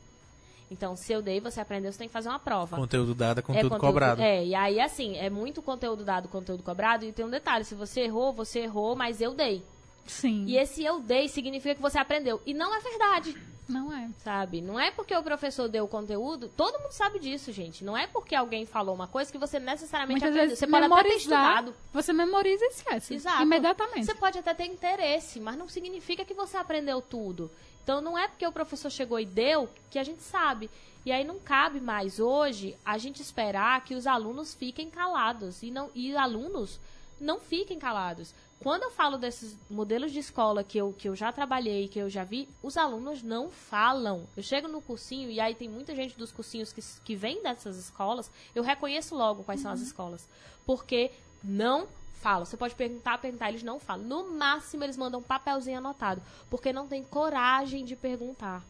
[0.70, 2.76] Então, se eu dei, você aprendeu, você tem que fazer uma prova.
[2.76, 4.20] Conteúdo dado é É conteúdo cobrado.
[4.20, 7.74] É, e aí assim, é muito conteúdo dado, conteúdo cobrado, e tem um detalhe, se
[7.74, 9.62] você errou, você errou, mas eu dei.
[10.08, 10.44] Sim.
[10.46, 12.40] E esse eu dei significa que você aprendeu.
[12.44, 13.36] E não é verdade.
[13.68, 14.08] Não é.
[14.24, 14.62] sabe?
[14.62, 17.84] Não é porque o professor deu o conteúdo, todo mundo sabe disso, gente.
[17.84, 20.48] Não é porque alguém falou uma coisa que você necessariamente Muitas aprendeu.
[20.48, 21.74] vezes Você pode até ter estudado.
[21.92, 23.14] você memoriza e esquece.
[23.14, 23.42] Exato.
[23.42, 24.06] Imediatamente.
[24.06, 27.50] Você pode até ter interesse, mas não significa que você aprendeu tudo.
[27.84, 30.70] Então não é porque o professor chegou e deu que a gente sabe.
[31.04, 35.70] E aí não cabe mais hoje a gente esperar que os alunos fiquem calados e
[35.70, 36.80] não e alunos
[37.20, 38.34] não fiquem calados.
[38.60, 42.10] Quando eu falo desses modelos de escola que eu, que eu já trabalhei, que eu
[42.10, 44.26] já vi, os alunos não falam.
[44.36, 47.76] Eu chego no cursinho e aí tem muita gente dos cursinhos que, que vem dessas
[47.76, 50.28] escolas, eu reconheço logo quais são as escolas.
[50.66, 51.86] Porque não
[52.18, 52.44] falam.
[52.44, 54.04] Você pode perguntar, perguntar, eles não falam.
[54.04, 56.20] No máximo, eles mandam um papelzinho anotado.
[56.50, 58.62] Porque não tem coragem de perguntar.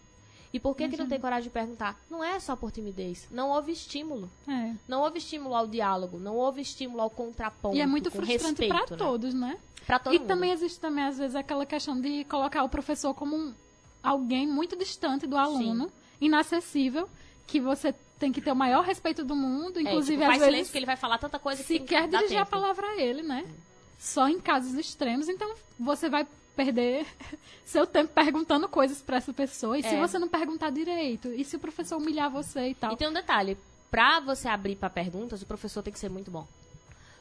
[0.53, 2.01] E por que, que não tem coragem de perguntar?
[2.11, 3.29] Não é só por timidez.
[3.31, 4.31] Não houve estímulo.
[4.49, 4.75] É.
[4.89, 6.19] Não houve estímulo ao diálogo.
[6.19, 7.77] Não houve estímulo ao contraponto.
[7.77, 8.97] E é muito frustrante para né?
[8.97, 9.59] todos, né?
[9.87, 10.29] Pra todo e mundo.
[10.29, 13.55] também existe também, às vezes, aquela questão de colocar o professor como um,
[14.03, 15.91] alguém muito distante do aluno,
[16.21, 17.09] inacessível,
[17.47, 20.47] que você tem que ter o maior respeito do mundo, É, inclusive, tipo, faz às
[20.47, 22.39] silêncio vezes, que ele vai falar tanta coisa que se tem que quer dar dirigir
[22.39, 22.51] a tempo.
[22.51, 23.47] palavra a ele, né?
[23.99, 26.27] Só em casos extremos, então você vai
[26.59, 27.07] perder
[27.65, 29.79] seu tempo perguntando coisas para essa pessoa.
[29.79, 29.99] E se É.
[30.01, 31.29] você não perguntar direito?
[31.29, 32.93] E se o professor humilhar você e tal?
[32.93, 33.57] E tem um detalhe.
[33.91, 36.47] Pra você abrir pra perguntas, o professor tem que ser muito bom.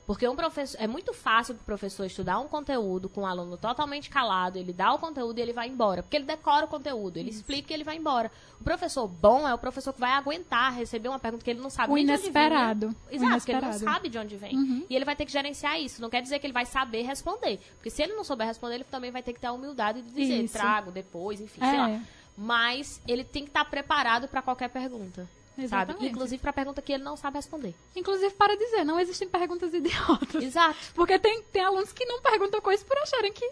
[0.08, 4.10] Porque um professor, é muito fácil pro professor estudar um conteúdo com um aluno totalmente
[4.10, 6.02] calado, ele dá o conteúdo e ele vai embora.
[6.02, 8.32] Porque ele decora o conteúdo, ele explica e ele vai embora.
[8.60, 11.70] O professor bom é o professor que vai aguentar receber uma pergunta que ele não
[11.70, 12.88] sabe O nem de inesperado.
[12.88, 13.20] onde O vem.
[13.20, 13.26] né?
[13.26, 13.94] Exato, porque ele não inesperado.
[13.98, 14.86] sabe de onde vem.
[14.90, 16.02] E ele vai ter que gerenciar isso.
[16.02, 17.60] Não quer dizer que ele vai saber responder.
[17.76, 20.10] Porque se ele não souber responder, ele também vai ter que ter a humildade de
[20.10, 20.54] dizer, Isso.
[20.54, 21.70] trago depois, enfim, É.
[21.70, 22.02] sei lá.
[22.38, 25.28] Mas ele tem que estar preparado para qualquer pergunta.
[25.58, 25.92] Sabe?
[25.92, 26.06] Exatamente.
[26.12, 27.74] Inclusive para pergunta que ele não sabe responder.
[27.96, 30.44] Inclusive, para dizer, não existem perguntas idiotas.
[30.44, 30.78] Exato.
[30.94, 33.50] Porque tem, tem alunos que não perguntam coisas por acharem que,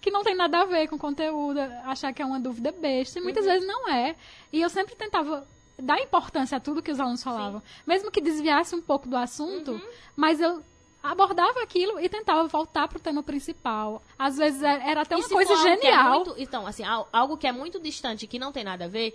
[0.00, 3.18] que não tem nada a ver com o conteúdo, achar que é uma dúvida besta.
[3.18, 4.16] E muitas vezes não é.
[4.52, 5.46] E eu sempre tentava
[5.78, 7.62] dar importância a tudo que os alunos falavam.
[7.86, 9.80] Mesmo que desviasse um pouco do assunto,
[10.16, 10.62] mas eu
[11.02, 14.02] abordava aquilo e tentava voltar pro tema principal.
[14.18, 16.14] Às vezes era era até uma coisa é genial.
[16.14, 19.14] muito- então, assim, al- algo que é muito distante, que não tem nada a ver,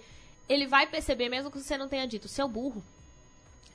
[0.49, 2.83] ele vai perceber, mesmo que você não tenha dito, seu burro.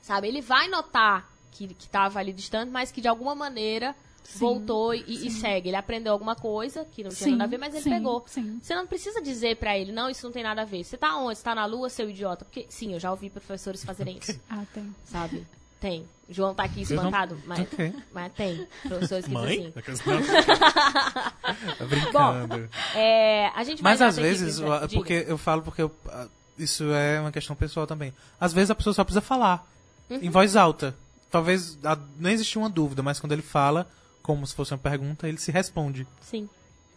[0.01, 0.27] Sabe?
[0.27, 3.95] Ele vai notar que, que tava ali distante, mas que de alguma maneira
[4.35, 5.69] voltou e, e segue.
[5.69, 8.23] Ele aprendeu alguma coisa que não tinha Sim, nada a ver, mas ele sim, pegou.
[8.27, 8.59] sim.
[8.61, 10.83] Você não precisa dizer pra ele, não, isso não tem nada a ver.
[10.83, 11.37] Você tá onde?
[11.37, 12.43] Você tá na lua, seu idiota?
[12.43, 14.95] Porque, sim, eu já ouvi professores fazerem isso, Ah, tem.
[15.05, 15.47] sabe?
[15.79, 16.05] Tem.
[16.27, 17.93] João tá aqui Eu não- espantado, mas, Ok.
[18.11, 19.71] mas tem professores que Mãe?
[19.71, 20.03] dizem assim.
[21.77, 22.69] Tá brincando.
[22.95, 24.87] É, a gente vai Mas às vezes, Diga.
[24.89, 28.13] porque eu falo porque eu- ah, isso é uma questão pessoal também.
[28.39, 29.67] Às vezes a pessoa só precisa falar
[30.09, 30.19] Uhum.
[30.21, 30.95] em voz alta.
[31.31, 33.87] Talvez ah, não existe uma dúvida, mas quando ele fala,
[34.21, 36.07] como se fosse uma pergunta, ele se responde.
[36.21, 36.47] Sim.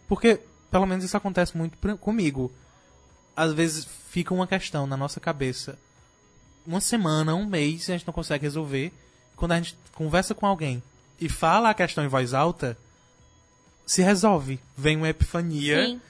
[0.07, 0.39] Porque,
[0.71, 2.51] pelo menos isso acontece muito pra- comigo.
[3.35, 5.77] Às vezes fica uma questão na nossa cabeça.
[6.65, 8.93] Uma semana, um mês, a gente não consegue resolver.
[9.35, 10.83] Quando a gente conversa com alguém
[11.19, 12.77] e fala a questão em voz alta,
[13.85, 14.59] se resolve.
[14.77, 16.01] Vem uma epifania Sim.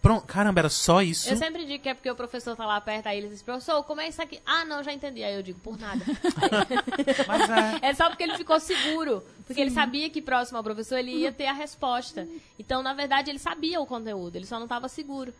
[0.00, 0.26] Pronto.
[0.26, 1.28] Caramba, era só isso?
[1.28, 3.82] Eu sempre digo que é porque o professor tá lá perto, aí ele diz, professor,
[3.84, 4.40] como é isso aqui?
[4.44, 5.22] Ah, não, já entendi.
[5.22, 6.04] Aí eu digo, por nada.
[7.26, 7.88] Mas é.
[7.88, 9.22] é só porque ele ficou seguro.
[9.46, 12.28] Porque ele sabia que próximo ao professor ele ia ter a resposta.
[12.58, 15.34] Então, na verdade, ele sabia o conteúdo, ele só não estava seguro.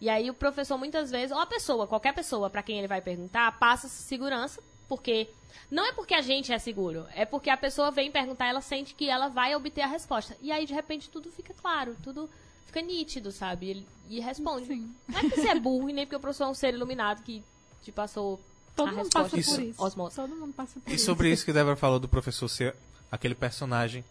[0.00, 3.00] E aí o professor, muitas vezes, ou a pessoa, qualquer pessoa para quem ele vai
[3.00, 5.28] perguntar, passa segurança, porque.
[5.68, 8.94] Não é porque a gente é seguro, é porque a pessoa vem perguntar, ela sente
[8.94, 10.36] que ela vai obter a resposta.
[10.40, 12.30] E aí, de repente, tudo fica claro, tudo
[12.66, 13.68] fica nítido, sabe?
[13.70, 14.66] Ele- E responde.
[14.66, 14.90] Sim.
[15.08, 17.22] Não é que você é burro e nem porque o professor é um ser iluminado
[17.22, 17.42] que
[17.82, 18.40] te passou
[18.76, 19.30] Todo a mundo resposta.
[19.30, 19.54] passa Isso.
[19.54, 19.82] por isso.
[19.82, 20.16] Osmose.
[20.16, 21.04] Todo mundo passa por E isso.
[21.06, 22.74] sobre isso que Débora falou do professor ser
[23.10, 24.04] aquele personagem.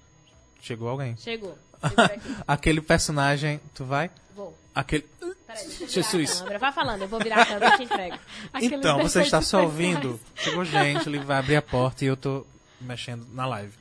[0.61, 1.15] Chegou alguém?
[1.17, 1.57] Chegou.
[2.47, 3.59] Aquele personagem.
[3.75, 4.09] Tu vai?
[4.35, 4.57] Vou.
[4.73, 5.03] Aquele.
[5.03, 6.39] Peraí, deixa eu virar Jesus.
[6.59, 8.17] Vai falando, eu vou virar a câmera e te entrego.
[8.61, 10.19] Então, você está só ouvindo.
[10.35, 12.45] Chegou gente, ele vai abrir a porta e eu tô
[12.81, 13.73] mexendo na live.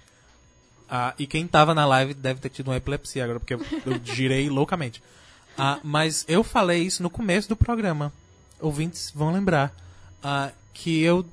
[0.89, 3.61] Ah, e quem tava na live deve ter tido uma epilepsia agora, porque eu,
[4.05, 5.03] girei loucamente.
[5.57, 8.13] Ah, mas eu falei isso no começo do programa.
[8.61, 9.75] Ouvintes vão lembrar.
[10.23, 11.25] ah, que eu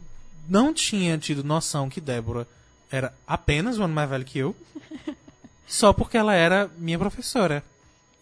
[0.47, 2.47] não tinha tido noção que Débora
[2.91, 4.55] era apenas um ano mais velho que eu.
[5.67, 7.63] Só porque ela era minha professora.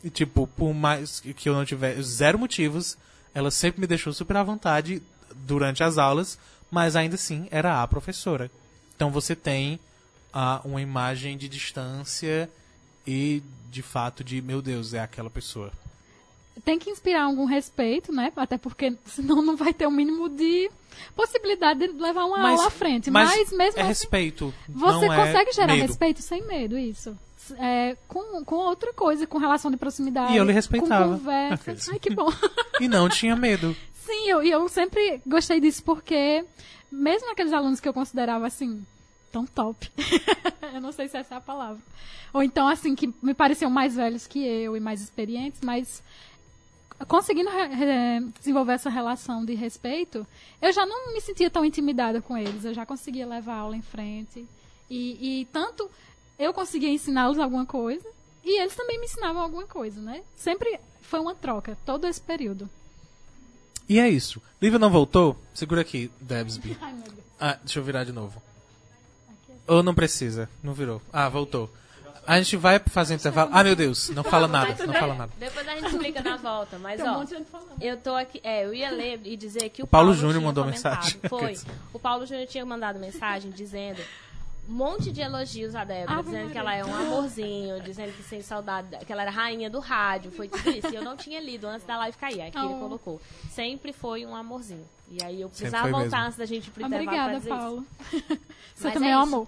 [0.04, 2.98] E, tipo, por mais que eu não tivesse zero motivos,
[3.34, 5.02] ela sempre me deixou super à vontade
[5.36, 6.38] durante as aulas,
[6.72, 8.50] mas ainda assim era a professora.
[8.96, 9.80] Então você tem
[10.34, 12.50] ah, uma imagem de distância
[13.06, 15.72] e de fato de, meu Deus, é aquela pessoa.
[16.66, 18.32] Tem que inspirar algum respeito, né?
[18.36, 20.70] Até porque senão não vai ter o mínimo de
[21.16, 23.10] possibilidade de levar uma aula à frente.
[23.10, 24.54] Mas, mesmo é assim, respeito.
[24.68, 25.88] você é consegue gerar medo.
[25.88, 27.18] respeito sem medo, isso.
[27.58, 30.34] É, com, com outra coisa, com relação de proximidade.
[30.34, 31.14] E eu lhe respeitava.
[31.14, 31.76] Com conversa.
[31.92, 32.32] Ai, que bom.
[32.80, 33.76] E não tinha medo.
[34.06, 36.44] Sim, eu, eu sempre gostei disso porque,
[36.92, 38.86] mesmo aqueles alunos que eu considerava assim,
[39.32, 39.92] tão top,
[40.74, 41.82] eu não sei se essa é a palavra,
[42.34, 46.04] ou então assim, que me pareciam mais velhos que eu e mais experientes, mas
[47.08, 47.50] conseguindo
[48.40, 50.26] desenvolver essa relação de respeito,
[50.62, 53.76] eu já não me sentia tão intimidada com eles, eu já conseguia levar a aula
[53.76, 54.46] em frente.
[54.90, 55.90] E, e tanto
[56.38, 58.08] eu conseguia ensiná-los alguma coisa,
[58.44, 60.24] e eles também me ensinavam alguma coisa, né?
[60.36, 62.70] Sempre foi uma troca, todo esse período.
[63.88, 64.42] E é isso.
[64.62, 65.36] Lívia não voltou?
[65.54, 66.78] Segura aqui, Debsby.
[66.82, 66.96] Ai.
[67.40, 68.42] Ah, deixa eu virar de novo.
[69.70, 70.50] Ou não precisa?
[70.64, 71.02] Não virou.
[71.14, 71.70] Ah, voltou.
[72.26, 73.50] A gente vai fazer intervalo.
[73.54, 75.32] Ah, meu Deus, não fala nada, não fala nada.
[75.40, 77.24] Depois a gente explica na volta, mas ó.
[77.82, 80.44] Eu tô aqui, é, eu ia ler e dizer que o, O Paulo Paulo, Júnior
[80.44, 81.20] mandou mensagem.
[81.28, 81.58] Foi.
[81.92, 84.00] O Paulo Júnior tinha mandado mensagem dizendo
[84.70, 88.22] um monte de elogios a Débora, Ave dizendo que ela é um amorzinho, dizendo que
[88.22, 90.94] sem saudade, que ela era rainha do rádio, foi tudo isso.
[90.94, 93.20] E eu não tinha lido antes da live cair, aqui ele colocou.
[93.50, 94.86] Sempre foi um amorzinho.
[95.10, 96.18] E aí eu precisava voltar mesmo.
[96.20, 97.86] antes da gente ir pro intervalo pra Obrigada, dizer Paulo.
[98.14, 98.20] isso.
[98.76, 99.34] Você Mas também é é um isso.
[99.36, 99.48] amor.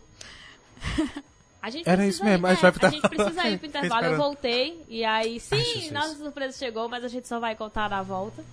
[1.62, 3.58] A gente Era isso mesmo, ir, a gente vai pro é, a gente precisa ir
[3.60, 4.06] pro intervalo.
[4.06, 5.91] Eu voltei e aí, sim, Jesus.
[5.91, 8.44] nossa surpresa chegou, mas a gente só vai contar na volta.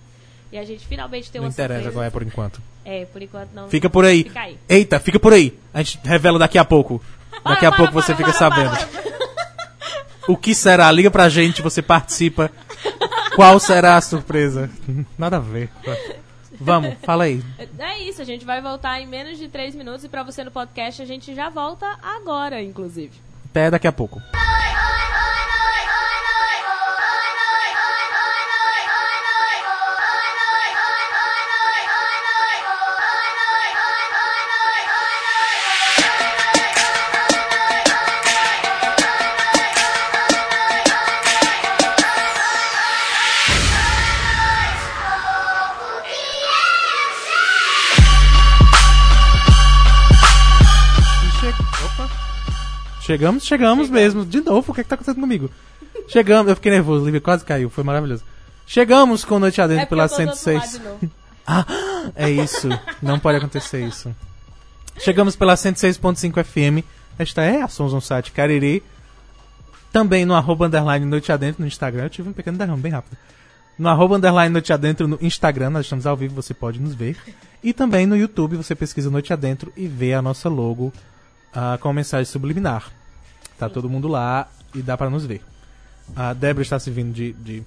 [0.51, 1.95] E a gente finalmente tem Não uma interessa surpresa.
[1.97, 2.61] qual é por enquanto.
[2.85, 3.67] É, por enquanto não.
[3.69, 4.23] Fica por aí.
[4.23, 4.57] Fica aí.
[4.67, 5.57] Eita, fica por aí.
[5.73, 7.01] A gente revela daqui a pouco.
[7.43, 8.71] Daqui a Para, pouco para, você para, fica para, sabendo.
[8.71, 9.19] para.
[10.27, 10.91] O que será?
[10.91, 12.51] Liga pra gente, você participa.
[13.35, 14.69] Qual será a surpresa?
[15.17, 15.69] Nada a ver.
[16.59, 17.41] Vamos, fala aí.
[17.79, 20.51] É isso, a gente vai voltar em menos de 3 minutos e pra você no
[20.51, 23.13] podcast a gente já volta agora, inclusive.
[23.49, 24.21] Até daqui a pouco.
[53.09, 54.23] Chegamos, chegamos mesmo.
[54.23, 55.49] De novo, o que, é que tá acontecendo comigo?
[56.07, 58.23] Chegamos, eu fiquei nervoso, Lívia quase caiu, foi maravilhoso.
[58.67, 60.71] Chegamos com Noite Adentro É pela eu tô do outro lado 106.
[60.73, 61.11] de novo.
[62.15, 62.69] É isso,
[63.01, 64.15] não pode acontecer isso.
[64.99, 66.85] Chegamos pela 106.5 FM.
[67.17, 68.83] Esta é a Sons on Site Cariri.
[69.91, 72.03] Também no arroba underline Noite Adentro no Instagram.
[72.03, 73.17] Eu tive um pequeno derrame bem rápido.
[73.77, 77.17] No arroba underline Noite Adentro no Instagram, nós estamos ao vivo, você pode nos ver.
[77.63, 80.93] E também no YouTube, você pesquisa Noite Adentro e vê a nossa logo
[81.51, 82.98] ah, com mensagem subliminar.
[83.59, 85.41] Tá todo mundo lá e dá pra nos ver.
[86.15, 87.61] A Débora está se vindo de, de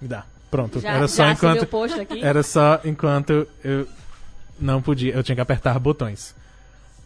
[0.00, 0.28] me dar.
[0.50, 2.22] Pronto, Já, era só já enquanto post aqui?
[2.22, 3.88] era só enquanto eu
[4.60, 6.34] não podia, eu tinha que apertar botões.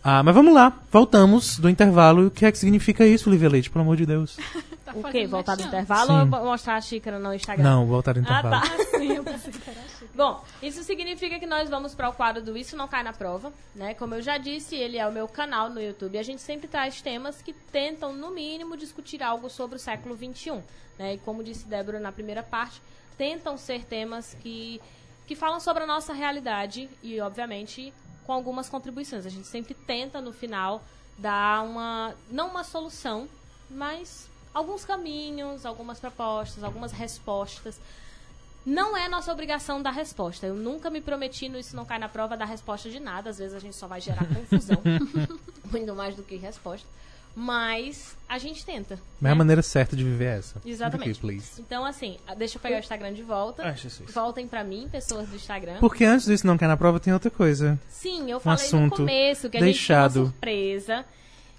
[0.05, 2.27] Ah, mas vamos lá, voltamos do intervalo.
[2.27, 4.37] O que é que significa isso, Lívia Leite, pelo amor de Deus?
[4.93, 5.13] Tá O quê?
[5.13, 6.19] fazendo Voltar do intervalo Sim.
[6.21, 7.65] ou mo- mostrar a xícara no Instagram?
[7.65, 8.61] Não, voltar do Ah, intervalo.
[8.69, 8.85] tá.
[8.99, 10.11] Sim, eu pensei que era chique.
[10.15, 13.53] Bom, isso significa que nós vamos para o quadro do Isso Não Cai na Prova,
[13.75, 13.95] né?
[13.95, 16.15] Como eu já disse, ele é o meu canal no YouTube.
[16.17, 20.17] E a gente sempre traz temas que tentam, no mínimo, discutir algo sobre o século
[20.17, 20.63] XXI.
[20.99, 21.15] Né?
[21.15, 22.81] E como disse Débora na primeira parte,
[23.17, 24.81] tentam ser temas que,
[25.27, 27.93] que falam sobre a nossa realidade e, obviamente,
[28.27, 29.25] com algumas contribuições.
[29.25, 30.83] A gente sempre tenta, no final,
[31.19, 32.15] dar uma...
[32.31, 33.29] não uma solução,
[33.71, 37.81] mas alguns caminhos, algumas propostas, algumas respostas.
[38.65, 40.47] Não é nossa obrigação dar resposta.
[40.47, 43.31] Eu nunca me prometi no Isso Não Cai na Prova dar resposta de nada.
[43.31, 44.81] Às vezes a gente só vai gerar confusão.
[45.71, 46.87] muito mais do que resposta.
[47.35, 48.97] Mas a gente tenta.
[49.21, 49.31] Mas né?
[49.31, 50.61] a maneira certa de viver é essa.
[50.65, 51.19] Exatamente.
[51.19, 51.43] Aqui.
[51.59, 53.63] Então, assim, deixa eu pegar o Instagram de volta.
[53.67, 53.75] Ah.
[54.13, 55.79] Voltem pra mim, pessoas do Instagram.
[55.81, 57.81] Porque antes disso não quer na prova, tem outra coisa.
[57.89, 60.03] Sim, eu falei no assunto começo que a deixado.
[60.03, 61.05] gente tinha uma surpresa.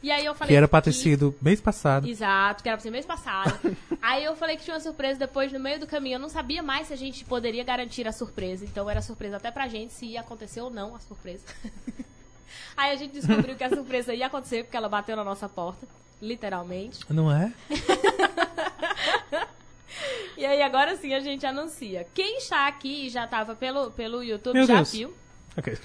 [0.03, 2.05] E aí eu falei Que era pra ter sido mês passado.
[2.07, 3.57] Exato, que era pra ser mês passado.
[4.01, 6.15] Aí eu falei que tinha uma surpresa depois, no meio do caminho.
[6.15, 8.65] Eu não sabia mais se a gente poderia garantir a surpresa.
[8.65, 11.45] Então era surpresa até pra gente se ia acontecer ou não a surpresa.
[12.75, 15.87] Aí a gente descobriu que a surpresa ia acontecer porque ela bateu na nossa porta,
[16.21, 16.99] literalmente.
[17.09, 17.53] Não é?
[20.35, 22.05] E aí agora sim a gente anuncia.
[22.13, 24.91] Quem está aqui e já estava pelo, pelo YouTube Meu já Deus.
[24.91, 25.13] viu.
[25.57, 25.77] Ok.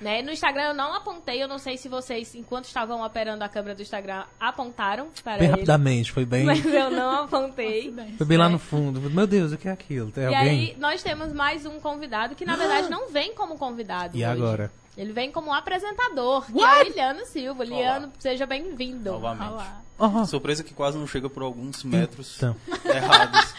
[0.00, 0.20] Né?
[0.20, 3.74] No Instagram eu não apontei, eu não sei se vocês, enquanto estavam operando a câmera
[3.74, 5.50] do Instagram, apontaram para Bem ele.
[5.52, 7.94] rapidamente, foi bem, Mas eu não apontei.
[8.18, 8.52] foi bem lá né?
[8.54, 9.00] no fundo.
[9.10, 10.10] Meu Deus, o que é aquilo?
[10.10, 10.42] Tem E alguém?
[10.42, 14.16] aí, nós temos mais um convidado que, na verdade, não vem como convidado.
[14.16, 14.32] E hoje.
[14.32, 14.72] agora?
[14.96, 17.64] Ele vem como apresentador, que é o Iliano Silva.
[17.64, 19.12] Liano, seja bem-vindo.
[19.12, 19.50] Novamente.
[19.52, 19.80] Olá.
[19.98, 22.56] Oh, Surpresa que quase não chega por alguns metros Então.
[22.84, 23.54] errados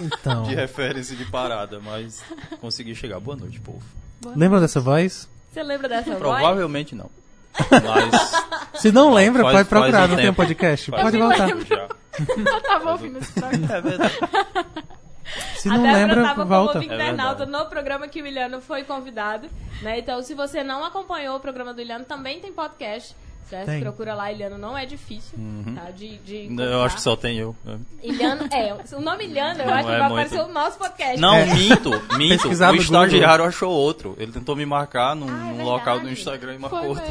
[0.00, 0.42] então.
[0.44, 2.24] de referência de parada, mas
[2.60, 3.20] consegui chegar.
[3.20, 3.82] Boa noite, povo.
[4.34, 5.28] Lembra dessa voz?
[5.52, 6.18] Você lembra dessa voz?
[6.18, 7.10] Provavelmente não.
[7.58, 8.40] Mas
[8.80, 10.36] Se não lembra, Faz- pode procurar, um não tem um tempo.
[10.36, 10.90] podcast.
[10.90, 11.48] faz Pode voltar.
[11.50, 13.74] Eu tava ouvindo esse programa.
[13.74, 14.18] É verdade.
[15.58, 16.72] Se a não Débora lembra, tava volta.
[16.74, 19.48] como internauta É no programa que o Iliano foi convidado.
[19.82, 19.98] Né?
[19.98, 23.14] Então, se você não acompanhou o programa do Iliano, também tem podcast.
[23.48, 23.66] Certo?
[23.66, 23.80] Tem.
[23.80, 25.38] Procura lá, Iliano não é difícil.
[25.74, 25.90] Tá?
[25.90, 27.56] De, de Eu acho que só tem eu.
[27.64, 27.78] né?
[28.02, 30.12] Iliano, é, o nome Iliano, eu Não acho que é vai muito.
[30.26, 31.18] aparecer o nosso podcast.
[31.18, 31.46] Não, É.
[31.46, 32.48] minto, minto.
[32.48, 34.14] O estagiário achou outro.
[34.18, 37.04] Ele tentou me marcar num, Ah, é local do Instagram e marcou outro.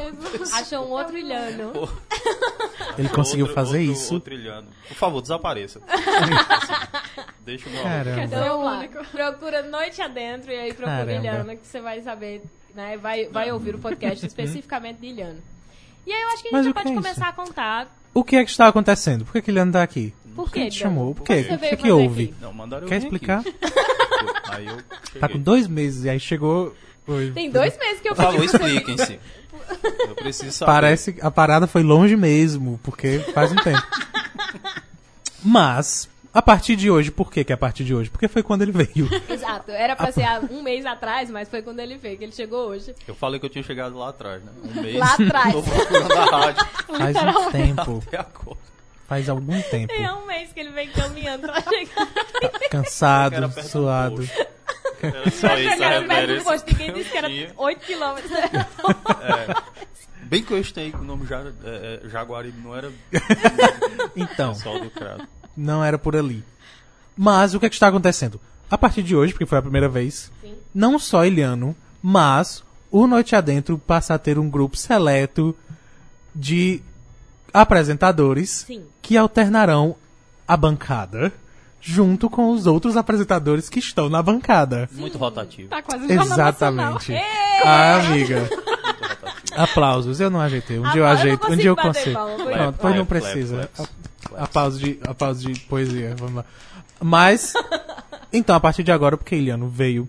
[0.53, 1.73] Achou um outro Iliano.
[2.97, 4.13] Ele conseguiu Outro- fazer outro- isso.
[4.13, 4.67] outro ilhano.
[4.87, 5.79] Por favor, desapareça.
[7.45, 7.83] Deixa o meu.
[7.83, 8.53] Caramba.
[8.55, 9.05] Único.
[9.05, 11.11] Procura Noite Adentro e aí procura Caramba.
[11.13, 12.41] Iliano, que você vai saber,
[12.73, 12.97] né?
[12.97, 15.41] Vai, vai ouvir o podcast especificamente de Iliano.
[16.07, 17.33] E aí eu acho que a Mas gente já o que pode é começar a
[17.33, 19.25] contar O que é que está acontecendo?
[19.25, 20.13] Por que, que ele anda aqui?
[20.33, 20.95] por Quem que te Iliano?
[20.95, 21.15] chamou?
[21.15, 21.53] Por que quê?
[21.53, 22.33] O que, que houve?
[22.39, 23.39] Não, mandaram eu Quer explicar?
[23.39, 23.53] aqui.
[24.49, 25.19] Aí eu cheguei.
[25.19, 26.73] Tá com dois meses e aí chegou.
[27.33, 29.19] Tem dois meses que eu Por favor, expliquem-se.
[30.07, 30.71] Eu preciso saber.
[30.71, 33.81] Parece que a parada foi longe mesmo, porque faz um tempo.
[35.43, 38.11] Mas, a partir de hoje, por que, que é a partir de hoje?
[38.11, 39.09] Porque foi quando ele veio.
[39.27, 42.31] Exato, era pra ser há um mês atrás, mas foi quando ele veio, que ele
[42.31, 42.93] chegou hoje.
[43.07, 44.51] Eu falei que eu tinha chegado lá atrás, né?
[44.63, 44.97] Um mês.
[44.97, 45.51] Lá atrás.
[45.51, 48.03] Tô procurando a rádio Faz um tempo.
[48.07, 48.57] até agora.
[49.07, 49.91] Faz algum tempo.
[49.93, 52.07] É um mês que ele vem caminhando pra chegar.
[52.39, 54.29] Era Cansado, suado.
[55.01, 56.43] Era só Pra isso a referência.
[56.43, 57.51] posto, ninguém disse que era Tinha.
[57.57, 58.31] 8 quilômetros.
[60.23, 62.91] Bem que eu estei com o nome ja, é, é, Jaguaribe, não era
[64.15, 65.25] Então, só do Crato.
[65.57, 66.43] Não era por ali.
[67.17, 68.39] Mas o que, é que está acontecendo?
[68.69, 70.53] A partir de hoje, porque foi a primeira vez, Sim.
[70.73, 75.55] não só Eliano, mas o Noite Adentro passa a ter um grupo seleto
[76.35, 76.81] de
[77.53, 78.83] apresentadores Sim.
[79.01, 79.95] que alternarão
[80.47, 81.33] a bancada
[81.79, 84.89] junto com os outros apresentadores que estão na bancada.
[84.91, 85.69] Muito rotativo.
[85.69, 86.11] Tá quase.
[86.11, 87.13] Exatamente.
[87.63, 88.49] Ah, amiga.
[89.55, 90.19] Aplausos.
[90.19, 90.79] Eu não ajeitei.
[90.79, 91.51] Um dia eu ajeito.
[91.51, 92.19] Um dia eu consigo.
[92.19, 93.69] Pronto, pois não Clap, precisa.
[94.23, 94.43] Clap.
[94.43, 96.15] Aplausos de, aplausos de poesia.
[96.17, 96.45] Vamos lá.
[96.99, 97.53] Mas,
[98.31, 100.07] então, a partir de agora, porque Eliano veio.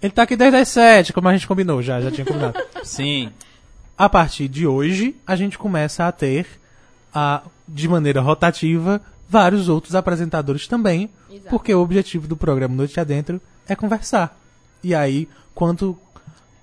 [0.00, 2.58] Ele tá aqui desde as sete, como a gente combinou já, já tinha combinado.
[2.82, 3.30] Sim,
[3.96, 6.46] A partir de hoje, a gente começa a ter,
[7.14, 11.48] a, de maneira rotativa, vários outros apresentadores também, Exato.
[11.50, 14.36] porque o objetivo do programa Noite Adentro é conversar.
[14.82, 15.96] E aí, quanto,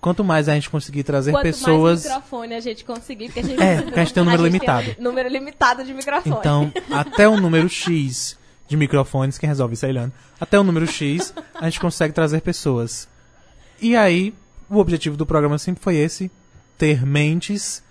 [0.01, 2.05] quanto mais a gente conseguir trazer Quanto pessoas.
[2.05, 4.43] mais microfone a gente conseguir, porque a gente, É, porque a gente tem um número
[4.43, 4.95] limitado.
[4.99, 6.35] um número limitado de microfone.
[6.37, 10.11] Então, até o número X de microfones, quem resolve isso é Eliane.
[10.39, 13.07] Até o número X, a gente consegue trazer pessoas.
[13.81, 14.33] E aí,
[14.69, 16.31] o objetivo do programa sempre foi esse:
[16.77, 17.83] ter mentes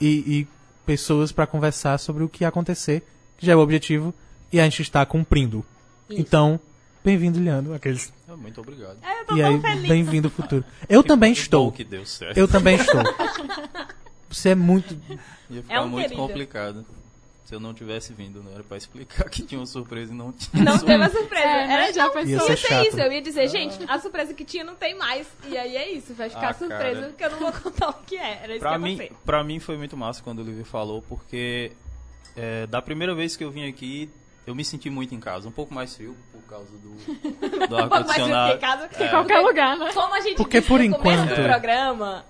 [0.00, 0.06] e,
[0.40, 0.48] e
[0.86, 3.02] pessoas para conversar sobre o que ia acontecer,
[3.38, 4.12] que já é o objetivo,
[4.52, 5.64] e a gente está cumprindo.
[6.08, 6.20] Isso.
[6.20, 6.58] Então,
[7.04, 7.74] bem-vindo, Leandro.
[7.74, 8.12] Aqueles.
[8.28, 8.96] É, muito obrigado.
[9.02, 9.88] É, eu tô E tão aí, feliz.
[9.88, 10.64] bem-vindo ao futuro.
[10.88, 11.66] Eu também Que estou.
[11.66, 12.36] bom que deu certo.
[12.36, 13.02] Eu também estou.
[14.30, 14.96] Você é muito.
[15.50, 16.20] Ia ficar É um muito querido.
[16.26, 16.86] complicado.
[17.44, 20.32] Se eu não tivesse vindo, não era pra explicar que tinha uma surpresa e não
[20.32, 20.64] tinha.
[20.64, 21.44] Não teve a surpresa.
[21.44, 21.74] É, né?
[21.74, 22.30] Era Já pensou?
[22.30, 22.86] Ia ser chato.
[22.88, 22.98] isso.
[22.98, 25.26] Eu ia dizer, gente, a surpresa que tinha não tem mais.
[25.46, 26.14] E aí é isso.
[26.14, 27.12] Vai ficar Ah, surpresa cara.
[27.12, 28.40] que eu não vou contar o que é.
[28.42, 31.02] Era isso Pra que eu mim, pra mim foi muito massa quando o Livio falou,
[31.02, 31.72] porque
[32.34, 34.08] é, da primeira vez que eu vim aqui,
[34.46, 35.48] eu me senti muito em casa.
[35.48, 36.90] Um pouco mais frio por causa do,
[37.20, 38.58] do pouco mais do que ar-condicionado.
[38.58, 38.88] casa.
[39.04, 39.90] Em qualquer lugar, né?
[39.92, 42.24] Como a gente Porque disse por no começo enquanto- do programa,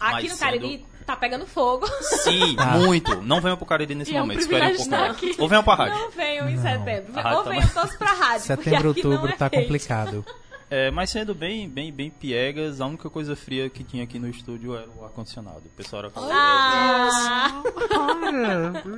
[0.00, 0.86] aqui Mais no Cariri cedo.
[1.06, 1.86] tá pegando fogo.
[2.02, 2.66] Sim, Tá.
[2.66, 3.22] muito.
[3.22, 5.10] Não venham pro Cariri nesse E é um momento, esperem um pouco mais.
[5.12, 5.34] aqui.
[5.38, 5.98] Ou venham pra rádio.
[5.98, 7.12] Não venham em setembro.
[7.18, 8.46] A rádio Ou tá venham todos pra rádio.
[8.46, 10.24] Setembro, não outubro é tá complicado.
[10.68, 14.28] É, mas sendo bem, bem, bem piegas, a única coisa fria que tinha aqui no
[14.28, 15.62] estúdio era o ar-condicionado.
[15.64, 16.28] O pessoal era calor.
[16.32, 17.62] Ah,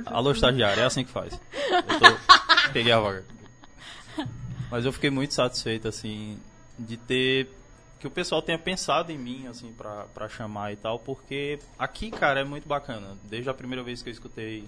[0.07, 1.39] Alô, estagiário, é assim que faz.
[1.71, 3.25] Eu tô- peguei a vaga.
[4.71, 6.39] Mas eu fiquei muito satisfeito, assim,
[6.77, 7.49] de ter.
[7.99, 12.09] Que o pessoal tenha pensado em mim, assim, pra, pra chamar e tal, porque aqui,
[12.09, 13.17] cara, é muito bacana.
[13.25, 14.63] Desde a primeira vez que eu escutei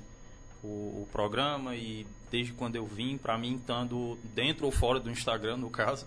[0.62, 0.68] o,
[1.04, 5.58] o programa e desde quando eu vim, pra mim, estando dentro ou fora do Instagram,
[5.58, 6.06] no caso,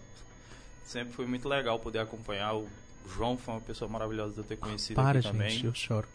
[0.85, 2.55] sempre foi muito legal poder acompanhar.
[2.55, 2.69] O
[3.09, 5.51] João foi uma pessoa maravilhosa de eu ter conhecido Para, aqui também.
[5.51, 6.09] gente, eu choro.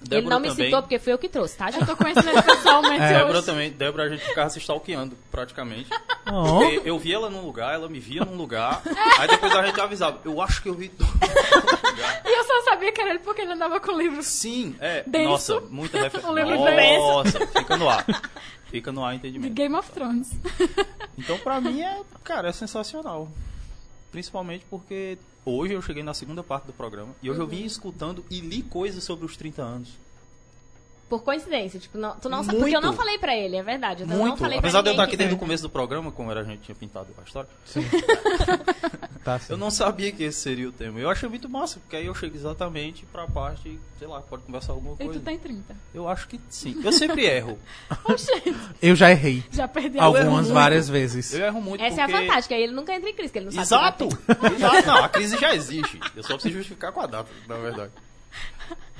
[0.00, 0.66] Ele Débora não me também.
[0.66, 1.70] citou porque foi eu que trouxe, tá?
[1.70, 3.46] Eu tô conhecendo ele pessoalmente Débora hoje.
[3.46, 5.88] também, Débora a gente ficava se stalkeando, praticamente.
[6.30, 6.58] Oh.
[6.60, 8.82] Porque eu via ela num lugar, ela me via num lugar,
[9.18, 10.92] aí depois a gente avisava, eu acho que eu vi.
[12.24, 14.26] E eu só sabia que era ele porque ele andava com livros.
[14.26, 15.54] Sim, é, Denso.
[15.54, 16.30] nossa, muita referência.
[16.30, 17.00] Um livro denso.
[17.06, 18.04] Nossa, fica no ar.
[18.70, 19.54] Fica no ar De entendimento.
[19.54, 20.30] Game of Thrones.
[21.16, 23.28] Então pra mim é, cara, é sensacional.
[24.16, 28.24] Principalmente porque hoje eu cheguei na segunda parte do programa e hoje eu vim escutando
[28.30, 29.90] e li coisas sobre os 30 anos.
[31.06, 34.04] Por coincidência, tipo, não, tu não sabe, porque eu não falei pra ele, é verdade.
[34.04, 34.38] Eu não Muito.
[34.38, 36.62] falei Apesar de eu estar aqui desde o começo do programa, como era a gente
[36.62, 37.50] tinha pintado a história,
[39.26, 39.52] Tá assim.
[39.52, 41.00] Eu não sabia que esse seria o tema.
[41.00, 44.72] Eu achei muito massa, porque aí eu chego exatamente pra parte, sei lá, pode conversar
[44.72, 45.18] alguma E coisa.
[45.18, 45.76] tu tem 30.
[45.92, 46.80] Eu acho que sim.
[46.84, 47.58] Eu sempre erro.
[48.80, 49.42] Eu já errei.
[49.50, 50.52] Já perdi Algumas, muito.
[50.54, 51.32] várias vezes.
[51.34, 52.24] Eu erro muito Essa é a porque...
[52.26, 53.66] fantástica, aí ele nunca entra em crise, que ele não sabe.
[53.66, 54.08] Exato!
[54.08, 54.54] que.
[54.54, 54.86] Exato!
[54.86, 55.98] Não, a crise já existe.
[56.14, 57.90] Eu só preciso justificar com a data, na verdade.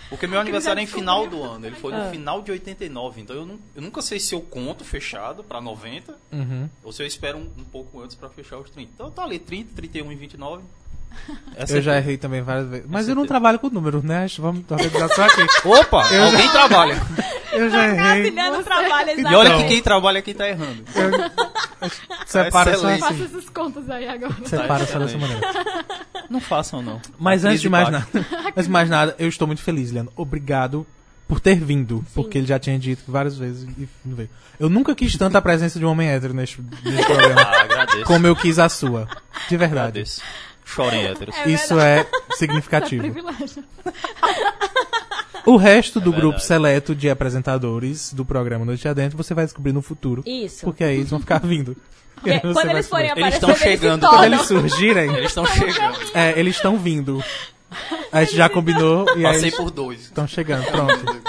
[0.08, 1.66] Porque meu aniversário é em final do ano.
[1.66, 2.10] Ele foi no Ah.
[2.10, 3.20] final de 89.
[3.20, 6.68] Então eu, nu- eu nunca sei se eu conto fechado pra 90 Uhum.
[6.84, 8.90] ou se eu espero um, um pouco antes pra fechar os 30.
[8.94, 10.62] Então tá ali, 30, 31 e 29.
[11.56, 12.02] Essa Eu é já tudo.
[12.02, 12.86] errei também várias vezes.
[12.88, 14.26] Mas Essa eu não é- trabalho com números, né?
[14.38, 15.42] Vamos organizar só aqui.
[15.68, 16.02] Opa!
[16.24, 17.00] alguém trabalha.
[17.52, 17.96] Eu já errei.
[17.96, 20.84] Maravilhando o trabalho, E olha que quem trabalha é quem tá errando.
[22.26, 23.00] Separa só excelente.
[23.00, 23.24] Faça assim.
[23.24, 24.34] essas contas aí agora.
[24.44, 25.40] Separa só dessa maneira.
[26.28, 27.00] Não façam, não.
[27.18, 28.06] Mas antes de mais nada,
[28.48, 30.12] antes de mais nada, eu estou muito feliz, Leandro.
[30.16, 30.86] Obrigado
[31.28, 34.30] por ter vindo, porque ele já tinha dito várias vezes e não veio.
[34.60, 38.04] Eu nunca quis tanta presença de um homem hétero neste, neste programa, Ah, agradeço.
[38.04, 39.08] como eu quis a sua.
[39.48, 39.88] De verdade.
[39.88, 40.20] Agradeço.
[40.66, 41.34] Chorem héteros.
[41.46, 42.04] Isso é
[42.36, 43.00] significativo.
[43.10, 43.64] Privilégio.
[45.46, 49.72] O resto do É grupo seleto de apresentadores do programa Noite Adentro você vai descobrir
[49.72, 50.22] no futuro.
[50.26, 50.64] Isso.
[50.64, 51.76] Porque aí eles vão ficar vindo.
[52.22, 53.26] Você quando eles forem descobrir.
[53.26, 55.98] Eles aparecer, estão chegando, se Quando eles surgirem, Eles estão chegando.
[56.14, 57.22] é, eles estão vindo.
[58.10, 60.00] A gente já combinou e aí Passei eles por dois.
[60.00, 60.64] estão chegando.
[60.64, 61.22] Pronto.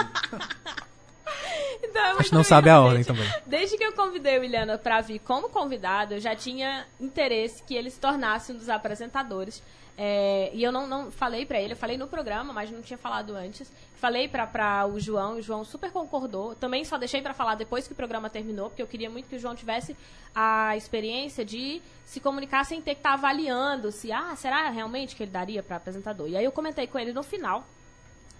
[2.11, 3.27] A gente não sabe a ordem também.
[3.45, 7.75] Desde que eu convidei o Iliana pra vir como convidado, eu já tinha interesse que
[7.75, 9.61] ele se tornasse um dos apresentadores.
[9.99, 12.99] É, e eu não, não falei pra ele, eu falei no programa, mas não tinha
[12.99, 13.71] falado antes.
[13.95, 16.53] Falei pra o João, e o João super concordou.
[16.53, 19.35] Também só deixei pra falar depois que o programa terminou, porque eu queria muito que
[19.35, 19.97] o João tivesse
[20.35, 25.23] a experiência de se comunicar sem ter que estar avaliando se, ah, será realmente que
[25.23, 26.29] ele daria pra apresentador?
[26.29, 27.65] E aí eu comentei com ele no final,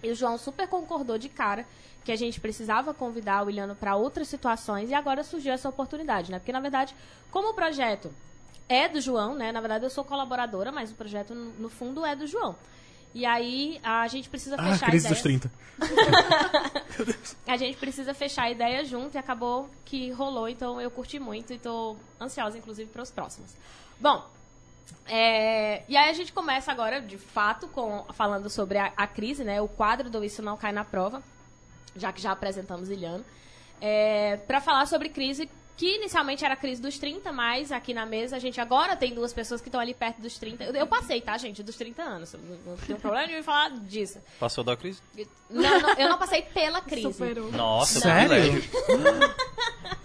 [0.00, 1.66] e o João super concordou de cara
[2.08, 6.30] que a gente precisava convidar o Iliano para outras situações e agora surgiu essa oportunidade,
[6.32, 6.38] né?
[6.38, 6.94] Porque na verdade,
[7.30, 8.10] como o projeto
[8.66, 9.52] é do João, né?
[9.52, 12.56] Na verdade eu sou colaboradora, mas o projeto no, fundo é do João.
[13.14, 15.22] E aí a gente precisa Ah, fechar crise ideias.
[15.22, 15.48] dos
[16.96, 17.30] 30.
[17.46, 21.52] A gente precisa fechar a ideia junto e acabou que rolou, então eu curti muito
[21.52, 23.54] e tô ansiosa, inclusive, para os próximos.
[24.00, 24.24] Bom,
[25.04, 29.44] é, e aí a gente começa agora, de fato, com falando sobre a, a crise,
[29.44, 29.60] né?
[29.60, 31.22] O quadro do Isso Não Cai na Prova,
[31.96, 33.24] já que já apresentamos Iliano,
[33.80, 35.48] é, para falar sobre crise
[35.78, 39.14] que inicialmente era a crise dos 30, mas aqui na mesa a gente agora tem
[39.14, 40.64] duas pessoas que estão ali perto dos 30.
[40.64, 41.62] Eu, eu passei, tá, gente?
[41.62, 42.32] Dos 30 anos.
[42.34, 42.40] Não,
[42.72, 44.18] não tenho problema nenhum em falar disso.
[44.40, 45.00] Passou da crise?
[45.48, 47.02] Não, não, eu não passei pela crise.
[47.12, 47.50] Superou.
[47.52, 48.60] Nossa, Sério?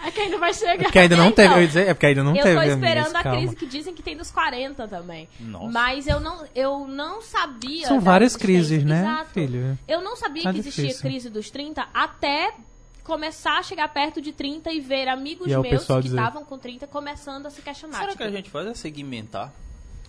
[0.06, 0.74] É que ainda vai chegar.
[0.74, 2.56] É porque ainda não Então, teve, eu ia dizer, é porque ainda não eu teve.
[2.56, 3.38] tô amigas, esperando a calma.
[3.40, 5.30] crise que dizem que tem dos 40 também.
[5.40, 5.72] Nossa.
[5.72, 7.88] Mas eu não, eu não sabia.
[7.88, 9.30] São várias crises, né, Exato.
[9.32, 9.80] filho?
[9.88, 11.10] Eu não sabia Tá que existia difícil.
[11.10, 12.54] crise dos 30 até
[13.04, 16.88] começar a chegar perto de 30 e ver amigos E meus que estavam com 30
[16.88, 17.98] começando a se questionar.
[17.98, 19.52] Será tipo, que a gente faz é segmentar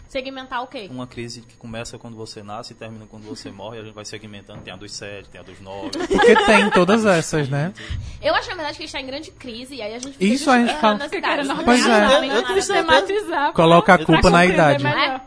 [0.09, 0.87] Segmentar o quê?
[0.93, 3.81] uma crise que começa quando você nasce e termina quando você morre?
[3.81, 4.61] A gente vai segmentando.
[4.63, 5.91] Tem a dos 7, tem a dos 9.
[5.91, 7.73] Porque tem todas essas, né?
[8.23, 10.17] Eu acho, na verdade, que a gente tá em grande crise e aí a gente
[10.21, 11.49] Isso a gente fala- as Porque idades.
[11.49, 12.05] querendo Pois é.
[12.05, 13.53] organizar, Eu- eu- sistematizar.
[13.55, 14.85] Coloca a culpa na idade.
[14.85, 15.21] melhor.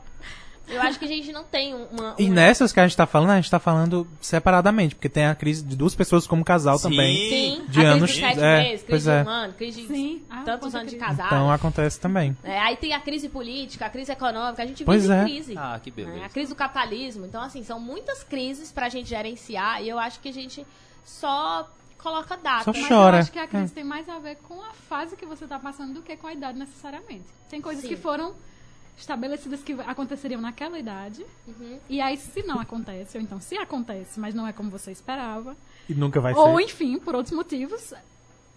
[0.70, 2.16] Eu acho que a gente não tem uma...
[2.20, 5.26] E uma- nessas que a gente tá falando, a gente tá falando separadamente, porque tem
[5.26, 6.90] a crise de duas pessoas como casal Sim.
[6.90, 7.16] também.
[7.30, 9.24] Sim, de a crise anos- de sete é, meses, crise de é.
[9.24, 10.22] um ano, crise de Sim.
[10.30, 11.10] Ah, tantos conta anos de crise.
[11.12, 11.28] casado.
[11.28, 12.38] Então acontece também.
[12.44, 15.24] É, aí tem a crise política, a crise econômica, a gente Pois vive em é.
[15.24, 15.54] crise.
[15.58, 16.18] Ah, que beleza.
[16.18, 16.26] né?
[16.26, 17.26] A crise do capitalismo.
[17.26, 20.66] Então, assim, são muitas crises pra gente gerenciar e eu acho que a gente
[21.06, 21.68] só
[21.98, 22.64] coloca data.
[22.66, 23.18] Só Mas chora.
[23.18, 23.48] eu acho que a É.
[23.48, 26.28] crise tem mais a ver com a fase que você tá passando do que com
[26.28, 27.26] a idade necessariamente.
[27.50, 27.88] Tem coisas Sim.
[27.90, 28.34] que foram
[28.98, 31.26] estabelecidas que aconteceriam naquela idade.
[31.48, 31.80] Uhum.
[31.90, 35.56] E aí, se não acontece, ou então se acontece, mas não é como você esperava,
[35.88, 36.64] E nunca vai ou ser.
[36.64, 37.94] enfim, por outros motivos,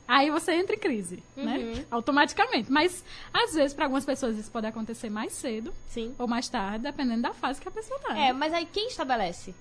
[0.08, 1.44] aí você entra em crise, Uhum.
[1.44, 1.84] né?
[1.90, 2.72] Automaticamente.
[2.72, 6.14] Mas, às vezes, para algumas pessoas isso pode acontecer mais cedo Sim.
[6.18, 8.16] ou mais tarde, dependendo da fase que a pessoa tá.
[8.18, 9.54] É, mas aí quem estabelece?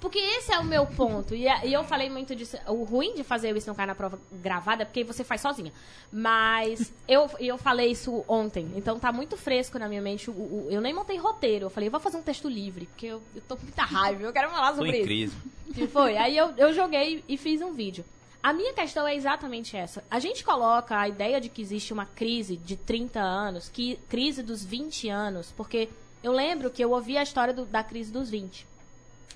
[0.00, 1.34] Porque esse é o meu ponto.
[1.34, 2.56] E, e eu falei muito disso.
[2.68, 5.72] O ruim de fazer isso não cair na prova gravada é porque você faz sozinha.
[6.12, 8.70] Mas eu, eu falei isso ontem.
[8.76, 10.30] Então tá muito fresco na minha mente.
[10.30, 11.66] O, o- eu nem montei roteiro.
[11.66, 12.86] Eu falei, eu vou fazer um texto livre.
[12.86, 14.22] Porque eu, eu tô com muita raiva.
[14.22, 15.04] Eu quero falar Tô sobre em isso.
[15.04, 15.36] crise.
[15.74, 16.16] Que foi?
[16.16, 18.04] Aí eu, eu joguei e fiz um vídeo.
[18.40, 20.04] A minha questão é exatamente essa.
[20.08, 24.44] A gente coloca a ideia de que existe uma crise de 30 anos, que crise
[24.44, 25.88] dos 20 anos, porque
[26.22, 28.64] eu lembro que eu ouvi a história do- da crise dos 20.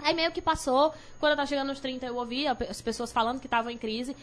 [0.00, 2.80] Aí meio que passou, quando eu tava chegando nos 30, eu ouvi a pe- as
[2.80, 4.16] pessoas falando que estavam em crise.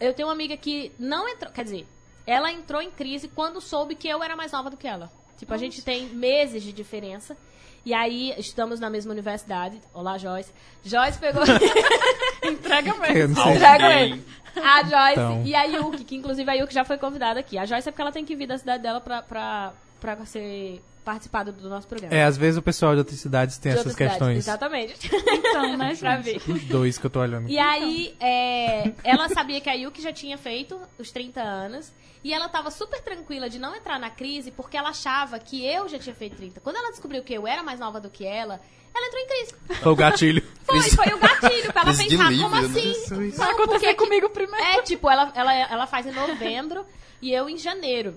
[0.00, 1.86] Eu tenho uma amiga que não entrou, quer dizer,
[2.26, 5.10] ela entrou em crise quando soube que eu era mais nova do que ela.
[5.38, 7.36] Tipo, a gente tem meses de diferença.
[7.84, 9.80] E aí, estamos na mesma universidade.
[9.94, 10.52] Olá, Joyce.
[10.84, 11.42] Joyce pegou.
[12.44, 13.40] Entrega mesmo.
[13.40, 14.24] Entrega ele.
[14.56, 15.42] A Joyce Então.
[15.46, 17.56] e a Yuki, que inclusive a Yuki já foi convidada aqui.
[17.56, 20.82] A Joyce é porque ela tem que vir da cidade dela pra, pra, pra ser
[21.04, 22.14] participar do, nosso programa.
[22.14, 24.38] É, às vezes o pessoal de outras cidades tem De essas outras cidades, questões.
[24.38, 25.10] Exatamente.
[25.50, 26.40] Então, né, pra ver.
[26.48, 27.48] Os dois que eu tô olhando.
[27.48, 31.92] E aí, é, ela sabia que a Yuki já tinha feito os 30 anos.
[32.22, 35.88] E ela tava super tranquila de não entrar na crise porque ela achava que eu
[35.88, 36.60] já tinha feito 30.
[36.60, 38.60] Quando ela descobriu que eu era mais nova do que ela,
[38.94, 39.54] ela entrou em crise.
[39.82, 40.42] Foi o gatilho.
[40.70, 42.66] Foi, foi o gatilho pra ela de pensar, livre, como né?
[42.68, 43.30] assim?
[43.36, 44.64] Vai acontecer porque- comigo primeiro.
[44.66, 46.86] É, tipo, ela, ela, ela faz em novembro
[47.20, 48.16] e eu em janeiro.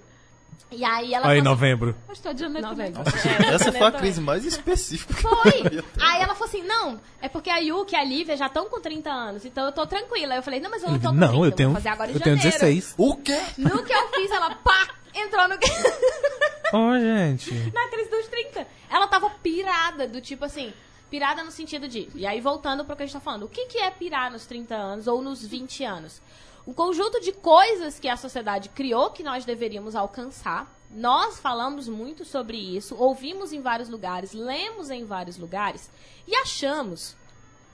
[0.71, 1.95] E aí ela Aí, falou novembro.
[2.07, 2.61] Eu estou também.
[2.61, 3.01] Novembro.
[3.01, 5.13] É, Essa foi a crise mais específica.
[5.13, 5.84] Foi!
[6.01, 8.80] Aí ela falou assim: não, é porque a Yuki e a Lívia já estão com
[8.80, 10.35] 30 anos, então eu tô tranquila.
[10.35, 12.11] Eu falei: não, mas eu não tô com 30, Não, eu tenho, vou fazer agora
[12.11, 12.59] em eu tenho janeiro.
[12.59, 12.95] 16.
[12.97, 13.39] O quê?
[13.57, 14.89] No que eu fiz, ela pá!
[15.15, 15.55] Entrou no...
[16.73, 17.71] Ô, gente.
[17.71, 18.65] na crise dos 30.
[18.89, 20.73] Ela tava pirada, do tipo assim.
[21.09, 22.09] Pirada no sentido de.
[22.15, 23.43] E aí, voltando pro que a gente tá falando.
[23.43, 26.19] O que, que é pirar nos 30 anos ou nos 20 anos?
[26.65, 30.73] Um conjunto de coisas que a sociedade criou que nós deveríamos alcançar.
[30.90, 35.90] Nós falamos muito sobre isso, ouvimos em vários lugares, lemos em vários lugares
[36.27, 37.15] e achamos,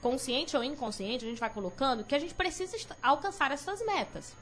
[0.00, 4.34] consciente ou inconsciente, a gente vai colocando, que a gente precisa alcançar essas metas.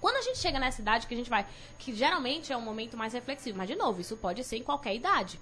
[0.00, 1.46] Quando a gente chega nessa idade que a gente vai,
[1.78, 4.94] que geralmente é um momento mais reflexivo, mas de novo, isso pode ser em qualquer
[4.94, 5.38] idade.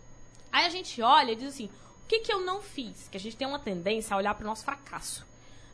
[0.51, 3.07] Aí a gente olha e diz assim: o que, que eu não fiz?
[3.09, 5.28] Que a gente tem uma tendência a olhar para o nosso fracasso.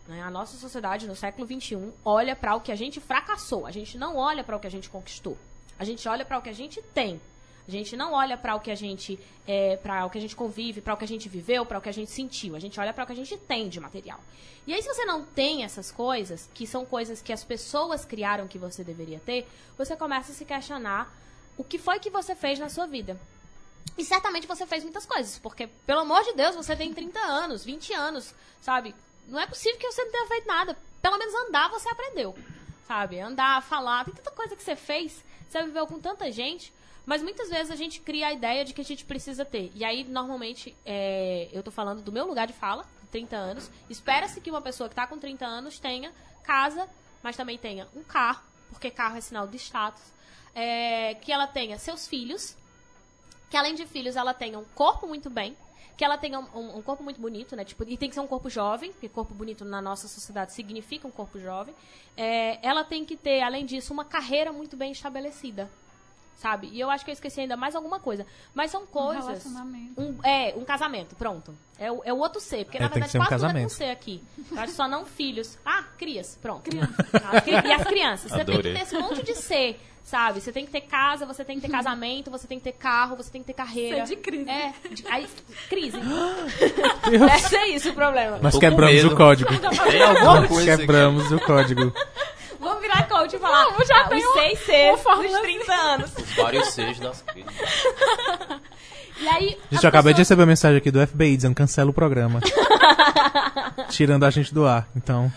[0.07, 0.23] Né?
[0.23, 3.67] A nossa sociedade no século XXI olha para o que a gente fracassou.
[3.67, 5.37] A gente não olha para o que a gente conquistou.
[5.79, 7.21] A gente olha para o que a gente tem.
[7.67, 10.37] A gente não olha para o que a gente é, para o que a gente
[10.37, 12.55] convive, para o que a gente viveu, para o que a gente sentiu.
[12.55, 14.21] A gente olha para o que a gente tem de material.
[14.67, 18.47] E aí se você não tem essas coisas, que são coisas que as pessoas criaram
[18.47, 19.49] que você deveria ter,
[19.79, 21.11] você começa a se questionar
[21.57, 23.19] o que foi que você fez na sua vida.
[23.97, 27.65] E certamente você fez muitas coisas, porque pelo amor de Deus, você tem 30 anos,
[27.65, 28.95] 20 anos, sabe?
[29.27, 30.79] Não é possível que você não tenha feito nada.
[31.01, 32.37] Pelo menos andar você aprendeu.
[32.87, 33.19] Sabe?
[33.19, 36.73] Andar, falar, tem tanta coisa que você fez, você viveu com tanta gente.
[37.07, 39.71] Mas muitas vezes a gente cria a ideia de que a gente precisa ter.
[39.75, 43.71] E aí, normalmente, é, eu tô falando do meu lugar de fala, 30 anos.
[43.89, 46.89] Espera-se que uma pessoa que tá com 30 anos tenha casa,
[47.23, 50.03] mas também tenha um carro, porque carro é sinal de status.
[50.55, 52.57] É, que ela tenha seus filhos,
[53.51, 55.57] que além de filhos ela tenha um corpo muito bem,
[55.97, 57.65] que ela tenha um, um, corpo muito bonito, né?
[57.65, 61.07] Tipo, e tem que ser um corpo jovem, porque corpo bonito na nossa sociedade significa
[61.07, 61.75] um corpo jovem.
[62.17, 65.71] É, ela tem que ter, além disso, uma carreira muito bem estabelecida
[66.37, 66.69] sabe?
[66.73, 68.27] E eu acho que eu esqueci ainda mais alguma coisa.
[68.53, 69.25] Mas são coisas.
[69.25, 70.01] Um relacionamento.
[70.01, 71.55] Um, é, um casamento, pronto.
[71.79, 72.65] É o, é o outro ser.
[72.65, 74.23] Porque, É, na verdade, ser um quase tudo é com ser aqui.
[74.51, 75.59] Eu acho só não filhos.
[75.65, 76.69] Ah, crias, pronto.
[77.33, 78.31] As cri- e as crianças.
[78.31, 78.75] Você tem que Adorei.
[78.75, 80.41] ter esse monte de ser, sabe?
[80.41, 83.17] Você tem que ter casa, você tem que ter casamento, você tem que ter carro,
[83.17, 84.07] você tem que ter carreira.
[84.07, 84.49] Ser de crise.
[84.51, 85.27] É, de, aí,
[85.69, 85.99] crise.
[87.11, 88.39] Deve ser isso o problema.
[88.39, 89.51] Com quebramos o código.
[89.59, 90.81] Tem alguma Nós coisa aqui.
[90.83, 91.93] quebramos o código.
[92.61, 96.11] Vamos virar coach e falar Vamos, já ah, tem os seis Cs dos 30 anos.
[96.37, 97.53] Vários seis das crises.
[99.21, 101.91] E aí, Gente, eu acabei de pessoa- receber uma mensagem aqui do FBI dizendo cancela
[101.91, 102.41] o programa.
[103.91, 104.89] Tirando a gente do ar.
[104.97, 105.31] Então,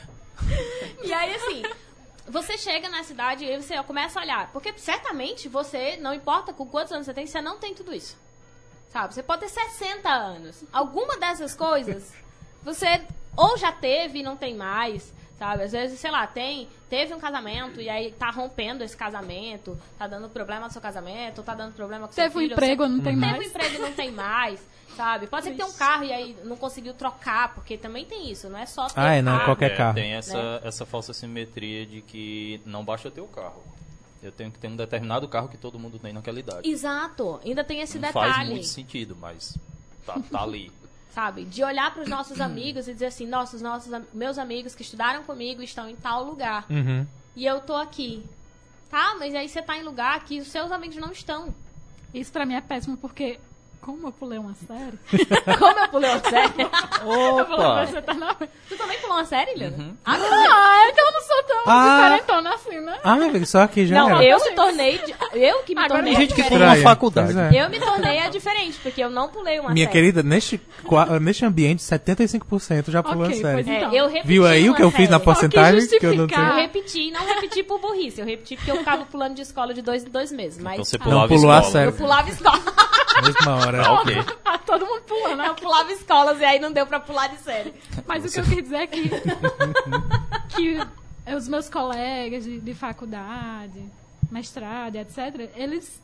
[1.03, 1.56] E aí, assim,
[2.27, 4.51] você chega na cidade e você começa a olhar.
[4.51, 8.17] Porque certamente você, não importa com quantos anos você tem, você não tem tudo isso.
[8.91, 9.13] Sabe?
[9.13, 10.63] Você pode ter 60 anos.
[10.71, 12.13] Alguma dessas coisas
[12.63, 13.01] você
[13.35, 15.13] ou já teve e não tem mais.
[15.37, 15.63] Sabe?
[15.63, 20.07] Às vezes, sei lá, tem, teve um casamento e aí tá rompendo esse casamento, tá
[20.07, 22.53] dando problema no seu casamento, tá dando problema com seu Teve um filho.
[22.53, 23.47] emprego, você- não tem Teve um mais.
[23.47, 24.59] emprego e não tem mais,
[24.97, 25.27] sabe?
[25.27, 28.49] Pode ser que tenha um carro e aí não conseguiu trocar, porque também tem isso,
[28.49, 29.45] não é só ter Ah, é, não, carro.
[29.45, 29.95] qualquer É, carro.
[29.95, 30.61] Tem essa, Né?
[30.63, 33.63] essa falsa simetria de que não basta ter o carro.
[34.21, 36.67] Eu tenho que ter um determinado carro que todo mundo tem naquela idade.
[36.67, 39.55] Exato, ainda tem esse não faz detalhe, muito sentido, mas
[40.05, 40.71] tá, tá ali.
[41.13, 41.45] sabe?
[41.45, 44.75] De olhar para os nossos amigos e dizer assim, nossa, os nossos, am- meus amigos
[44.75, 46.65] que estudaram comigo estão em tal lugar.
[46.69, 47.05] uhum.
[47.35, 48.23] E eu tô aqui.
[48.89, 51.53] Tá, mas aí você tá em lugar que os seus amigos não estão.
[52.13, 53.39] Isso pra mim é péssimo, porque
[53.81, 54.97] como eu pulei uma série,
[55.57, 56.65] Como eu pulei uma série?
[57.05, 57.85] Opa!
[57.85, 58.49] você eternamente.
[58.69, 59.77] tu também pulou uma série, Liana?
[59.77, 59.93] Uhum.
[60.05, 60.13] Ah.
[60.17, 61.95] Ah, então eu não sou tão Ah.
[62.09, 62.97] diferentona assim, né?
[63.03, 64.23] Ah, meu filho, só aqui já Não, era.
[64.25, 64.97] eu me tornei.
[64.99, 66.13] de- Eu que me Agora tornei.
[66.13, 66.83] tem a gente que pula uma Estranha.
[66.83, 67.39] faculdade.
[67.55, 67.63] É.
[67.65, 69.91] Eu me tornei a diferente, porque eu não pulei uma Minha série.
[69.93, 70.59] querida, neste,
[71.21, 73.53] neste ambiente, 75% já pulou Ok, a série.
[73.63, 73.93] pois É, Então.
[73.93, 75.23] eu repeti Viu aí o que eu uma fiz na série.
[75.25, 75.87] porcentagem?
[75.87, 76.43] Que eu não justificar.
[76.47, 76.61] Eu tenho.
[76.61, 80.03] repeti, não repeti por burrice, eu repeti porque eu ficava pulando de escola de dois
[80.03, 80.59] em dois meses.
[80.61, 81.71] Mas Então você pulava pulou a escola.
[81.71, 81.87] série.
[81.89, 82.59] eu pulava escola.
[83.23, 83.85] Mesma hora.
[83.85, 84.15] Ah, ok.
[84.45, 85.43] Ah, todo mundo pulando.
[85.43, 87.73] Eu pulava escolas e aí não deu pra pular de série.
[88.05, 89.09] Mas o que eu quis dizer é que,
[90.55, 90.77] que
[91.35, 93.83] os meus colegas de, de faculdade,
[94.31, 96.01] mestrado, etc., eles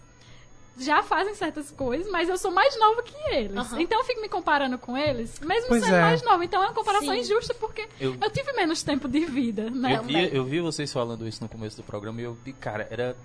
[0.78, 3.72] já fazem certas coisas, mas eu sou mais nova que eles.
[3.78, 6.02] Então eu fico me comparando com eles, mesmo Pois sendo é.
[6.02, 6.44] mais nova.
[6.44, 7.20] Então é uma comparação Sim.
[7.20, 9.98] injusta porque Eu- eu, tive menos tempo de vida, né?
[9.98, 12.88] Eu vi, eu vi vocês falando isso no começo do programa e eu vi, cara,
[12.90, 13.16] era.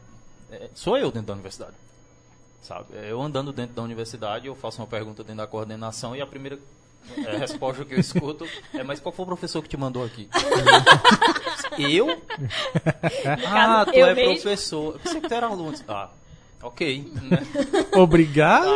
[0.52, 1.72] é, sou eu dentro da universidade.
[2.62, 2.86] Sabe?
[2.96, 6.26] É, Eu andando dentro da universidade, eu faço uma pergunta dentro da coordenação e a
[6.26, 6.58] primeira
[7.16, 10.28] é, resposta que eu escuto é: Mas qual foi o professor que te mandou aqui?
[11.78, 12.22] eu?
[13.46, 14.34] Ah, tu eu é mesmo.
[14.34, 14.94] professor.
[14.94, 15.74] Eu pensei que tu era aluno.
[15.88, 16.08] Ah,
[16.62, 17.12] ok.
[17.22, 17.38] né?
[17.96, 18.68] Obrigado.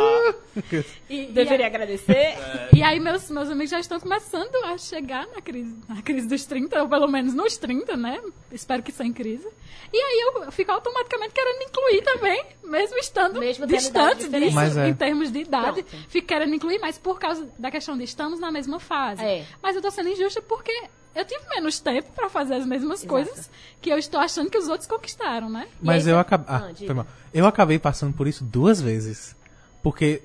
[1.09, 2.35] E, Deveria agradecer.
[2.73, 6.45] E aí meus, meus amigos já estão começando a chegar na crise, na crise dos
[6.45, 8.19] 30, ou pelo menos nos 30, né?
[8.51, 9.47] Espero que sem crise.
[9.93, 14.89] E aí eu fico automaticamente querendo incluir também, mesmo estando Mesmo distante disso, Mas é.
[14.89, 15.83] em termos de idade.
[15.83, 16.05] Pronto.
[16.09, 19.23] Fico querendo incluir, mas por causa da questão de estamos na mesma fase.
[19.23, 19.45] É.
[19.61, 20.73] Mas eu tô sendo injusta porque
[21.15, 23.09] eu tive menos tempo pra fazer as mesmas Exato.
[23.09, 23.49] coisas
[23.81, 25.67] que eu estou achando que os outros conquistaram, né?
[25.81, 26.45] Mas eu acabei.
[26.49, 26.85] Ah, Ah, diga.
[26.87, 27.07] foi mal.
[27.33, 29.35] Eu acabei passando por isso duas vezes.
[29.81, 30.21] Porque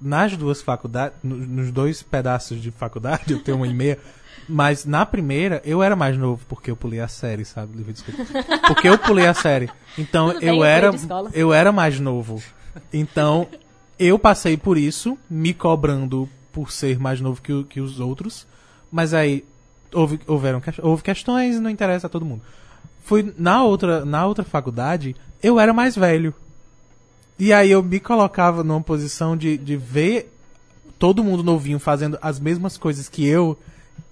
[0.00, 3.98] nas duas faculdades, no- nos dois pedaços de faculdade, eu tenho uma e meia.
[4.48, 7.84] Mas na primeira, eu era mais novo porque eu pulei a série, sabe?
[8.66, 9.68] Porque eu pulei a série.
[9.98, 11.30] Então Tudo eu eu era escola.
[11.34, 12.40] eu era mais novo.
[12.92, 13.48] Então
[13.98, 18.46] eu passei por isso, me cobrando por ser mais novo que, que os outros.
[18.92, 19.44] Mas aí
[19.92, 22.42] houve, houveram, houve questões, não interessa a todo mundo.
[23.04, 26.34] Fui na outra, na outra faculdade, eu era mais velho.
[27.38, 30.32] E aí eu me colocava numa posição de, de ver
[30.98, 33.56] todo mundo novinho fazendo as mesmas coisas que eu.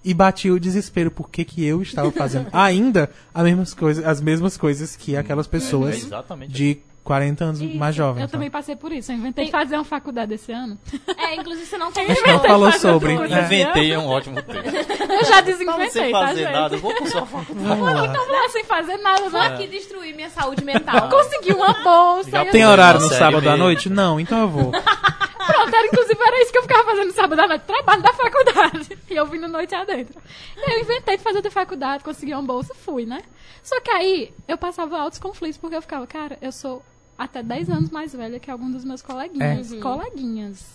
[0.03, 4.21] e batia o desespero por que que eu estava fazendo ainda as mesmas coisas, as
[4.21, 6.53] mesmas coisas que aquelas É pessoas exatamente.
[6.53, 8.21] de 40 anos mais jovens.
[8.21, 8.31] Eu então.
[8.31, 9.11] também passei por isso.
[9.11, 10.77] Eu inventei Tem- fazer uma faculdade esse ano.
[11.17, 13.17] É, inclusive você não A gente não falou sobre.
[13.17, 13.41] né?
[13.45, 14.69] Inventei é um ótimo termo.
[14.69, 16.51] Eu já desinventei, sem tá, fazer gente?
[16.51, 17.67] nada, vou com sua faculdade.
[17.67, 18.07] Vamos lá.
[18.07, 19.47] Tava lá sem fazer nada, Vou né?
[19.47, 21.09] aqui destruir minha saúde mental.
[21.09, 22.29] Consegui uma bolsa.
[22.29, 23.57] Já Tem horário no sábado à B.
[23.57, 23.89] noite?
[23.89, 24.71] Não, então eu vou.
[25.45, 28.13] Pronto, era, inclusive era isso que eu ficava fazendo no sábado à noite, trabalho da
[28.13, 28.97] faculdade.
[29.09, 30.19] E eu vindo noite adentro.
[30.57, 33.21] Eu inventei de fazer de faculdade, consegui uma bolsa, fui, né?
[33.63, 36.83] Só que aí eu passava altos conflitos, porque eu ficava, cara, eu sou
[37.17, 39.71] até 10 anos mais velha que algum dos meus coleguinhas.
[39.71, 39.77] É.
[39.79, 40.65] Coleguinhas.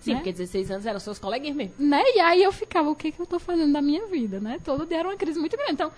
[0.00, 0.16] Sim, né?
[0.18, 1.72] porque 16 anos eram seus coleguinhas mesmo.
[1.78, 2.02] né?
[2.14, 4.60] E aí eu ficava, o que que eu tô fazendo da minha vida, né?
[4.62, 5.72] Todo dia era uma crise muito grande.
[5.72, 5.90] Então,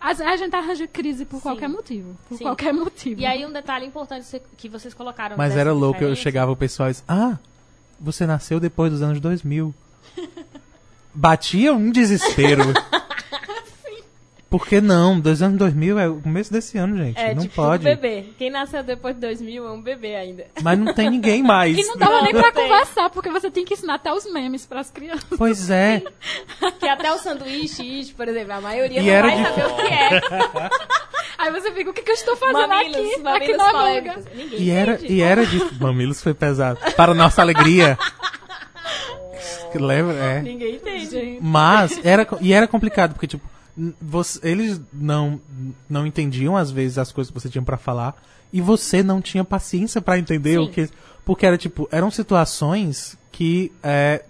[0.00, 1.42] a, a gente arranja crise por Sim.
[1.42, 2.16] qualquer motivo.
[2.28, 2.44] Por Sim.
[2.44, 3.20] qualquer motivo.
[3.20, 5.36] E aí um detalhe importante que vocês colocaram.
[5.36, 7.36] Mas era louco, eu diferença- chegava o pessoal e disse, ah,
[7.98, 9.74] você nasceu depois dos anos 2000.
[11.14, 12.62] Batia um desespero.
[14.48, 15.18] Por que não?
[15.18, 17.18] Dois anos 2000 é o começo desse ano, gente.
[17.18, 17.82] É, não tipo pode.
[17.82, 18.26] um bebê.
[18.38, 20.46] Quem nasceu depois de 2000 é um bebê ainda.
[20.62, 21.76] Mas não tem ninguém mais.
[21.76, 22.62] E não dava Não, nem pra tem.
[22.62, 25.26] conversar, porque você tem que ensinar até os memes pras crianças.
[25.36, 26.00] Pois é.
[26.78, 29.76] Que até o sanduíche, por exemplo, a maioria E não era vai de- saber o
[29.76, 30.20] que é.
[31.38, 33.12] Aí você fica, o que, que eu estou fazendo Mamilos, aqui?
[33.14, 34.16] aqui mamilos é polêmicos.
[34.24, 34.34] lugar.
[34.36, 35.12] Ninguém E era, entende.
[35.12, 35.74] e era de.
[35.82, 36.78] Mamilos foi pesado.
[36.96, 37.98] Para nossa alegria.
[39.74, 40.14] Lembra?
[40.14, 40.40] É.
[40.40, 41.10] Ninguém entende.
[41.10, 43.44] Gente, Mas era e era complicado porque tipo
[44.00, 45.40] você- eles não
[45.88, 48.16] não entendiam às vezes as coisas que você tinha pra falar
[48.52, 50.72] e você não tinha paciência pra entender o Sim.
[50.72, 50.88] que
[51.24, 54.24] porque era tipo eram situações que é,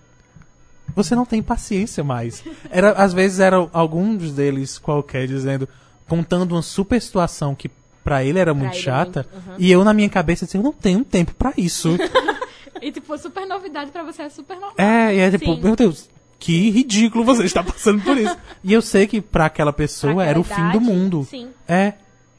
[0.95, 2.43] você não tem paciência mais.
[2.71, 5.69] Era às vezes eram alguns deles qualquer dizendo
[6.09, 7.71] contando uma super situação que
[8.03, 9.55] pra ele era muito ele é chata muito- uhum.
[9.59, 11.97] e eu na minha cabeça assim, eu não tenho tempo pra isso.
[12.83, 14.75] E tipo, super novidade pra você é super normal.
[14.77, 15.61] É, e é tipo, Sim.
[15.63, 18.37] meu Deus, que ridículo você está passando por isso.
[18.63, 21.27] e eu sei que pra aquela pessoa Pra era o aquela fim do idade, mundo.
[21.31, 21.49] sim.
[21.67, 21.95] É.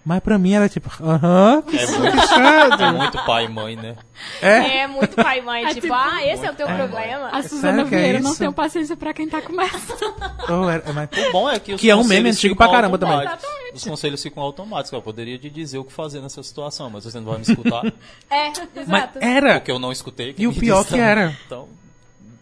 [0.06, 2.82] Mas pra mim era tipo, aham, que É que muito, chato.
[2.82, 3.98] é muito pai e mãe, né?
[4.42, 4.78] É.
[4.84, 7.28] É muito pai e mãe, É tipo, tipo- ah, esse é o teu problema.
[7.30, 8.40] A Suzana é Vieira, não isso?
[8.40, 10.16] tenho paciência pra quem tá começando.
[10.50, 12.98] Oh, era- mas- O bom é que os Que é um meme antigo pra caramba
[12.98, 13.16] também.
[13.18, 13.50] automáticos.
[13.76, 14.94] Os conselhos ficam automáticos.
[14.94, 17.84] Eu poderia te dizer o que fazer nessa situação, mas você não vai me escutar.
[18.32, 19.20] É, mas exato.
[19.20, 19.56] era.
[19.56, 20.34] Porque eu não escutei.
[20.38, 21.36] E o pior que era.
[21.46, 21.68] Então,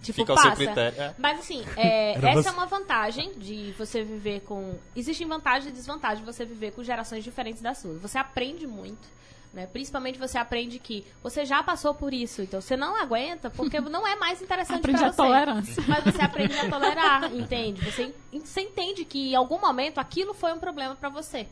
[0.05, 0.55] Tipo, fica ao passa.
[0.55, 1.01] seu critério.
[1.01, 1.15] É.
[1.17, 2.49] Mas assim, é, essa você.
[2.49, 4.75] é uma vantagem de você viver com.
[4.95, 7.93] Existem vantagens e desvantagens de você viver com gerações diferentes da sua.
[7.99, 9.15] Você aprende muito.
[9.53, 9.65] Né?
[9.67, 14.05] Principalmente você aprende que você já passou por isso, então você não aguenta porque não
[14.05, 15.17] é mais interessante Aprende pra a você.
[15.17, 15.83] tolerância.
[15.87, 17.89] Mas você aprende a tolerar, entende?
[17.89, 21.47] Você, você entende que em algum momento aquilo foi um problema pra você.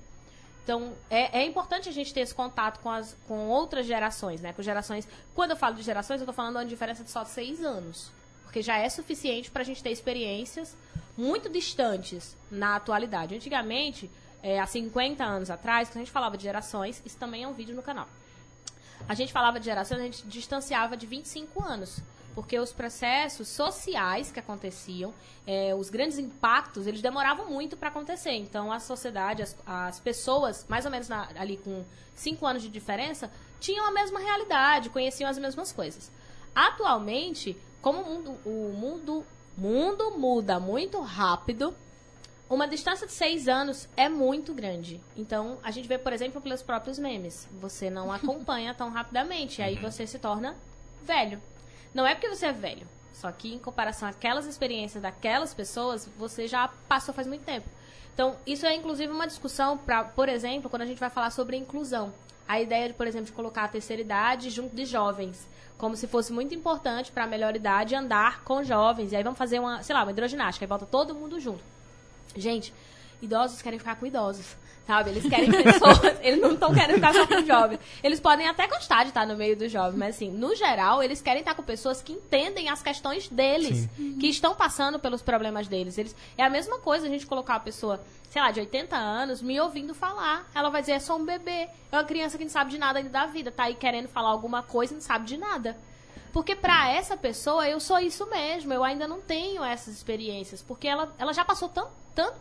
[0.66, 4.52] Então, é, é importante a gente ter esse contato com, as, com outras gerações, né?
[4.54, 5.08] Com gerações.
[5.34, 8.12] Quando eu falo de gerações, eu tô falando de uma diferença de só seis anos.
[8.54, 10.78] Porque já é suficiente pra gente ter experiências
[11.18, 13.34] muito distantes na atualidade.
[13.34, 14.12] Antigamente,
[14.44, 17.54] é, há 50 anos atrás, quando a gente falava de gerações, isso também é um
[17.54, 18.08] vídeo no canal.
[19.10, 22.00] A gente falava de gerações, a gente distanciava de 25 anos.
[22.36, 25.16] Porque os processos sociais que aconteciam,
[25.48, 28.34] é, os grandes impactos, eles demoravam muito para acontecer.
[28.34, 32.70] Então, a sociedade, as, as pessoas, mais ou menos na- ali com 5 anos de
[32.70, 36.12] diferença, tinham a mesma realidade, conheciam as mesmas coisas.
[36.54, 39.26] Atualmente, como o mundo, o mundo,
[39.58, 41.76] mundo muda muito rápido,
[42.50, 45.02] uma distância de seis anos é muito grande.
[45.18, 47.48] Então, a gente vê, por exemplo, pelos próprios memes.
[47.60, 49.62] Você não acompanha tão rapidamente.
[49.62, 50.56] Aí você se torna
[51.04, 51.42] velho.
[51.94, 52.88] Não é porque você é velho.
[53.14, 57.68] Só que, em comparação àquelas experiências daquelas pessoas, você já passou faz muito tempo.
[58.14, 61.58] Então, isso é, inclusive, uma discussão, pra, por exemplo, quando a gente vai falar sobre
[61.58, 62.14] inclusão.
[62.48, 65.48] A ideia, de, por exemplo, de colocar a terceira idade junto de jovens.
[65.78, 69.12] Como se fosse muito importante para a melhor idade andar com jovens.
[69.12, 70.66] E aí vamos fazer uma, sei lá, uma hidroginástica.
[70.66, 71.64] Aí volta todo mundo junto.
[72.36, 72.74] Gente,
[73.22, 74.56] idosos querem ficar com idosos,
[74.86, 75.12] sabe?
[75.12, 77.80] Eles querem pessoas, eles não estão querendo ficar só com jovens.
[78.04, 81.22] Eles podem até gostar de estar no meio dos jovens, mas assim, no geral, eles
[81.22, 83.88] querem estar com pessoas que entendem as questões deles,
[84.20, 85.98] que estão passando pelos problemas deles.
[85.98, 89.42] Eles, é a mesma coisa a gente colocar uma pessoa, sei lá, de 80 anos,
[89.42, 90.50] me ouvindo falar.
[90.54, 91.70] Ela vai dizer, é só um bebê.
[91.92, 94.30] É uma criança que não sabe de nada ainda da vida, tá aí querendo falar
[94.30, 95.78] alguma coisa e não sabe de nada.
[96.34, 100.88] Porque pra essa pessoa eu sou isso mesmo, eu ainda não tenho essas experiências, porque
[100.88, 102.34] ela, ela já passou tão, tão,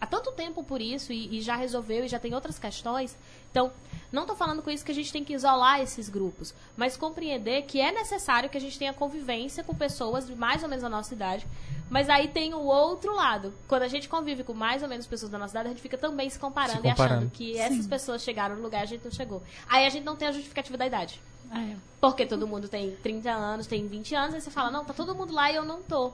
[0.00, 3.16] há tanto tempo por isso e, e já resolveu e já tem outras questões.
[3.50, 3.72] Então,
[4.12, 7.62] não tô falando com isso que a gente tem que isolar esses grupos, mas compreender
[7.62, 10.88] que é necessário que a gente tenha convivência com pessoas de mais ou menos a
[10.88, 11.46] nossa idade.
[11.88, 13.52] Mas aí tem o outro lado.
[13.66, 15.98] Quando a gente convive com mais ou menos pessoas da nossa idade, a gente fica
[15.98, 17.30] também se comparando, Se e achando comparando.
[17.30, 19.42] que essas pessoas chegaram no lugar e a gente não chegou.
[19.68, 21.20] Aí a gente não tem a justificativa da idade.
[21.52, 21.74] É.
[22.00, 25.14] Porque todo mundo tem 30 anos, tem 20 anos, aí você fala, não, tá todo
[25.16, 26.12] mundo lá e eu não tô.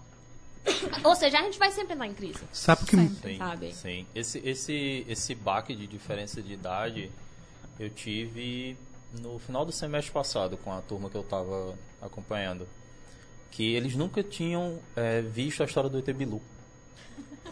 [1.04, 2.40] Ou seja, a gente vai sempre entrar em crise.
[2.52, 2.96] Sabe que.
[2.96, 3.32] Sempre.
[3.32, 3.72] Sim, Sabe?
[3.74, 4.06] sim.
[4.14, 7.10] Esse, esse, esse baque de diferença de idade
[7.78, 8.76] eu tive
[9.20, 12.66] no final do semestre passado com a turma que eu estava acompanhando.
[13.50, 16.42] Que eles nunca tinham eh, visto a história do ET Bilu.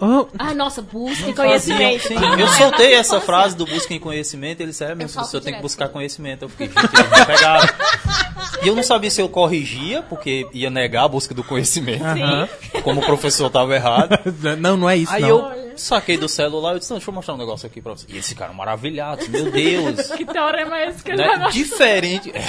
[0.01, 2.09] Oh, Ah, nossa, busque conhecimento.
[2.09, 2.15] sim.
[2.15, 5.55] Eu é soltei essa frase do busquem conhecimento, eles disseram, é, meu Eu professor, tem
[5.55, 6.43] que buscar conhecimento.
[6.43, 7.69] Eu fiquei, gente, eles me pegaram.
[8.63, 12.49] E eu não sabia se eu corrigia, porque ia negar a busca do conhecimento, aham.
[12.83, 14.19] como o professor estava errado.
[14.59, 15.29] Não, não é isso, Aí não.
[15.29, 18.07] eu saquei do celular e disse, não, deixa eu mostrar um negócio aqui pra você.
[18.09, 20.09] E eles ficaram maravilhados, meu Deus.
[20.15, 21.27] Que teorema é esse que ele Né?
[21.27, 21.53] vai mostrar?
[21.53, 22.33] Diferente.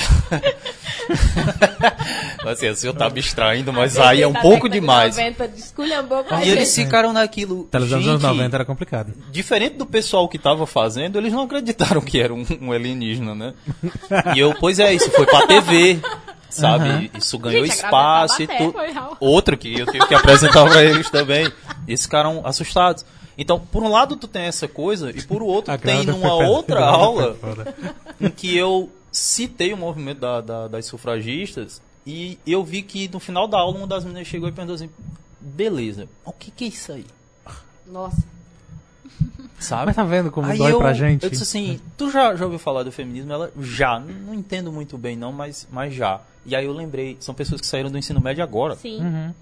[2.46, 5.16] assim, o senhor tá abstraindo, mas aí é um pouco demais.
[5.18, 7.64] 90, desculhambou com a E eles ficaram naquilo.
[7.66, 9.14] Televisão dos anos gente, 90 era complicado.
[9.32, 13.54] Diferente do pessoal que tava fazendo, eles não acreditaram que era um, um alienígena, né?
[14.36, 16.00] E eu, pois é, isso foi pra TV,
[16.50, 16.90] sabe?
[16.90, 17.10] Aham.
[17.18, 18.76] Isso ganhou Gente, espaço e tudo.
[19.20, 21.48] Outro que eu tive que apresentar pra eles também.
[21.88, 23.06] E eles ficaram assustados.
[23.38, 26.86] Então, por um lado tu tem essa coisa, e por outro A tem numa outra
[26.86, 27.36] aula
[28.20, 33.20] em que eu citei o movimento da- da- das sufragistas e eu vi que no
[33.20, 34.90] final da aula uma das meninas chegou e perguntou assim,
[35.42, 37.06] beleza, o que, que é isso aí?
[37.86, 38.24] Nossa.
[39.60, 39.86] Sabe?
[39.88, 41.24] Mas tá vendo como Aí dói eu, pra gente?
[41.24, 43.32] Eu disse assim, tu já, já ouviu falar do feminismo?
[43.32, 46.20] Ela, já, não entendo muito bem não, mas, mas já.
[46.46, 48.76] E aí eu lembrei, são pessoas que saíram do ensino médio agora.
[48.76, 49.02] Sim.
[49.02, 49.34] Uhum.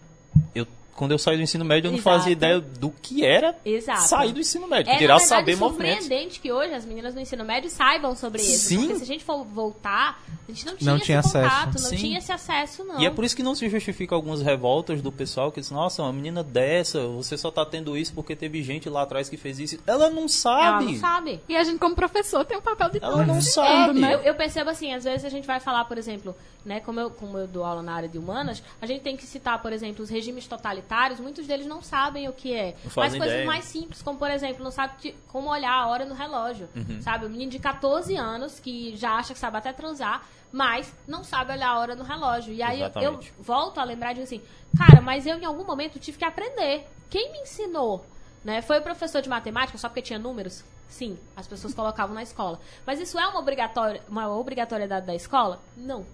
[0.56, 2.18] Eu, quando eu saí do ensino médio, eu não Exato.
[2.18, 4.02] fazia ideia do que era Exato.
[4.04, 4.92] sair do ensino médio.
[4.92, 6.00] É, saber movimentos.
[6.04, 8.70] surpreendente que hoje as meninas do ensino médio saibam sobre isso.
[8.70, 8.78] Sim.
[8.82, 11.50] Porque se a gente for voltar, a gente não tinha Não esse tinha acesso.
[11.50, 11.96] contato, não Sim.
[11.96, 13.00] tinha esse acesso, não.
[13.02, 16.02] E é por isso que não se justifica algumas revoltas do pessoal que diz, nossa,
[16.04, 19.60] uma menina dessa, você só tá tendo isso porque teve gente lá atrás que fez
[19.60, 19.78] isso.
[19.88, 20.86] Ela não Ela sabe.
[20.86, 21.42] não sabe.
[21.50, 24.00] E a gente, como professor, tem um papel de Ela não sabe.
[24.00, 24.16] né?
[24.16, 27.10] Eu, eu percebo assim, às vezes a gente vai falar, por exemplo, né, como eu,
[27.10, 30.04] como eu dou aula na área de humanas, a gente tem que citar, por exemplo,
[30.04, 30.83] os regimes totalitários,
[31.20, 32.76] muitos deles não sabem o que é.
[32.84, 33.46] Mas coisas ideia.
[33.46, 36.70] mais simples, como por exemplo, não sabe que- como olhar a hora no relógio.
[36.76, 37.02] Uhum.
[37.02, 37.26] Sabe?
[37.26, 41.52] O menino de 14 anos que já acha que sabe até transar, mas não sabe
[41.54, 42.54] olhar a hora no relógio.
[42.54, 44.42] E aí eu, eu volto a lembrar de assim,
[44.78, 46.88] cara, mas eu em algum momento tive que aprender.
[47.10, 48.06] Quem me ensinou?
[48.44, 48.62] Né?
[48.62, 50.64] Foi o professor de matemática só porque tinha números?
[50.90, 52.60] Sim, as pessoas colocavam na escola.
[52.86, 55.60] Mas isso é uma, obrigatória, uma obrigatoriedade da escola?
[55.76, 56.06] Não.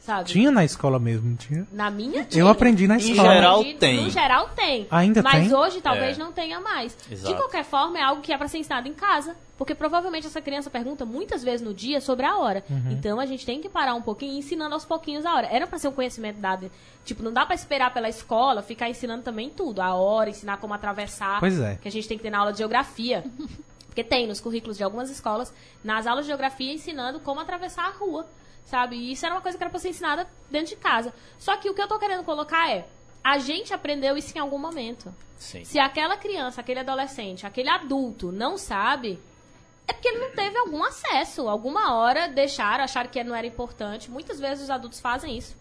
[0.00, 0.24] Sabe?
[0.30, 1.66] Tinha na escola mesmo, não tinha?
[1.70, 2.42] Na minha tinha.
[2.42, 3.34] Eu aprendi na Em escola.
[3.34, 4.04] geral, De- tem.
[4.04, 4.86] No geral tem.
[4.90, 5.54] Ainda Mas tem?
[5.54, 6.20] hoje talvez É.
[6.22, 6.96] não tenha mais.
[7.10, 7.28] Exato.
[7.30, 9.36] De qualquer forma, é algo que é para ser ensinado em casa.
[9.58, 12.64] Porque provavelmente essa criança pergunta muitas vezes no dia sobre a hora.
[12.70, 12.92] Uhum.
[12.92, 15.48] Então a gente tem que parar um pouquinho e ensinando aos pouquinhos a hora.
[15.50, 16.70] Era para ser um conhecimento dado.
[17.04, 19.80] Tipo, não dá para esperar pela escola ficar ensinando também tudo.
[19.80, 21.40] A hora, ensinar como atravessar.
[21.40, 21.74] Pois é.
[21.82, 23.24] Que a gente tem que ter na aula de geografia.
[23.88, 25.52] Porque tem nos currículos de algumas escolas,
[25.82, 28.24] nas aulas de geografia, ensinando como atravessar a rua.
[28.68, 28.96] Sabe?
[28.96, 31.12] E isso era uma coisa que era pra ser ensinada dentro de casa.
[31.38, 32.86] Só que o que eu tô querendo colocar é.
[33.24, 35.12] A gente aprendeu isso em algum momento.
[35.38, 35.64] Sim.
[35.64, 39.18] Se aquela criança, aquele adolescente, aquele adulto não sabe,
[39.86, 41.48] é porque ele não teve algum acesso.
[41.48, 44.10] Alguma hora deixaram, acharam que não era importante.
[44.10, 45.56] Muitas vezes os adultos fazem isso.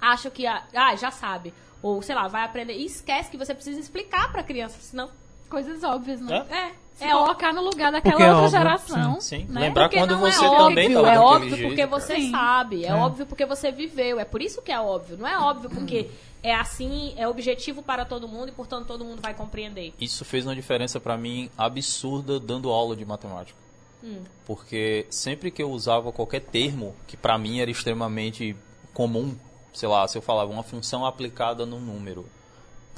[0.00, 1.52] Acham que, ah, já sabe.
[1.82, 2.74] Ou, sei lá, vai aprender.
[2.74, 5.10] E esquece que você precisa explicar pra criança, senão.
[5.48, 6.44] Coisas óbvias, né?
[6.50, 6.88] É.
[6.98, 9.20] Se colocar no lugar daquela Porque é outra óbvio, geração.
[9.20, 9.46] Sim.
[9.48, 9.60] né?
[9.60, 12.30] Lembrar Porque quando não é você óbvio, também tava É óbvio jeito, porque você Sim.
[12.32, 12.84] sabe.
[12.84, 12.94] É, É.
[12.94, 14.18] óbvio porque você viveu.
[14.18, 15.16] É por isso que é óbvio.
[15.16, 16.10] Não é óbvio porque
[16.42, 19.94] é assim, é objetivo para todo mundo e, portanto, todo mundo vai compreender.
[20.00, 23.56] Isso fez uma diferença pra mim absurda dando aula de matemática.
[24.02, 24.18] Hum.
[24.44, 28.56] Porque sempre que eu usava qualquer termo que pra mim era extremamente
[28.92, 29.36] comum,
[29.72, 32.26] sei lá, se eu falava uma função aplicada num número,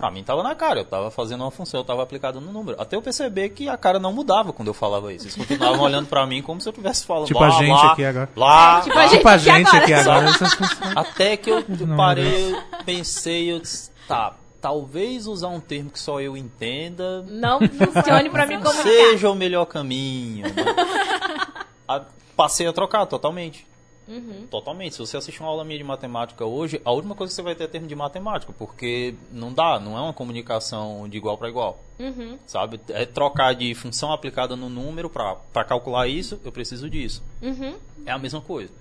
[0.00, 2.80] pra mim tava na cara, eu tava fazendo uma função, eu tava aplicada no número.
[2.80, 5.26] Até eu perceber que a cara não mudava quando eu falava isso.
[5.26, 8.28] Eles continuavam olhando pra mim como se eu estivesse falando Tipo a gente aqui agora.
[8.34, 10.30] Blá, Tipo a gente Tipo a aqui gente agora.
[10.30, 10.44] aqui.
[10.96, 15.98] Até que eu Não, parei, eu pensei, eu disse, tá, talvez usar um termo que
[15.98, 18.82] só eu entenda Não funcione para me comunicar.
[18.82, 20.46] seja o melhor caminho.
[20.48, 20.54] né?
[21.86, 22.02] A-
[22.36, 23.66] Passei a trocar totalmente.
[24.10, 24.46] Uhum.
[24.50, 24.94] Totalmente.
[24.94, 27.54] Se você assistir uma aula minha de matemática hoje, a última coisa que você vai
[27.54, 31.48] ter é termo de matemática, porque não dá, não é uma comunicação de igual para
[31.48, 31.78] igual.
[31.98, 32.36] Uhum.
[32.46, 32.80] Sabe?
[32.88, 37.22] É trocar de função aplicada no número para calcular isso, eu preciso disso.
[37.40, 37.76] Uhum.
[38.04, 38.72] É a mesma coisa.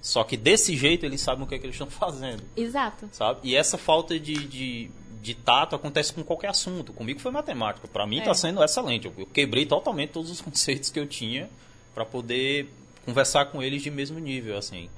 [0.00, 3.08] Só que desse jeito eles sabem o que, é que eles estão fazendo Exato.
[3.12, 3.40] sabe?
[3.44, 4.90] E essa falta de, de,
[5.22, 6.92] de tato acontece com qualquer assunto.
[6.92, 7.86] Comigo foi matemática.
[7.86, 8.20] Para mim É.
[8.20, 9.06] está sendo excelente.
[9.06, 11.48] Eu, eu quebrei totalmente todos os conceitos que eu tinha
[11.94, 12.72] para poder
[13.04, 14.88] conversar com eles de mesmo nível, assim.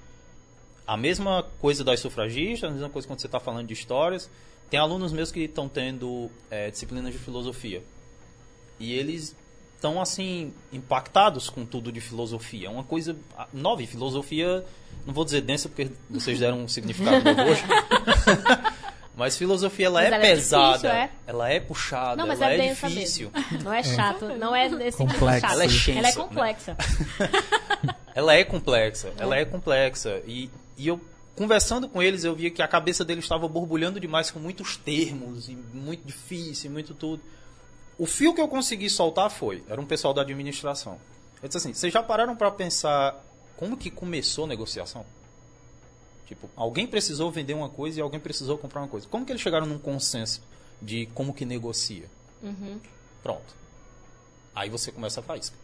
[0.87, 4.31] A mesma coisa das sufragistas, a mesma coisa quando você está falando de histórias.
[4.71, 7.83] Tem alunos meus que estão tendo é, disciplinas de filosofia.
[8.79, 9.37] E eles
[9.75, 12.69] estão, assim, impactados com tudo de filosofia.
[12.69, 13.17] É uma coisa
[13.53, 13.83] nova.
[13.83, 14.65] E filosofia,
[15.07, 17.63] não vou dizer densa porque vocês deram um significado novo hoje.
[19.17, 21.11] Mas filosofia ela Mas é ela é pesada, difícil, é?
[21.27, 23.31] ela é puxada, Não, mas ela é é, difícil.
[23.63, 25.53] Não é chato, não é desse tipo chato.
[25.53, 26.13] Ela é extensa, Ela é né?
[26.13, 26.77] complexa.
[28.15, 30.23] Ela é complexa, ela é complexa.
[30.25, 31.01] E, e eu,
[31.35, 35.49] conversando com eles, eu via que a cabeça deles estava borbulhando demais com muitos termos,
[35.49, 37.21] e muito difícil, e muito tudo.
[37.99, 40.97] O fio que eu consegui soltar foi, era um pessoal da administração.
[41.43, 43.21] Eu disse assim, vocês já pararam para pensar
[43.57, 45.05] como que começou a negociação?
[46.27, 49.07] Tipo, alguém precisou vender uma coisa e alguém precisou comprar uma coisa.
[49.09, 50.41] Como que eles chegaram num consenso
[50.81, 52.07] de como que negocia?
[53.23, 53.55] Pronto.
[54.55, 55.57] Aí você começa a faísca.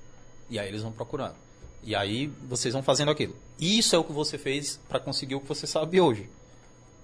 [0.49, 1.35] E aí eles vão procurando.
[1.83, 3.35] E aí vocês vão fazendo aquilo.
[3.59, 6.29] Isso é o que você fez para conseguir o que você sabe hoje.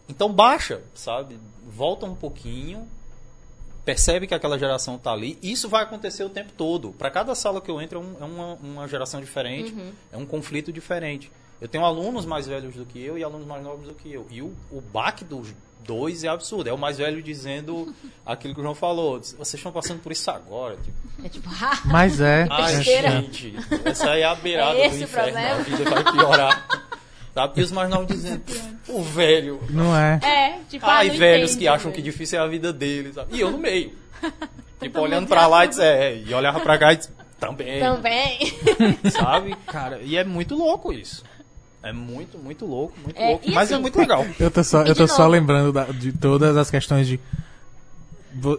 [0.09, 1.39] Então baixa, sabe?
[1.67, 2.87] Volta um pouquinho,
[3.85, 5.39] percebe que aquela geração tá ali.
[5.43, 6.93] Isso vai acontecer o tempo todo.
[6.93, 9.73] Para cada sala que eu entro é, um- é uma, uma geração diferente,
[10.13, 11.31] é um conflito diferente.
[11.61, 14.27] Eu tenho alunos mais velhos do que eu e alunos mais novos do que eu.
[14.31, 15.49] E o, o baque dos
[15.85, 16.69] dois é absurdo.
[16.69, 17.95] É o mais velho dizendo
[18.27, 19.19] aquilo que o João falou.
[19.21, 20.77] Vocês estão passando por isso agora.
[20.77, 22.47] Tipo, É tipo, ah, Mas é.
[22.51, 23.11] Ai, Besteira.
[23.11, 23.55] gente,
[23.85, 25.33] essa aí é a beirada É do inferno.
[25.33, 25.51] problema.
[25.57, 26.67] A vida vai piorar.
[27.33, 27.61] Sabe?
[27.61, 28.43] E os mais novos dizendo,
[28.89, 29.61] o velho.
[29.71, 30.19] Não é.
[30.23, 33.15] é, tipo, ah, Ai, velhos entendo, que acham que difícil é a vida deles.
[33.15, 33.35] sabe?
[33.37, 33.93] E eu no meio.
[34.81, 37.79] tipo, olhando pra lá e diz, é, e olhava pra cá e diz, também.
[37.81, 38.39] Também.
[39.11, 39.55] Sabe?
[39.67, 41.23] Cara, e é muito louco isso.
[41.89, 43.51] É muito, muito louco, muito É, louco.
[43.51, 44.27] Mas é assim- muito legal.
[44.41, 47.21] Eu tô só, eu tô só lembrando da- de todas as questões de.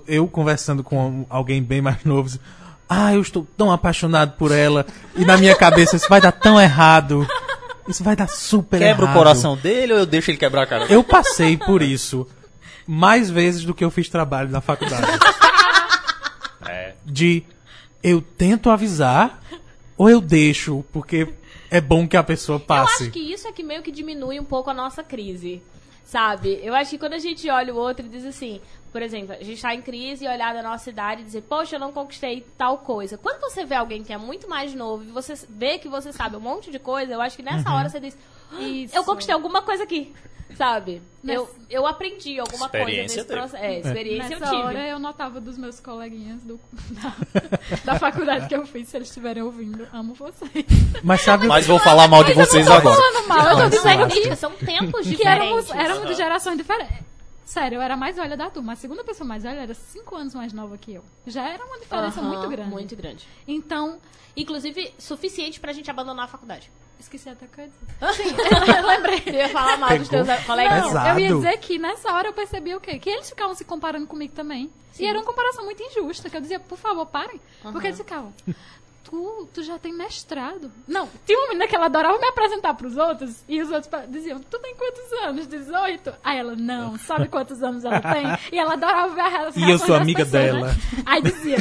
[0.08, 2.40] Eu conversando com alguém bem mais novo.
[2.90, 4.86] Ah, eu estou tão apaixonado por ela.
[5.16, 7.28] E na minha cabeça isso vai dar tão errado.
[7.88, 9.16] Isso vai dar super Quebra errado.
[9.16, 10.86] o coração dele ou eu deixo ele quebrar a cara?
[10.86, 12.26] Eu passei por isso
[12.88, 15.06] mais vezes do que eu fiz trabalho na faculdade.
[16.66, 16.94] É.
[17.06, 17.44] De
[18.02, 19.42] eu tento avisar
[19.98, 21.28] ou eu deixo, porque
[21.70, 23.04] é bom que a pessoa Eu passe.
[23.04, 25.62] acho que isso é que meio que diminui um pouco a nossa crise.
[26.06, 26.62] Sabe?
[26.64, 28.62] Eu acho que quando a gente olha o outro e diz assim,
[28.94, 31.76] por exemplo, a gente tá em crise e olhar da nossa cidade e dizer, poxa,
[31.76, 33.18] eu não conquistei tal coisa.
[33.18, 36.38] Quando você vê alguém que é muito mais novo e você vê que você sabe
[36.38, 38.18] um monte de coisa, eu acho que nessa hora você diz,
[38.58, 38.96] Isso.
[38.96, 40.14] eu conquistei alguma coisa aqui.
[40.56, 41.02] Sabe?
[41.24, 43.56] Nessa- Eu, eu aprendi alguma coisa nesse processo.
[43.58, 44.62] É, experiência Nessa eu tive.
[44.64, 46.60] hora eu notava dos meus coleguinhas do,
[46.92, 47.14] da,
[47.94, 50.66] da faculdade que eu fiz, se eles estiverem ouvindo, amo vocês.
[51.04, 51.48] Mas sabe.
[51.48, 52.96] Mas vou falar mal de vocês eu não tô agora.
[53.12, 55.26] falando mal, eu tô dizendo que, São tempos que diferentes.
[55.26, 57.06] éramos, éramos de gerações diferentes.
[57.46, 58.74] Sério, eu era a mais velha da turma.
[58.74, 61.04] A segunda pessoa mais velha era 5 anos mais nova que eu.
[61.26, 62.70] Já era uma diferença Aham, muito grande.
[62.70, 63.28] Muito grande.
[63.48, 63.98] Então,
[64.40, 66.70] Inclusive, suficiente pra gente abandonar a faculdade.
[67.00, 68.14] Esqueci até o que eu ia dizer.
[68.14, 68.36] Sim,
[68.78, 69.24] eu lembrei.
[69.26, 70.26] Eu ia falar mal dos Pegou.
[70.26, 70.78] teus colegas.
[70.82, 71.10] Não, Pesado.
[71.10, 72.98] eu ia dizer que nessa hora eu percebi o quê?
[73.00, 74.70] Que eles ficavam se comparando comigo também.
[75.00, 77.40] E era uma comparação muito injusta, que eu dizia, por favor, parem.
[77.62, 78.34] Porque eles ficavam,
[79.10, 80.72] tu, tu já tem mestrado.
[80.88, 84.40] Não, tinha uma menina que ela adorava me apresentar pros outros, e os outros diziam,
[84.40, 85.48] tu tem quantos anos?
[85.48, 86.14] 18?
[86.24, 88.26] Aí ela, não, sabe quantos anos ela tem?
[88.52, 90.68] E ela adorava ver as E eu sou amiga pessoas, dela.
[90.68, 90.76] né?
[91.06, 91.58] Aí dizia,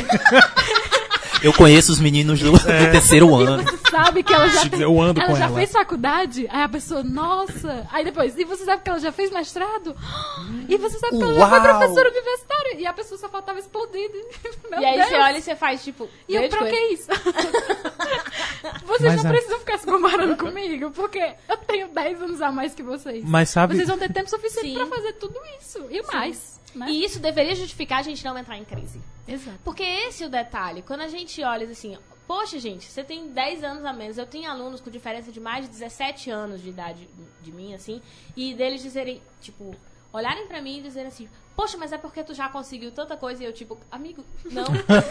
[1.42, 2.58] Eu conheço os meninos do, do
[2.90, 3.62] terceiro ano.
[3.62, 5.54] você sabe que ela já tem, eu ando ela com já ela.
[5.54, 6.48] fez faculdade?
[6.50, 7.86] Aí a pessoa, nossa.
[7.92, 9.94] Aí depois, e você sabe que ela já fez mestrado?
[10.68, 11.62] E você sabe que ela já foi Uau!
[11.78, 12.74] professora universitária?
[12.80, 14.10] E a pessoa só faltava explodir.
[14.68, 15.08] Meu E aí Deus.
[15.08, 16.08] você olha e você faz, tipo...
[16.28, 16.74] E eu, pra coisa.
[16.74, 17.06] que isso?
[18.86, 22.50] vocês Mas não é- precisam ficar se comparando comigo, porque eu tenho 10 anos a
[22.50, 23.24] mais que vocês.
[23.24, 23.74] Mas sabe.
[23.76, 24.74] Vocês vão ter tempo suficiente Sim.
[24.74, 25.86] pra fazer tudo isso.
[25.90, 26.60] E mais.
[26.74, 26.86] Né?
[26.90, 29.00] E isso deveria justificar a gente não entrar em crise.
[29.26, 29.58] Exato.
[29.64, 30.82] Porque esse é o detalhe.
[30.82, 31.96] Quando a gente olha assim,
[32.26, 34.18] poxa, gente, você tem 10 anos a menos.
[34.18, 37.08] Eu tenho alunos com diferença de mais de 17 anos de idade
[37.42, 38.02] de mim, assim,
[38.36, 39.74] e deles dizerem, tipo,
[40.12, 43.42] olharem pra mim e dizerem assim, poxa, mas é porque tu já conseguiu tanta coisa
[43.42, 44.64] e eu, tipo, amigo, não.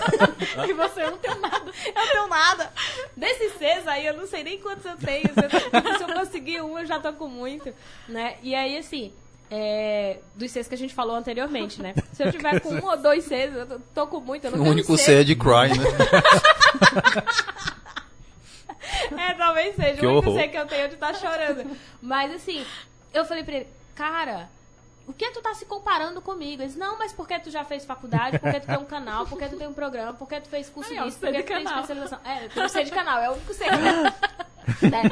[0.69, 1.72] E você eu não tem nada.
[1.88, 2.72] Eu não tenho nada.
[3.17, 5.27] Desses seis aí, eu não sei nem quantos eu tenho.
[5.34, 7.73] Se eu, se eu conseguir um, eu já tô com muito,
[8.07, 8.38] né?
[8.41, 9.11] E aí, assim,
[9.49, 11.93] é, dos seis que a gente falou anteriormente, né?
[12.13, 14.45] Se eu tiver com um ou dois seis, eu tô- tô com muito.
[14.45, 14.97] Eu não O quero único.
[14.97, 15.85] C é de Cry, né?
[19.17, 19.99] É, talvez seja.
[19.99, 21.76] Que o único ser que eu tenho de estar chorando.
[22.01, 22.65] Mas assim,
[23.13, 24.49] eu falei pra ele, cara,
[25.07, 26.61] o que tu tá se comparando comigo?
[26.61, 29.48] Ele disse, não, mas porque tu já fez faculdade, porque tu tem um canal, porque
[29.48, 31.64] tu tem um programa, porque tu fez curso Ai, disso, sei porque de tu tem
[31.64, 31.82] canal.
[31.82, 32.19] especialização.
[32.26, 33.69] É, tu não sei de canal, é o único ser.
[34.90, 35.03] né?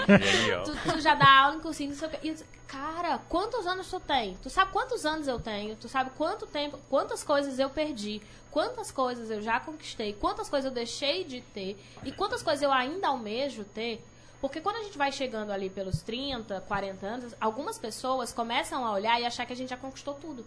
[0.65, 2.20] tu, tu já dá aula em cursinho, não sei o quê.
[2.24, 4.36] E eu disse, cara, quantos anos tu tem?
[4.41, 5.76] Tu sabe quantos anos eu tenho?
[5.76, 8.22] Tu sabe quanto tempo, quantas coisas eu perdi?
[8.49, 10.14] Quantas coisas eu já conquistei?
[10.14, 11.78] Quantas coisas eu deixei de ter?
[12.03, 14.03] E quantas coisas eu ainda almejo ter?
[14.44, 18.91] Porque quando a gente vai chegando ali pelos 30, 40 anos, algumas pessoas começam a
[18.91, 20.45] olhar e achar que a gente já conquistou tudo.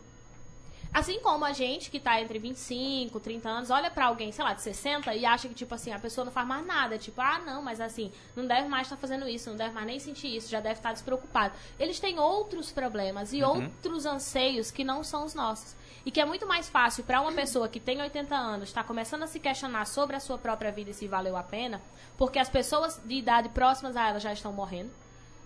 [0.92, 4.52] Assim como a gente que tá entre 25, 30 anos, olha pra alguém, sei lá,
[4.52, 6.98] de 60 e acha que, tipo assim, a pessoa não faz mais nada.
[6.98, 9.98] Tipo, ah, não, mas assim, não deve mais estar fazendo isso, não deve mais nem
[9.98, 11.54] sentir isso, já deve estar despreocupado.
[11.80, 15.74] Eles têm outros problemas e outros anseios que não são os nossos.
[16.06, 19.24] E que é muito mais fácil pra uma pessoa que tem 80 anos estar começando
[19.24, 21.82] a se questionar sobre a sua própria vida e se valeu a pena,
[22.16, 24.92] porque as pessoas de idade próximas a ela já estão morrendo,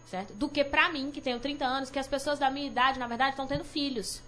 [0.06, 0.34] certo?
[0.34, 3.06] Do que pra mim, que tenho 30 anos, que as pessoas da minha idade, na
[3.06, 4.22] verdade, estão tendo filhos.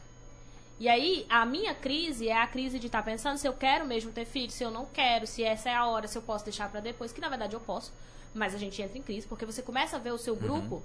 [0.80, 4.10] E aí, a minha crise é a crise de estar pensando se eu quero mesmo
[4.10, 6.70] ter filho, se eu não quero, se essa é a hora, se eu posso deixar
[6.70, 7.92] pra depois, que na verdade eu posso,
[8.34, 10.82] mas a gente entra em crise porque você começa a ver o seu grupo,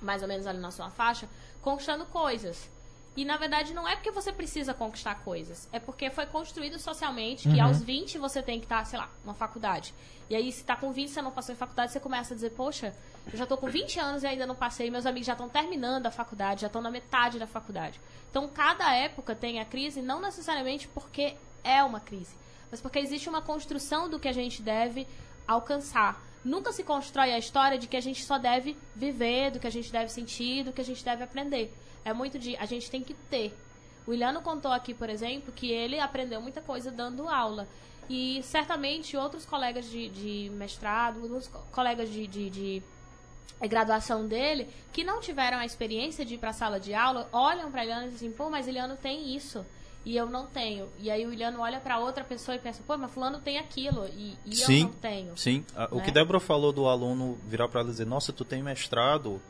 [0.00, 1.28] mais ou menos ali na sua faixa,
[1.60, 2.70] conquistando coisas.
[3.16, 7.48] E na verdade não é porque você precisa conquistar coisas, é porque foi construído socialmente
[7.48, 9.92] que aos 20 você tem que estar, sei lá, numa faculdade.
[10.30, 12.36] E aí, se tá com 20 e você não passou em faculdade, você começa a
[12.36, 12.94] dizer, poxa,
[13.32, 16.06] eu já tô com 20 anos e ainda não passei, meus amigos já estão terminando
[16.06, 18.00] a faculdade, já estão na metade da faculdade.
[18.30, 21.34] Então, cada época tem a crise, não necessariamente porque
[21.64, 22.32] é uma crise,
[22.70, 25.04] mas porque existe uma construção do que a gente deve
[25.48, 26.22] alcançar.
[26.44, 29.70] Nunca se constrói a história de que a gente só deve viver, do que a
[29.70, 31.74] gente deve sentir, do que a gente deve aprender.
[32.04, 33.56] É muito de a gente tem que ter.
[34.06, 37.68] O Iliano contou aqui, por exemplo, que ele aprendeu muita coisa dando aula.
[38.08, 42.82] E certamente outros colegas de, de mestrado, outros co- colegas de, de, de
[43.60, 47.28] eh, graduação dele, que não tiveram a experiência de ir para a sala de aula,
[47.32, 49.64] olham para Iliano e dizem, pô, mas Iliano tem isso.
[50.04, 50.88] E eu não tenho.
[50.98, 54.08] E aí o Iliano olha para outra pessoa e pensa, pô, mas fulano tem aquilo.
[54.08, 54.82] E, e eu Sim.
[54.84, 55.36] não tenho.
[55.36, 56.04] Sim, a- o Né?
[56.04, 59.40] que Débora falou do aluno virar para ela e dizer, nossa, tu tem mestrado,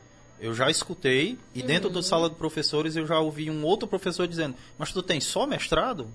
[0.41, 1.93] eu já escutei, e dentro Uhum.
[1.95, 5.45] da sala de professores eu já ouvi um outro professor dizendo, mas tu tem só
[5.47, 6.07] mestrado?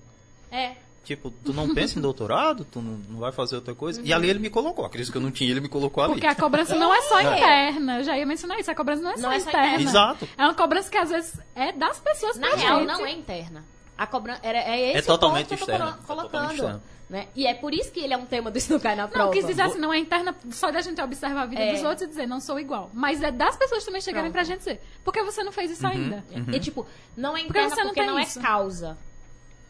[0.50, 0.72] É,
[1.04, 2.64] Tipo, tu não pensa em doutorado?
[2.68, 4.00] Tu não, não vai fazer outra coisa?
[4.04, 6.14] E ali ele me colocou, a crise que eu não tinha, ele me colocou ali.
[6.14, 7.98] Porque a cobrança não é só interna.
[8.00, 8.72] Eu já ia mencionar isso.
[8.72, 9.66] A cobrança não é só, Não é só interna.
[9.68, 9.88] interna.
[9.88, 10.28] Exato.
[10.36, 12.88] É uma cobrança que às vezes é das pessoas Na pra real, gente.
[12.88, 13.64] não é interna.
[13.98, 15.92] A cobrança é, é esse É totalmente o ponto que eu tô externa.
[15.92, 16.30] colo- É colocando.
[16.30, 16.82] totalmente externa.
[17.08, 17.26] né?
[17.34, 19.24] E é por isso que ele é um tema do Isso Não Cai na Prova.
[19.26, 21.72] Não, quis dizer assim, não é interna só da gente observar a vida É.
[21.72, 22.90] dos outros e dizer, não sou igual.
[22.92, 24.44] Mas é das pessoas também chegarem Pronto.
[24.44, 26.24] pra gente dizer, por que você não fez isso ainda?
[26.52, 26.86] E tipo,
[27.16, 28.40] não é Porque interna você porque, não não, é isso.
[28.40, 28.98] causa.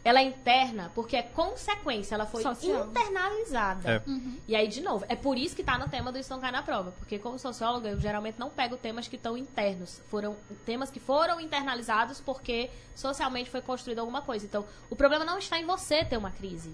[0.07, 2.87] Ela é interna porque é consequência, ela foi Social.
[2.87, 3.89] internalizada.
[3.89, 4.01] É.
[4.47, 6.51] E aí, de novo, é por isso que tá no tema do Isso Não Cai
[6.51, 6.91] na Prova.
[6.97, 10.01] Porque como socióloga, eu geralmente não pego temas que estão internos.
[10.09, 10.35] Foram
[10.65, 14.45] temas que foram internalizados porque socialmente foi construída alguma coisa.
[14.45, 16.73] Então, o problema não está em você ter uma crise.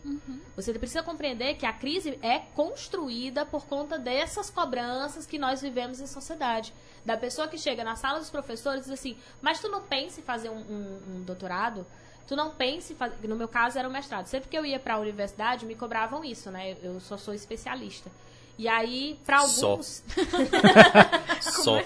[0.55, 5.99] Você precisa compreender que a crise é construída por conta dessas cobranças que nós vivemos
[5.99, 6.73] em sociedade.
[7.05, 10.19] Da pessoa que chega na sala dos professores e diz assim, mas tu não pensa
[10.19, 11.85] em fazer um, um- um doutorado?
[12.27, 13.27] Tu não pensa em fazer...
[13.27, 14.27] No meu caso, era um mestrado.
[14.27, 16.77] Sempre que eu ia pra universidade, me cobravam isso, né?
[16.81, 18.09] Eu só sou especialista.
[18.57, 19.71] E aí, pra Só.
[19.71, 20.03] alguns...
[21.41, 21.81] Só.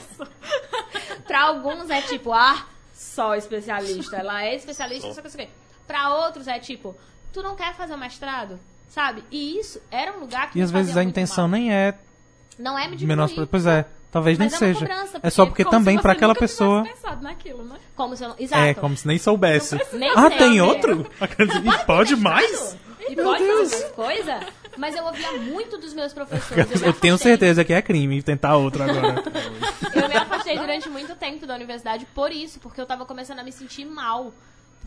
[1.25, 4.17] Pra alguns é tipo, ah, só especialista.
[4.17, 5.15] Ela é especialista, Só.
[5.15, 5.51] só que aqui.
[5.85, 6.95] Pra outros é tipo,
[7.33, 8.59] tu não quer fazer um mestrado?
[8.89, 9.23] Sabe?
[9.31, 11.59] E isso era um lugar que E às vezes a intenção mal.
[11.59, 11.97] nem é
[12.57, 13.47] Não é me diminuir.
[13.47, 14.87] Pois é, talvez nem Mas é uma seja.
[14.87, 16.83] cobrança, é só porque também pra aquela pessoa.
[16.83, 17.75] pensado naquilo, né?
[17.95, 18.35] Como se eu não...
[18.39, 18.61] Exato.
[18.61, 19.79] É, como se nem soubesse.
[19.93, 21.05] Nem Ah, tem outro?
[21.21, 22.77] E pode mais?
[23.09, 24.43] E pode fazer essas coisas?
[24.77, 26.81] Mas eu ouvia muito dos meus professores.
[26.81, 29.23] me Eu tenho certeza que é crime tentar outro agora.
[29.95, 33.43] Eu me afastei durante muito tempo da universidade por isso, porque eu tava começando a
[33.43, 34.31] me sentir mal.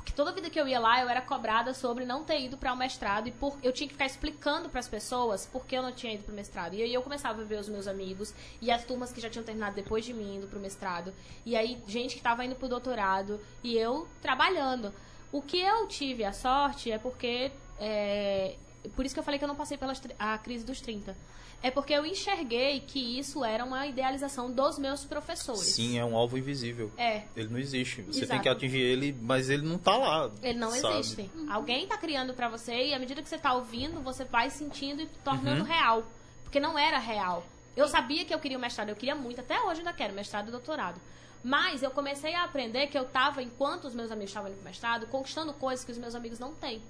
[0.01, 2.73] Porque toda vida que eu ia lá, eu era cobrada sobre não ter ido para
[2.73, 5.83] o mestrado e por eu tinha que ficar explicando para as pessoas por que eu
[5.83, 6.75] não tinha ido pro mestrado.
[6.75, 9.45] E aí eu começava a ver os meus amigos e as turmas que já tinham
[9.45, 11.13] terminado depois de mim indo pro mestrado.
[11.45, 14.93] E aí gente que tava indo pro doutorado e eu trabalhando.
[15.31, 18.57] O que eu tive a sorte é porque é,
[18.97, 21.15] por isso que eu falei que eu não passei pela a crise dos 30.
[21.63, 25.61] É porque eu enxerguei que isso era uma idealização dos meus professores.
[25.61, 26.91] Sim, é um alvo invisível.
[26.97, 27.25] É.
[27.37, 28.01] Ele não existe.
[28.03, 28.43] Você tem Exato.
[28.43, 30.31] que atingir ele, mas ele não tá lá.
[30.43, 30.99] Ele não sabe?
[30.99, 31.31] existe.
[31.51, 35.03] Alguém tá criando pra você e à medida que você tá ouvindo, você vai sentindo
[35.03, 35.67] e tornando Uhum.
[35.67, 36.03] real.
[36.45, 37.45] Porque não era real.
[37.77, 40.49] Eu sabia que eu queria o mestrado, eu queria muito, até hoje ainda quero, mestrado
[40.49, 40.99] e doutorado.
[41.45, 44.65] Mas eu comecei a aprender que eu tava, enquanto os meus amigos estavam indo pro
[44.65, 46.83] mestrado, conquistando coisas que os meus amigos não têm.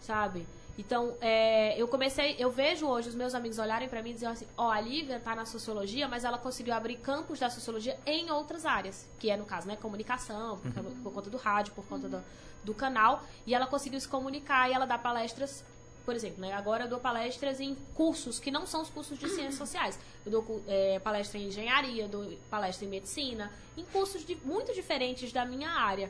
[0.00, 0.46] Sabe?
[0.78, 4.32] Então, é, eu comecei, eu vejo hoje os meus amigos olharem pra mim e dizerem
[4.32, 8.30] assim, ó, a Lívia tá na sociologia, mas ela conseguiu abrir campos da sociologia em
[8.30, 12.08] outras áreas, que é no caso, né, comunicação, por, por conta do rádio, por conta
[12.08, 12.22] do,
[12.62, 15.64] do canal, e ela conseguiu se comunicar e ela dá palestras,
[16.04, 19.28] por exemplo, né, agora eu dou palestras em cursos que não são os cursos de
[19.28, 19.98] ciências sociais.
[20.24, 25.32] Eu dou é, palestra em engenharia, dou palestra em medicina, em cursos de, muito diferentes
[25.32, 26.08] da minha área.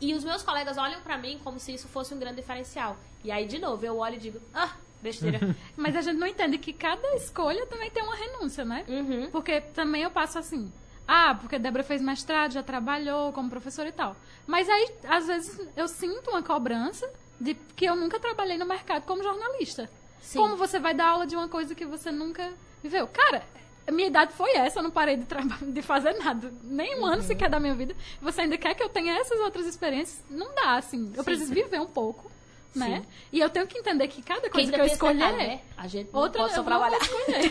[0.00, 2.96] E os meus colegas olham pra mim como se isso fosse um grande diferencial.
[3.22, 5.40] E aí, de novo, eu olho e digo, ah, besteira.
[5.76, 8.84] Mas a gente não entende que cada escolha também tem uma renúncia, né?
[8.88, 9.30] Uhum.
[9.30, 10.70] Porque também eu passo assim.
[11.06, 14.16] Ah, porque a Débora fez mestrado, já trabalhou como professora e tal.
[14.46, 17.08] Mas aí, às vezes, eu sinto uma cobrança
[17.38, 19.90] de que eu nunca trabalhei no mercado como jornalista.
[20.20, 20.38] Sim.
[20.38, 22.52] Como você vai dar aula de uma coisa que você nunca
[22.82, 23.06] viveu?
[23.06, 23.44] Cara,
[23.86, 25.24] a minha idade foi essa, eu não parei de,
[25.72, 26.52] de fazer nada.
[26.62, 27.06] Nem um Uhum.
[27.06, 27.94] ano sequer da minha vida.
[28.20, 30.22] Você ainda quer que eu tenha essas outras experiências?
[30.30, 31.10] Não dá, assim.
[31.14, 31.24] Eu Sim.
[31.24, 32.30] preciso viver um pouco,
[32.74, 33.00] né?
[33.00, 33.06] Sim.
[33.32, 35.14] E eu tenho que entender que cada coisa que eu tem esse escolher...
[35.18, 35.60] detalhe, né?
[35.76, 36.98] A gente não Outra pode só eu vou trabalhar.
[36.98, 37.50] escolher.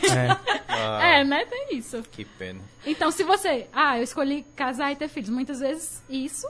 [0.73, 0.75] É.
[0.75, 1.45] Ah, É, né?
[1.45, 2.01] Tem isso.
[2.11, 2.59] Que pena.
[2.85, 3.67] Então, se você.
[3.71, 5.29] Ah, eu escolhi casar e ter filhos.
[5.29, 6.49] Muitas vezes isso,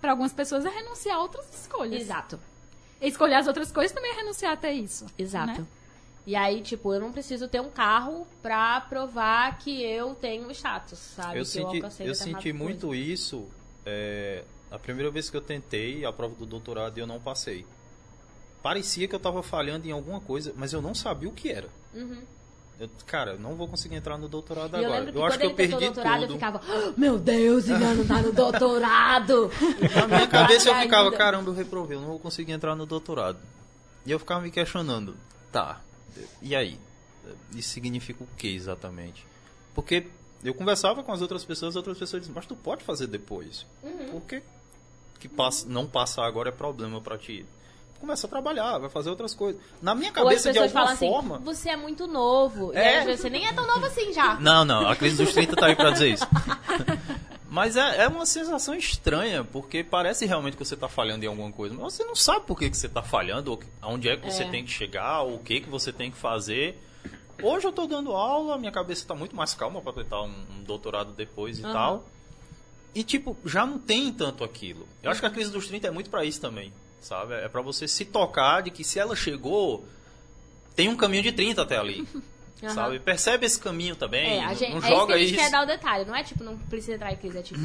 [0.00, 2.00] para algumas pessoas, é renunciar a outras escolhas.
[2.00, 2.40] Exato.
[3.00, 5.04] Escolher as outras coisas também é renunciar a ter isso.
[5.18, 5.60] Exato.
[5.60, 5.66] né?
[6.28, 10.98] E aí, tipo, eu não preciso ter um carro pra provar que eu tenho status,
[10.98, 11.38] sabe?
[11.38, 12.58] Eu que senti, eu determinada senti coisa.
[12.58, 13.46] muito isso
[13.86, 17.64] é, a primeira vez que eu tentei a prova do doutorado e eu não passei.
[18.62, 21.68] Parecia que eu tava falhando em alguma coisa, mas eu não sabia o que era.
[21.94, 22.20] Uhum.
[22.78, 25.10] Eu, cara, eu não vou conseguir entrar no doutorado E eu agora.
[25.10, 26.30] que eu acho que eu perdi doutorado, tudo.
[26.32, 29.50] eu ficava, "Ah, meu Deus, ele não tá no doutorado.
[29.96, 33.38] Na minha cabeça eu ficava, caramba, eu reprovei, eu não vou conseguir entrar no doutorado.
[34.04, 35.16] E eu ficava me questionando,
[35.50, 35.80] tá,
[36.42, 36.78] e aí?
[37.54, 39.26] Isso significa o que exatamente?
[39.74, 40.06] Porque
[40.42, 43.66] eu conversava com as outras pessoas, as outras pessoas diziam, mas tu pode fazer depois.
[43.82, 44.10] Uhum.
[44.12, 44.42] Por que,
[45.18, 47.44] que passa, não passar agora é problema pra ti?
[48.00, 49.60] Começa a trabalhar, vai fazer outras coisas.
[49.82, 51.36] Na minha cabeça, de alguma falam forma...
[51.36, 52.72] assim, você é muito novo.
[52.72, 53.04] É.
[53.04, 54.38] vezes, você nem é tão novo assim já.
[54.38, 56.26] Não, não, a crise dos 30 tá aí pra dizer isso.
[57.50, 61.50] Mas é, é uma sensação estranha, porque parece realmente que você tá falhando em alguma
[61.50, 64.30] coisa, mas você não sabe por que, que você tá falhando, ou aonde é que
[64.30, 64.46] você É.
[64.50, 66.78] tem que chegar, ou o que, que você tem que fazer.
[67.42, 70.62] Hoje eu tô dando aula, minha cabeça tá muito mais calma pra tentar um, um
[70.62, 71.72] doutorado depois e Aham.
[71.72, 72.08] tal.
[72.94, 74.86] E, tipo, já não tem tanto aquilo.
[75.02, 77.32] Eu acho que a crise dos 30 é muito pra isso também, sabe?
[77.34, 79.86] É pra você se tocar de que se ela chegou,
[80.76, 82.06] tem um caminho de 30 até ali.
[82.62, 82.74] Aham.
[82.74, 82.98] Sabe?
[82.98, 84.44] Percebe esse caminho também.
[84.44, 85.40] É, gente, não é isso que joga a gente isso.
[85.42, 86.04] quer dar o detalhe.
[86.04, 87.38] Não é tipo, não precisa entrar em crise.
[87.38, 87.60] É tipo,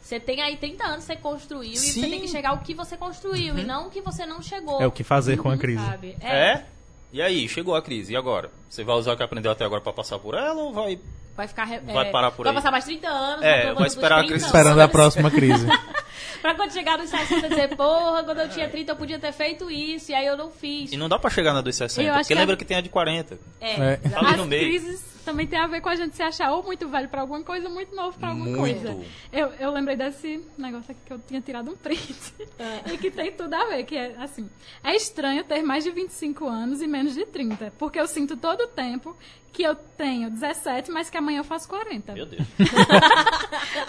[0.00, 2.10] você tem aí 30 anos, você construiu e você Sim.
[2.10, 4.80] tem que chegar ao que você construiu e não o que você não chegou.
[4.80, 5.84] É o que fazer com a crise.
[5.84, 6.16] Sabe?
[6.22, 6.64] É?
[7.12, 8.12] E aí, chegou a crise.
[8.12, 8.50] E agora?
[8.68, 10.98] Você vai usar o que aprendeu até agora pra passar por ela ou vai.
[11.38, 11.66] Vai ficar.
[11.68, 12.56] Vai é, parar por vai aí.
[12.56, 13.44] passar mais 30 anos.
[13.44, 15.66] É, vai dos esperar a 30 crise Esperando a próxima crise.
[16.42, 19.70] pra quando chegar nos 60 dizer, porra, quando eu tinha 30 eu podia ter feito
[19.70, 20.90] isso, e aí eu não fiz.
[20.90, 22.76] E não dá pra chegar na 260, Eu acho porque que lembra a- que tem
[22.76, 23.38] a de 40.
[23.60, 24.00] É, É.
[24.16, 24.64] As no meio.
[24.68, 27.42] crises também tem a ver com a gente se achar ou muito velho pra alguma
[27.44, 28.58] coisa ou muito novo pra alguma Muito.
[28.82, 28.98] coisa.
[29.32, 32.16] Eu, eu lembrei desse negócio aqui que eu tinha tirado um print.
[32.58, 32.92] É.
[32.94, 34.50] e que tem tudo a ver, que é assim.
[34.82, 37.72] É estranho ter mais de 25 anos e menos de 30.
[37.78, 39.16] Porque eu sinto todo o tempo
[39.52, 42.12] que eu tenho 17, mas que amanhã eu faço 40.
[42.12, 42.42] Meu Deus.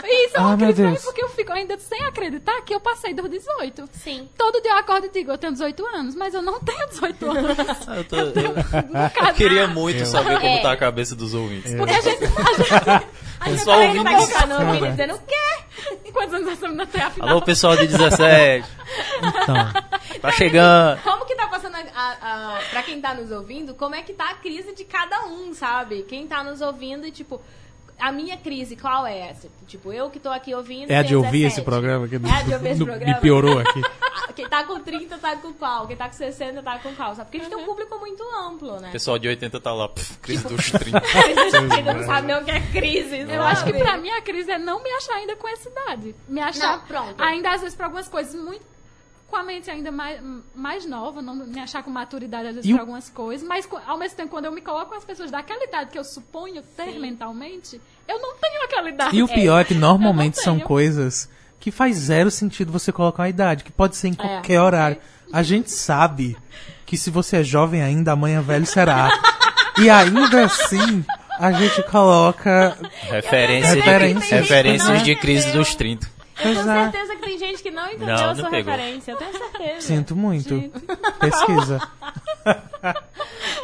[0.04, 1.04] Isso é uma Ah, Deus.
[1.04, 3.88] porque eu fico ainda sem acreditar que eu passei dos 18.
[3.94, 4.28] Sim.
[4.38, 7.30] Todo dia eu acordo e digo, eu tenho 18 anos, mas eu não tenho 18
[7.32, 7.58] anos.
[7.88, 10.62] Ah, eu, tô- Eu tenho eu- um eu queria muito Eu- saber como É.
[10.62, 11.74] tá a cabeça dos ouvintes.
[11.76, 13.06] Porque a gente, a gente,
[13.40, 16.12] a gente Pessoal tá ouvindo Tá ficando ouvindo dizendo o quê?
[16.12, 17.30] Quantos anos essa menina tem afinal?
[17.30, 18.68] Alô, pessoal de 17.
[19.20, 19.56] Então,
[20.22, 21.00] Tá chegando.
[21.02, 21.19] Como tá
[21.96, 24.84] a, a, a- pra quem tá nos ouvindo, como é que tá a crise de
[24.86, 26.04] cada um, sabe?
[26.04, 27.42] Quem tá nos ouvindo e, tipo,
[28.00, 29.48] a minha crise, qual é essa?
[29.68, 30.90] Tipo, eu que tô aqui ouvindo.
[30.90, 31.54] é a de ouvir 17.
[31.54, 33.14] esse programa que É a de ouvir esse no- programa.
[33.14, 33.82] me piorou aqui.
[34.36, 35.86] Quem tá com 30 tá com qual?
[35.86, 37.14] Quem tá com 60 tá com qual?
[37.14, 37.26] Sabe?
[37.30, 38.88] Porque a gente tem um público muito amplo, né?
[38.88, 40.98] O pessoal de 80 tá lá, pff, crise dos 30.
[41.76, 43.20] Ainda não sabe nem o que é crise.
[43.28, 46.16] Eu acho que pra mim a crise é não me achar ainda com essa idade.
[46.30, 47.22] Me achar Não, pronto.
[47.22, 48.64] ainda às vezes pra algumas coisas muito
[49.30, 50.20] com a mente ainda mais,
[50.56, 53.98] mais nova, não me achar com maturidade às vezes E pra algumas coisas, mas ao
[53.98, 57.00] mesmo tempo quando eu me coloco com as pessoas daquela idade que eu suponho ter
[57.00, 59.16] mentalmente, eu não tenho aquela idade.
[59.16, 61.30] E o pior é que normalmente são coisas
[61.60, 64.98] que faz zero sentido você colocar uma idade, que pode ser em qualquer horário.
[65.32, 66.36] A gente sabe
[66.86, 69.10] que se você é jovem ainda, amanhã velho será.
[69.78, 71.06] E ainda assim,
[71.38, 72.76] a gente coloca.
[73.02, 74.30] Referência de- Referências.
[74.42, 76.10] referências de Não crise dos 30.
[76.40, 78.74] Eu tenho certeza que tem gente que não entendeu Não, a não sua pegou.
[78.74, 79.12] referência.
[79.12, 79.82] Eu tenho certeza.
[79.82, 80.56] Sinto muito.
[81.20, 81.80] Pesquisa.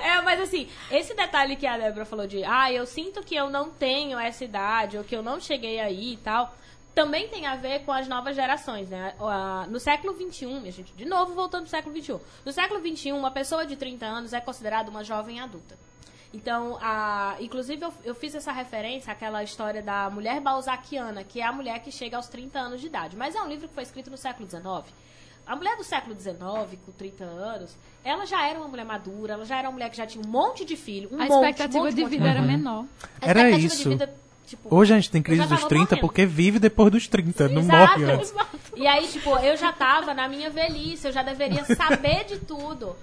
[0.02, 3.50] É, mas assim, esse detalhe que a Débora falou de, ah, eu sinto que eu
[3.50, 6.56] não tenho essa idade, ou que eu não cheguei aí e tal,
[6.94, 9.16] também tem a ver com as novas gerações, né?
[9.70, 12.18] No século XXI, minha gente, de novo voltando pro século XXI.
[12.46, 15.76] No século XXI, uma pessoa de 30 anos é considerada uma jovem adulta.
[16.36, 21.46] Então, a, inclusive, eu, eu fiz essa referência àquela história da mulher balzaquiana, que é
[21.46, 23.16] a mulher que chega aos 30 anos de idade.
[23.16, 24.94] Mas é um livro que foi escrito no século XIX.
[25.48, 26.38] A mulher do século XIX,
[26.86, 29.96] com 30 anos, ela já era uma mulher madura, ela já era uma mulher que
[29.96, 31.08] já tinha um monte de filho.
[31.10, 32.38] Um a monte, expectativa monte, de monte, vida monte.
[32.38, 32.86] era menor.
[33.22, 33.84] A Era expectativa isso.
[33.84, 36.02] de vida, tipo, Hoje a gente tem crise dos tava 30 morrendo.
[36.02, 38.00] porque vive depois dos 30, não Exato.
[38.00, 38.34] morre antes.
[38.76, 42.94] E aí, tipo, eu já tava na minha velhice, eu já deveria saber de tudo.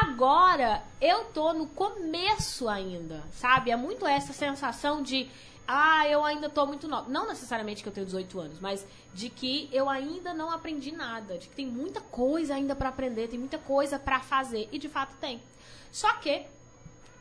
[0.00, 3.70] Agora, eu tô no começo ainda, sabe?
[3.70, 5.28] É muito essa sensação de
[5.68, 7.10] ah, eu ainda tô muito nova.
[7.10, 11.36] Não necessariamente que eu tenho 18 anos, mas de que eu ainda não aprendi nada,
[11.36, 14.88] de que tem muita coisa ainda para aprender, tem muita coisa para fazer e de
[14.88, 15.42] fato tem.
[15.90, 16.46] Só que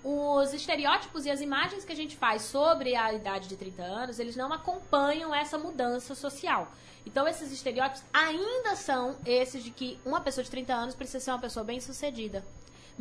[0.02, 4.18] os estereótipos e as imagens que a gente faz sobre a idade de 30 anos,
[4.18, 6.72] eles não acompanham essa mudança social.
[7.06, 11.31] Então, esses estereótipos ainda são esses de que uma pessoa de 30 anos precisa ser
[11.31, 12.43] uma pessoa bem-sucedida.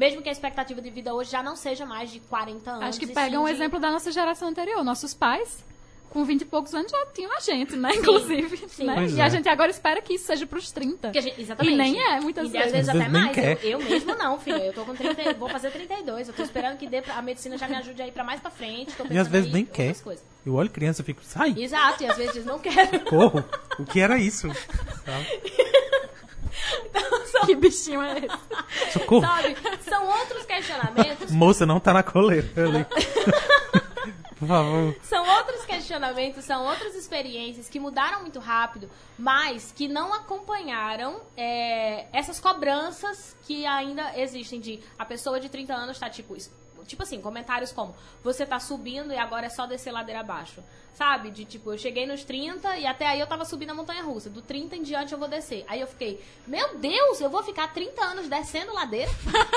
[0.01, 2.85] Mesmo que a expectativa de vida hoje já não seja mais de 40 anos.
[2.85, 4.82] Acho que pega sim um de- exemplo da nossa geração anterior.
[4.82, 5.62] Nossos pais,
[6.09, 7.90] com 20 e poucos anos, já tinham a gente, né?
[7.97, 8.56] Inclusive.
[8.66, 8.85] sim.
[8.85, 9.06] né?
[9.10, 9.22] E é.
[9.22, 11.09] a gente agora espera que isso seja pros 30.
[11.09, 11.74] Porque a gente- exatamente.
[11.74, 12.66] E nem é, muitas e vezes.
[12.68, 13.36] às vezes até mais.
[13.36, 14.56] Eu, eu mesmo não, filha.
[14.64, 16.28] Eu tô com 30, vou fazer 32.
[16.28, 18.40] Eu tô esperando que dê pra, a medicina já me ajude a ir pra mais
[18.40, 18.94] pra frente.
[18.94, 19.94] Tô E às vezes nem em quer.
[20.01, 20.24] coisas.
[20.47, 23.01] Eu olho criança e fico, sai, Exato, e às vezes diz, não quero.
[23.05, 23.44] corro.
[23.78, 24.48] O que era isso?
[27.46, 28.92] Que bichinho é esse?
[28.98, 29.22] Socorro.
[29.22, 29.56] Sabe?
[29.82, 32.86] São outros questionamentos Moça, não tá na coleira ali.
[34.38, 34.96] Por favor.
[35.02, 38.88] São outros questionamentos, são outras experiências que mudaram muito rápido,
[39.18, 45.74] mas que não acompanharam é, essas cobranças que ainda existem de a pessoa de 30
[45.74, 46.34] anos tá tipo.
[46.36, 46.50] es-
[46.86, 50.62] Tipo assim, comentários como você tá subindo e agora é só descer ladeira abaixo.
[50.94, 51.31] Sabe?
[51.31, 54.28] De tipo, eu cheguei nos 30 e até aí eu tava subindo a montanha russa.
[54.28, 55.65] Do 30 em diante eu vou descer.
[55.69, 59.11] Aí eu fiquei, meu Deus, eu vou ficar 30 anos descendo ladeira?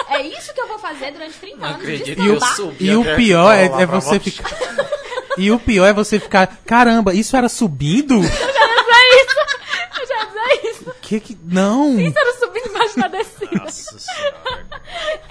[0.08, 1.82] É isso que eu vou fazer durante 30 Não anos.
[1.82, 4.32] acredito eu subi E o pior é, é você baixo.
[4.32, 4.50] ficar.
[5.36, 6.46] E o pior é você ficar.
[6.64, 8.14] Caramba, isso era subindo?
[8.18, 10.94] Eu já ia dizer isso.
[11.02, 11.38] Que que.
[11.44, 12.00] Não!
[12.00, 13.56] Isso era subindo embaixo da descida.
[13.64, 14.73] Nossa senhora.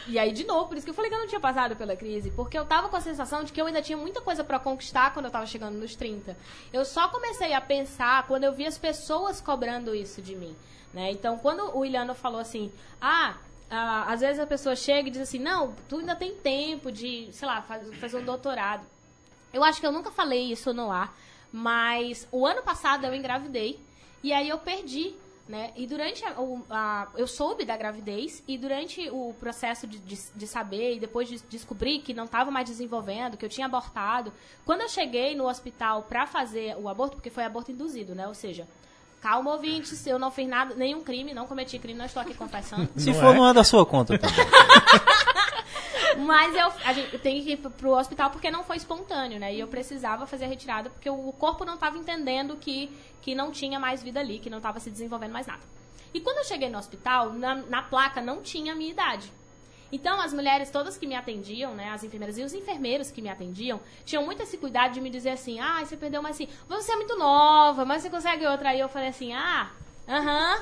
[0.08, 1.96] e aí de novo, por isso que eu falei que eu não tinha passado pela
[1.96, 4.60] crise, porque eu tava com a sensação de que eu ainda tinha muita coisa pra
[4.60, 6.36] conquistar quando eu tava chegando nos 30.
[6.72, 10.56] Eu só comecei a pensar quando eu vi as pessoas cobrando isso de mim,
[10.94, 11.12] né?
[11.12, 13.36] Então, quando o Iliano falou assim: "Ah,
[13.70, 17.28] ah, às vezes a pessoa chega e diz assim: "Não, tu ainda tem tempo de,
[17.32, 18.86] sei lá, faz- fazer um doutorado".
[19.54, 21.16] Eu acho que eu nunca falei isso no ar,
[21.52, 23.80] mas o ano passado eu engravidei
[24.24, 25.16] e aí eu perdi,
[25.48, 25.72] né?
[25.76, 30.20] E durante a, o- a- eu soube da gravidez e durante o processo de, de,
[30.36, 34.34] de saber e depois de descobrir que não estava mais desenvolvendo, que eu tinha abortado,
[34.66, 38.28] quando eu cheguei no hospital pra fazer o aborto, porque foi aborto induzido, né?
[38.28, 38.68] Ou seja,
[39.22, 42.90] calma ouvintes, eu não fiz nada, nenhum crime, não cometi crime, não estou aqui confessando.
[42.98, 43.38] Se Não for, é?
[43.38, 44.14] não é da sua conta.
[46.16, 49.54] Mas eu, a gente, eu tenho que ir pro- hospital porque não foi espontâneo, né?
[49.54, 52.90] E eu precisava fazer a retirada porque o corpo não estava entendendo que,
[53.22, 55.62] que não tinha mais vida ali, que não estava se desenvolvendo mais nada.
[56.14, 59.32] E quando eu cheguei no hospital, na, na placa não tinha a minha idade.
[59.92, 63.30] Então, as mulheres todas que me atendiam, né, as enfermeiras e os enfermeiros que me
[63.30, 66.92] atendiam, tinham muito esse cuidado de me dizer assim, ah, você perdeu mais assim, você
[66.92, 68.70] é muito nova, mas você consegue outra.
[68.70, 69.72] Aí eu falei assim, ah,
[70.08, 70.56] aham.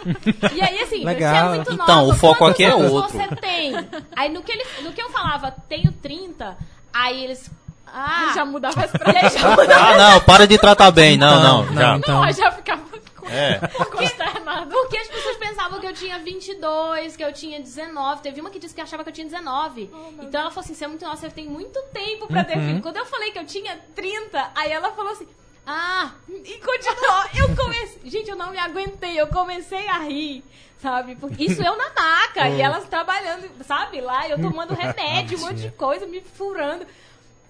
[0.54, 1.34] E aí, assim, Legal.
[1.34, 3.18] você é muito Então, nova, o foco aqui é outro.
[3.18, 3.74] você tem?
[4.16, 6.58] Aí, no que, ele, no que eu falava, tenho 30,
[6.94, 7.50] aí eles,
[7.88, 8.32] ah...
[8.36, 9.86] Já mudava as aí já mudava.
[9.94, 11.18] Ah, não, para de tratar bem.
[11.18, 11.96] Não, não, não, já.
[11.98, 12.16] então.
[12.22, 12.96] Não, eu já ficava com-
[13.28, 13.58] É.
[13.92, 14.70] consternado.
[14.70, 18.22] Porque as pessoas pensavam que eu tinha 22, que eu tinha 19.
[18.22, 19.90] Teve uma que disse que achava que eu tinha 19.
[20.22, 22.82] então ela falou assim: você é muito nossa, você tem muito tempo pra ter filho.
[22.84, 25.28] Quando eu falei que eu tinha 30, aí ela falou assim.
[25.66, 27.24] Ah, e continuou.
[27.36, 28.02] Eu comecei.
[28.06, 29.20] Gente, eu não me aguentei.
[29.20, 30.44] Eu comecei a rir,
[30.80, 31.16] sabe?
[31.16, 32.48] Porque isso eu na maca.
[32.50, 34.00] e elas trabalhando, sabe?
[34.02, 36.86] Lá, eu tomando remédio, um monte de coisa, me furando.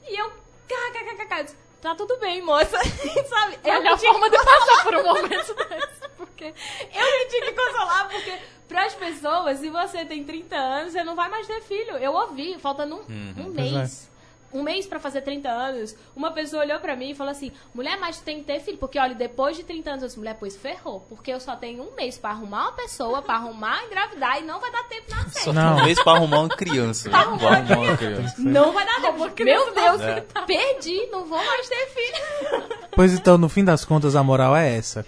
[0.08, 0.32] E eu.
[0.68, 2.78] kkkk, Tá tudo bem, moça.
[3.30, 3.60] sabe?
[3.64, 6.10] É a Eu melhor tinha forma de passar por um momento desse.
[6.18, 11.04] Porque eu me tinha que consolar, porque pras pessoas, se você tem 30 anos, você
[11.04, 11.96] não vai mais ter filho.
[11.98, 14.10] Eu ouvi, faltando um, um Pois mês.
[14.56, 18.00] Um mês pra fazer 30 anos, uma pessoa olhou pra mim e falou assim: mulher,
[18.00, 18.78] mas tu tem que ter filho.
[18.78, 21.02] Porque, olha, depois de 30 anos, eu disse, mulher, pois ferrou.
[21.10, 24.60] Porque eu só tenho um mês pra arrumar uma pessoa, pra arrumar engravidar e não
[24.62, 25.56] vai dar tempo na Só série.
[25.58, 25.78] Não.
[25.78, 27.10] um mês pra arrumar uma criança.
[27.10, 28.36] Pra arrumar uma criança.
[28.40, 29.30] Não vai dar tempo.
[29.32, 30.22] criança Meu Deus, É.
[30.48, 32.64] perdi, não vou mais ter filho.
[32.96, 35.06] Pois então, no fim das contas, a moral é essa.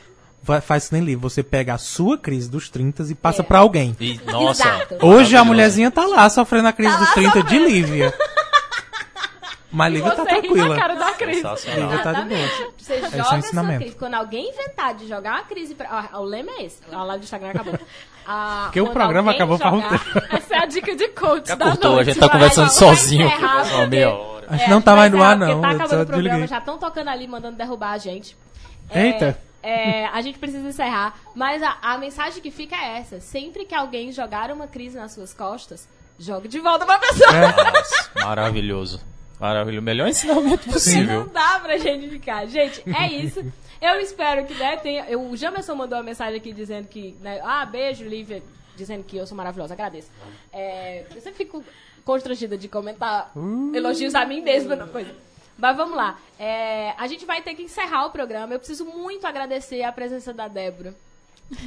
[0.62, 1.30] Faz que nem livro.
[1.30, 3.46] Você pega a sua crise dos 30 e passa É.
[3.46, 3.96] pra alguém.
[4.00, 4.64] E, nossa.
[4.64, 5.06] Exato.
[5.06, 7.66] Hoje a mulherzinha tá lá sofrendo a crise Tá dos lá 30 de sofrendo.
[7.68, 8.14] Lívia.
[9.70, 10.76] Mas Lívia tá você ri na tranquila.
[10.78, 11.44] cara da crise.
[11.76, 12.72] Lívia tá de boa.
[12.78, 13.80] Você é joga sua ensinamento.
[13.82, 13.96] crise.
[13.98, 16.10] Quando alguém inventar de jogar uma crise pra.
[16.12, 16.78] ah, o lema é esse.
[16.92, 17.80] A live do Instagram acabou.
[18.30, 20.36] Ah, Porque o programa acabou faz um jogar- tempo.
[20.36, 22.08] Essa é a dica de coach Já da cortou, a noite.
[22.08, 23.30] gente tá conversando vai sozinho.
[23.70, 24.48] Só meia hora.
[24.50, 25.62] Acho que não tá mais no ar, não.
[25.62, 26.48] Porque tá acabando o programa, desliguei.
[26.48, 28.36] já estão tocando ali, mandando derrubar a gente.
[28.90, 29.40] É, Eita.
[29.64, 31.14] é, a gente precisa encerrar.
[31.34, 35.14] Mas a, a mensagem que fica é essa: sempre que alguém jogar uma crise nas
[35.14, 35.88] suas costas,
[36.20, 37.32] jogue de volta pra pessoa.
[37.32, 39.00] Nossa, maravilhoso.
[39.40, 39.84] Maravilhoso.
[39.84, 41.22] Melhor ensinamento possível.
[41.22, 42.46] não dá pra gente ficar.
[42.48, 43.46] Gente, é isso.
[43.82, 45.06] Eu espero que, né, tenha...
[45.08, 48.42] Eu, o Jamerson mandou uma mensagem aqui dizendo que, né, ah, beijo, Lívia,
[48.76, 50.10] dizendo que eu sou maravilhosa, agradeço.
[50.52, 51.64] É, eu sempre fico
[52.04, 53.32] constrangida de comentar
[53.74, 54.88] elogios a mim mesma.
[54.88, 55.14] Coisa.
[55.58, 56.20] Mas vamos lá.
[56.40, 58.54] É, a gente vai ter que encerrar o programa.
[58.54, 60.94] Eu preciso muito agradecer a presença da Débora,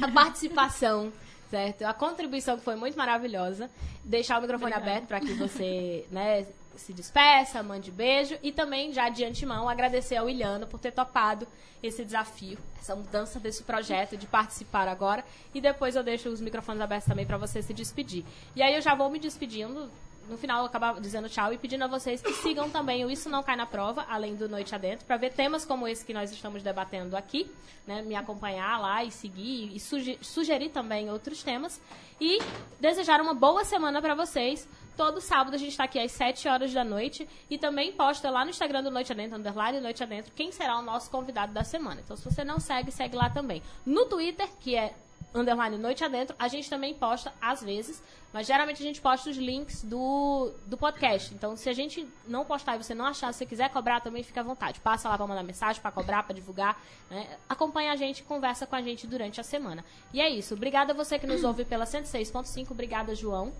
[0.01, 1.11] a participação,
[1.49, 1.83] certo?
[1.83, 3.69] A contribuição que foi muito maravilhosa.
[4.03, 4.91] Deixar o microfone Obrigada.
[4.91, 6.45] aberto para que você né,
[6.81, 8.37] se despeça, mande beijo.
[8.43, 11.47] E também, já de antemão, agradecer ao Iliano por ter topado
[11.81, 15.23] esse desafio, essa mudança desse projeto de participar agora.
[15.53, 18.25] E depois eu deixo os microfones abertos também para você se despedir.
[18.55, 19.89] E aí eu já vou me despedindo.
[20.29, 23.27] No final, eu acabar dizendo tchau e pedindo a vocês que sigam também o Isso
[23.27, 26.31] Não Cai na Prova, além do Noite Adentro, para ver temas como esse que nós
[26.31, 27.51] estamos debatendo aqui,
[27.87, 28.03] né?
[28.03, 31.81] Me acompanhar lá e seguir e suge- sugerir também outros temas.
[32.19, 32.37] E
[32.79, 34.69] desejar uma boa semana para vocês.
[34.95, 38.43] Todo sábado a gente está aqui às 7 horas da noite e também posta lá
[38.43, 42.01] no Instagram do Noite Adentro, underline Noite Adentro, quem será o nosso convidado da semana.
[42.03, 43.63] Então, se você não segue, segue lá também.
[43.85, 44.93] No Twitter, que é
[45.33, 48.03] underline Noite Adentro, a gente também posta às vezes,
[48.33, 51.33] mas geralmente a gente posta os links do, do podcast.
[51.33, 54.23] Então, se a gente não postar e você não achar, se você quiser cobrar também,
[54.23, 54.79] fica à vontade.
[54.81, 56.81] Passa lá para mandar mensagem, para cobrar, para divulgar.
[57.09, 57.37] Né?
[57.47, 59.83] Acompanha a gente, conversa com a gente durante a semana.
[60.13, 60.53] E é isso.
[60.53, 62.71] Obrigada a você que nos ouve pela 106.5.
[62.71, 63.53] Obrigada, João.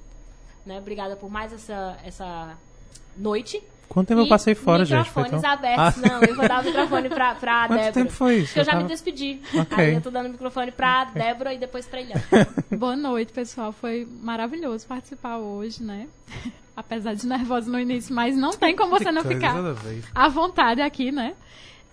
[0.65, 0.77] Né?
[0.77, 2.57] Obrigada por mais essa, essa
[3.17, 3.61] noite.
[3.89, 5.05] Quanto tempo eu E passei fora, gente?
[5.07, 6.03] Microfones tão- abertos.
[6.03, 6.07] Ah.
[6.07, 7.91] Não, eu vou dar o microfone pra, pra Quanto Débora.
[7.93, 8.45] tempo foi isso?
[8.47, 9.41] Porque eu já Eu me tava- despedi.
[9.53, 9.77] Ok.
[9.77, 12.23] Aí eu tô dando o microfone pra Débora e depois pra Ilhana.
[12.71, 13.73] Boa noite, pessoal.
[13.73, 16.07] Foi maravilhoso participar hoje, né?
[16.77, 19.55] Apesar de nervosa no início, mas não tem como você não ficar
[20.15, 21.33] à vontade aqui, né?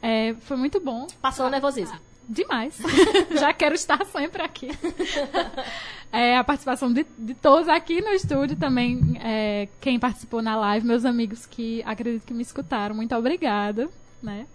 [0.00, 1.08] É, foi muito bom.
[1.20, 1.98] Passou o nervosismo.
[2.28, 2.76] Demais.
[3.40, 4.68] Já quero estar sempre aqui.
[6.12, 10.86] É, a participação de, de todos aqui no estúdio também, é, quem participou na live,
[10.86, 13.88] meus amigos que acredito que me escutaram, muito obrigada,
[14.22, 14.46] né?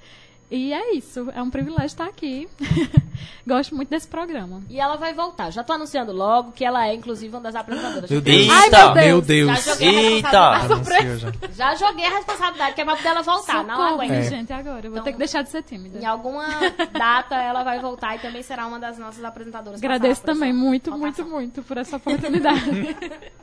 [0.52, 2.48] E é isso, é um privilégio estar aqui.
[3.48, 4.62] Gosto muito desse programa.
[4.70, 5.50] E ela vai voltar.
[5.50, 8.10] Já tô anunciando logo que ela é, inclusive, uma das apresentadoras.
[8.10, 8.50] Meu Deus.
[8.52, 8.94] Ai, Eita!
[8.94, 9.48] meu Meu Deus.
[9.48, 9.64] Deus.
[9.66, 10.52] Já joguei a Eita!
[10.58, 10.74] responsabilidade.
[10.74, 11.48] Anunciou já.
[11.54, 13.64] Já joguei a responsabilidade, que é pra poder ela voltar.
[13.64, 14.12] Não Socorro, aguento.
[14.12, 14.22] É.
[14.24, 14.78] gente, agora.
[14.78, 16.00] Eu vou Então, ter que deixar de ser tímida.
[16.00, 16.46] Em alguma
[16.92, 19.80] data ela vai voltar e também será uma das nossas apresentadoras.
[19.82, 21.26] Agradeço também muito, votação.
[21.26, 22.62] muito, muito por essa oportunidade.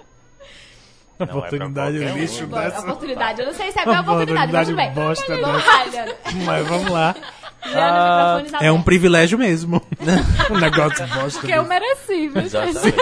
[1.20, 2.16] Não, é pra Oportunidade um.
[2.18, 2.80] lixo Boa, dessa.
[2.80, 3.40] oportunidade.
[3.40, 4.92] Eu não sei se é minha oportunidade, mas tudo bem.
[4.92, 6.16] bosta dessa.
[6.46, 7.14] Mas vamos lá.
[7.60, 8.84] Microfones É um abertos.
[8.84, 9.82] privilégio mesmo.
[10.50, 11.40] um negócio bosta.
[11.40, 12.40] Porque eu mereci, viu?
[12.42, 12.96] Exatamente.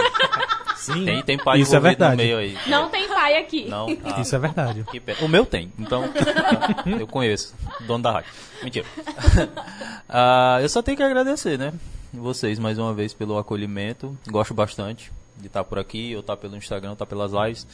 [0.75, 1.05] Sim.
[1.05, 2.11] Tem, tem pai Isso é verdade.
[2.17, 2.57] no meio aí.
[2.67, 3.67] Não tem pai aqui.
[3.69, 4.85] Não, ah, Isso é verdade.
[5.21, 6.03] O meu tem, então
[6.99, 8.31] eu conheço, dono da rádio.
[8.63, 8.85] Mentira.
[10.11, 11.71] Ah, eu só tenho que agradecer, né?
[12.11, 14.17] Vocês mais uma vez pelo acolhimento.
[14.27, 17.67] Gosto bastante de estar por aqui, ou estar pelo Instagram, ou estar pelas lives.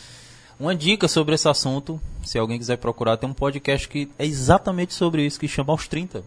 [0.59, 4.93] Uma dica sobre esse assunto, se alguém quiser procurar, tem um podcast que é exatamente
[4.93, 6.23] sobre isso, que chama Aos 30.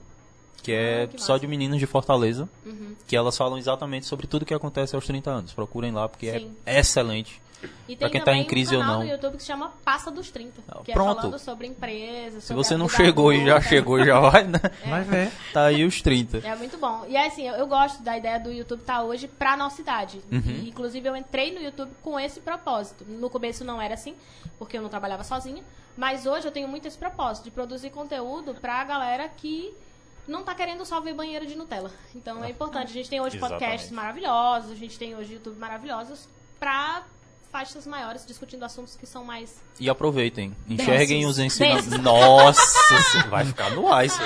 [0.62, 1.40] Que é Ah, que só massa.
[1.40, 2.48] de meninas de Fortaleza.
[2.66, 2.94] Uhum.
[3.06, 5.52] Que elas falam exatamente sobre tudo que acontece aos 30 anos.
[5.52, 6.52] Procurem lá, porque Sim.
[6.66, 7.40] é excelente.
[7.88, 8.98] E Pra tem quem tá em crise um ou não.
[9.00, 10.62] no YouTube que se chama Passa dos 30.
[10.68, 11.18] Ah, Que pronto.
[11.18, 12.42] é falando sobre empresas.
[12.44, 14.60] Se sobre você a não chegou e já chegou, já vai, né?
[14.86, 15.32] Vai ver.
[15.52, 16.38] Tá aí os 30.
[16.46, 17.04] É muito bom.
[17.08, 20.20] E assim, eu, eu gosto da ideia do YouTube estar hoje pra nossa idade.
[20.30, 20.40] Uhum.
[20.46, 23.04] E, inclusive, eu entrei no YouTube com esse propósito.
[23.08, 24.14] No começo não era assim,
[24.58, 25.64] porque eu não trabalhava sozinha.
[25.96, 29.74] Mas hoje eu tenho muito esse propósito de produzir conteúdo pra galera que
[30.28, 31.90] não tá querendo só ver banheiro de Nutella.
[32.14, 32.90] Então é importante.
[32.90, 33.60] A gente tem hoje Exatamente.
[33.64, 36.28] podcasts maravilhosos, a gente tem hoje YouTube maravilhosos
[36.60, 37.02] pra
[37.50, 40.54] faixas maiores discutindo assuntos que são mais E aproveitem.
[40.68, 41.30] Enxerguem Densos.
[41.32, 41.98] os ensinamentos.
[41.98, 42.62] Nossa,
[43.28, 44.18] vai ficar no ar isso.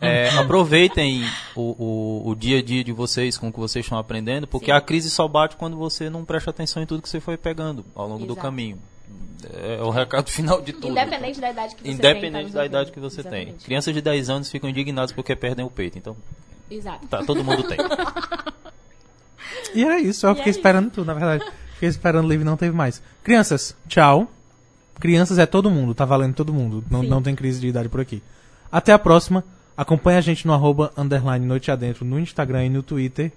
[0.00, 1.24] É, aproveitem
[1.54, 4.66] o, o, o dia a dia de vocês com o que vocês estão aprendendo, porque
[4.66, 4.72] Sim.
[4.72, 7.84] a crise só bate quando você não presta atenção em tudo que você foi pegando
[7.94, 8.40] ao longo do Exato.
[8.42, 8.78] caminho.
[9.52, 10.88] É o recado final de tudo.
[10.88, 11.94] Independente da idade que você tem.
[11.94, 13.32] Independente tá da idade que você tem.
[13.42, 13.64] Exatamente.
[13.64, 15.96] Crianças de 10 anos ficam indignadas porque perdem o peito.
[15.96, 16.16] Então,
[16.70, 17.06] Exato.
[17.06, 17.78] tá, todo mundo tem.
[19.74, 21.44] E é isso, eu E fiquei é esperando tudo, na verdade.
[21.78, 23.00] Fiquei esperando o livro e não teve mais.
[23.22, 24.28] Crianças, tchau.
[24.98, 26.82] Crianças é todo mundo, tá valendo todo mundo.
[26.90, 27.08] Não, Sim.
[27.08, 28.20] não tem crise de idade por aqui.
[28.70, 29.44] Até a próxima.
[29.76, 33.30] Acompanhe a gente no arroba underline noite adentro no Instagram e no Twitter.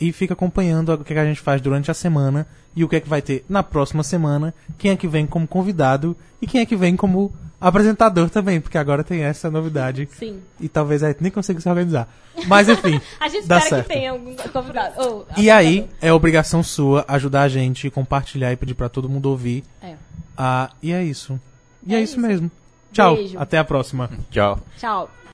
[0.00, 2.46] E fica acompanhando o que, que a gente faz durante a semana
[2.76, 4.54] e o que é que vai ter na próxima semana.
[4.78, 8.78] Quem é que vem como convidado e quem é que vem como apresentador também, porque
[8.78, 10.08] agora tem essa novidade.
[10.16, 10.40] Sim.
[10.60, 12.08] E talvez a gente nem consiga se organizar.
[12.46, 13.88] Mas enfim, A gente dá espera certo.
[13.88, 14.94] que tenha algum convidado.
[14.98, 19.26] Ou E aí, é obrigação sua ajudar a gente, compartilhar e pedir pra todo mundo
[19.26, 19.64] ouvir.
[19.82, 19.94] É.
[20.36, 21.40] Ah, e é isso.
[21.84, 22.20] E É é, isso isso.
[22.20, 22.48] mesmo.
[22.92, 23.16] Tchau.
[23.16, 23.38] Beijo.
[23.38, 24.08] Até a próxima.
[24.30, 24.60] Tchau.
[24.78, 25.10] Tchau.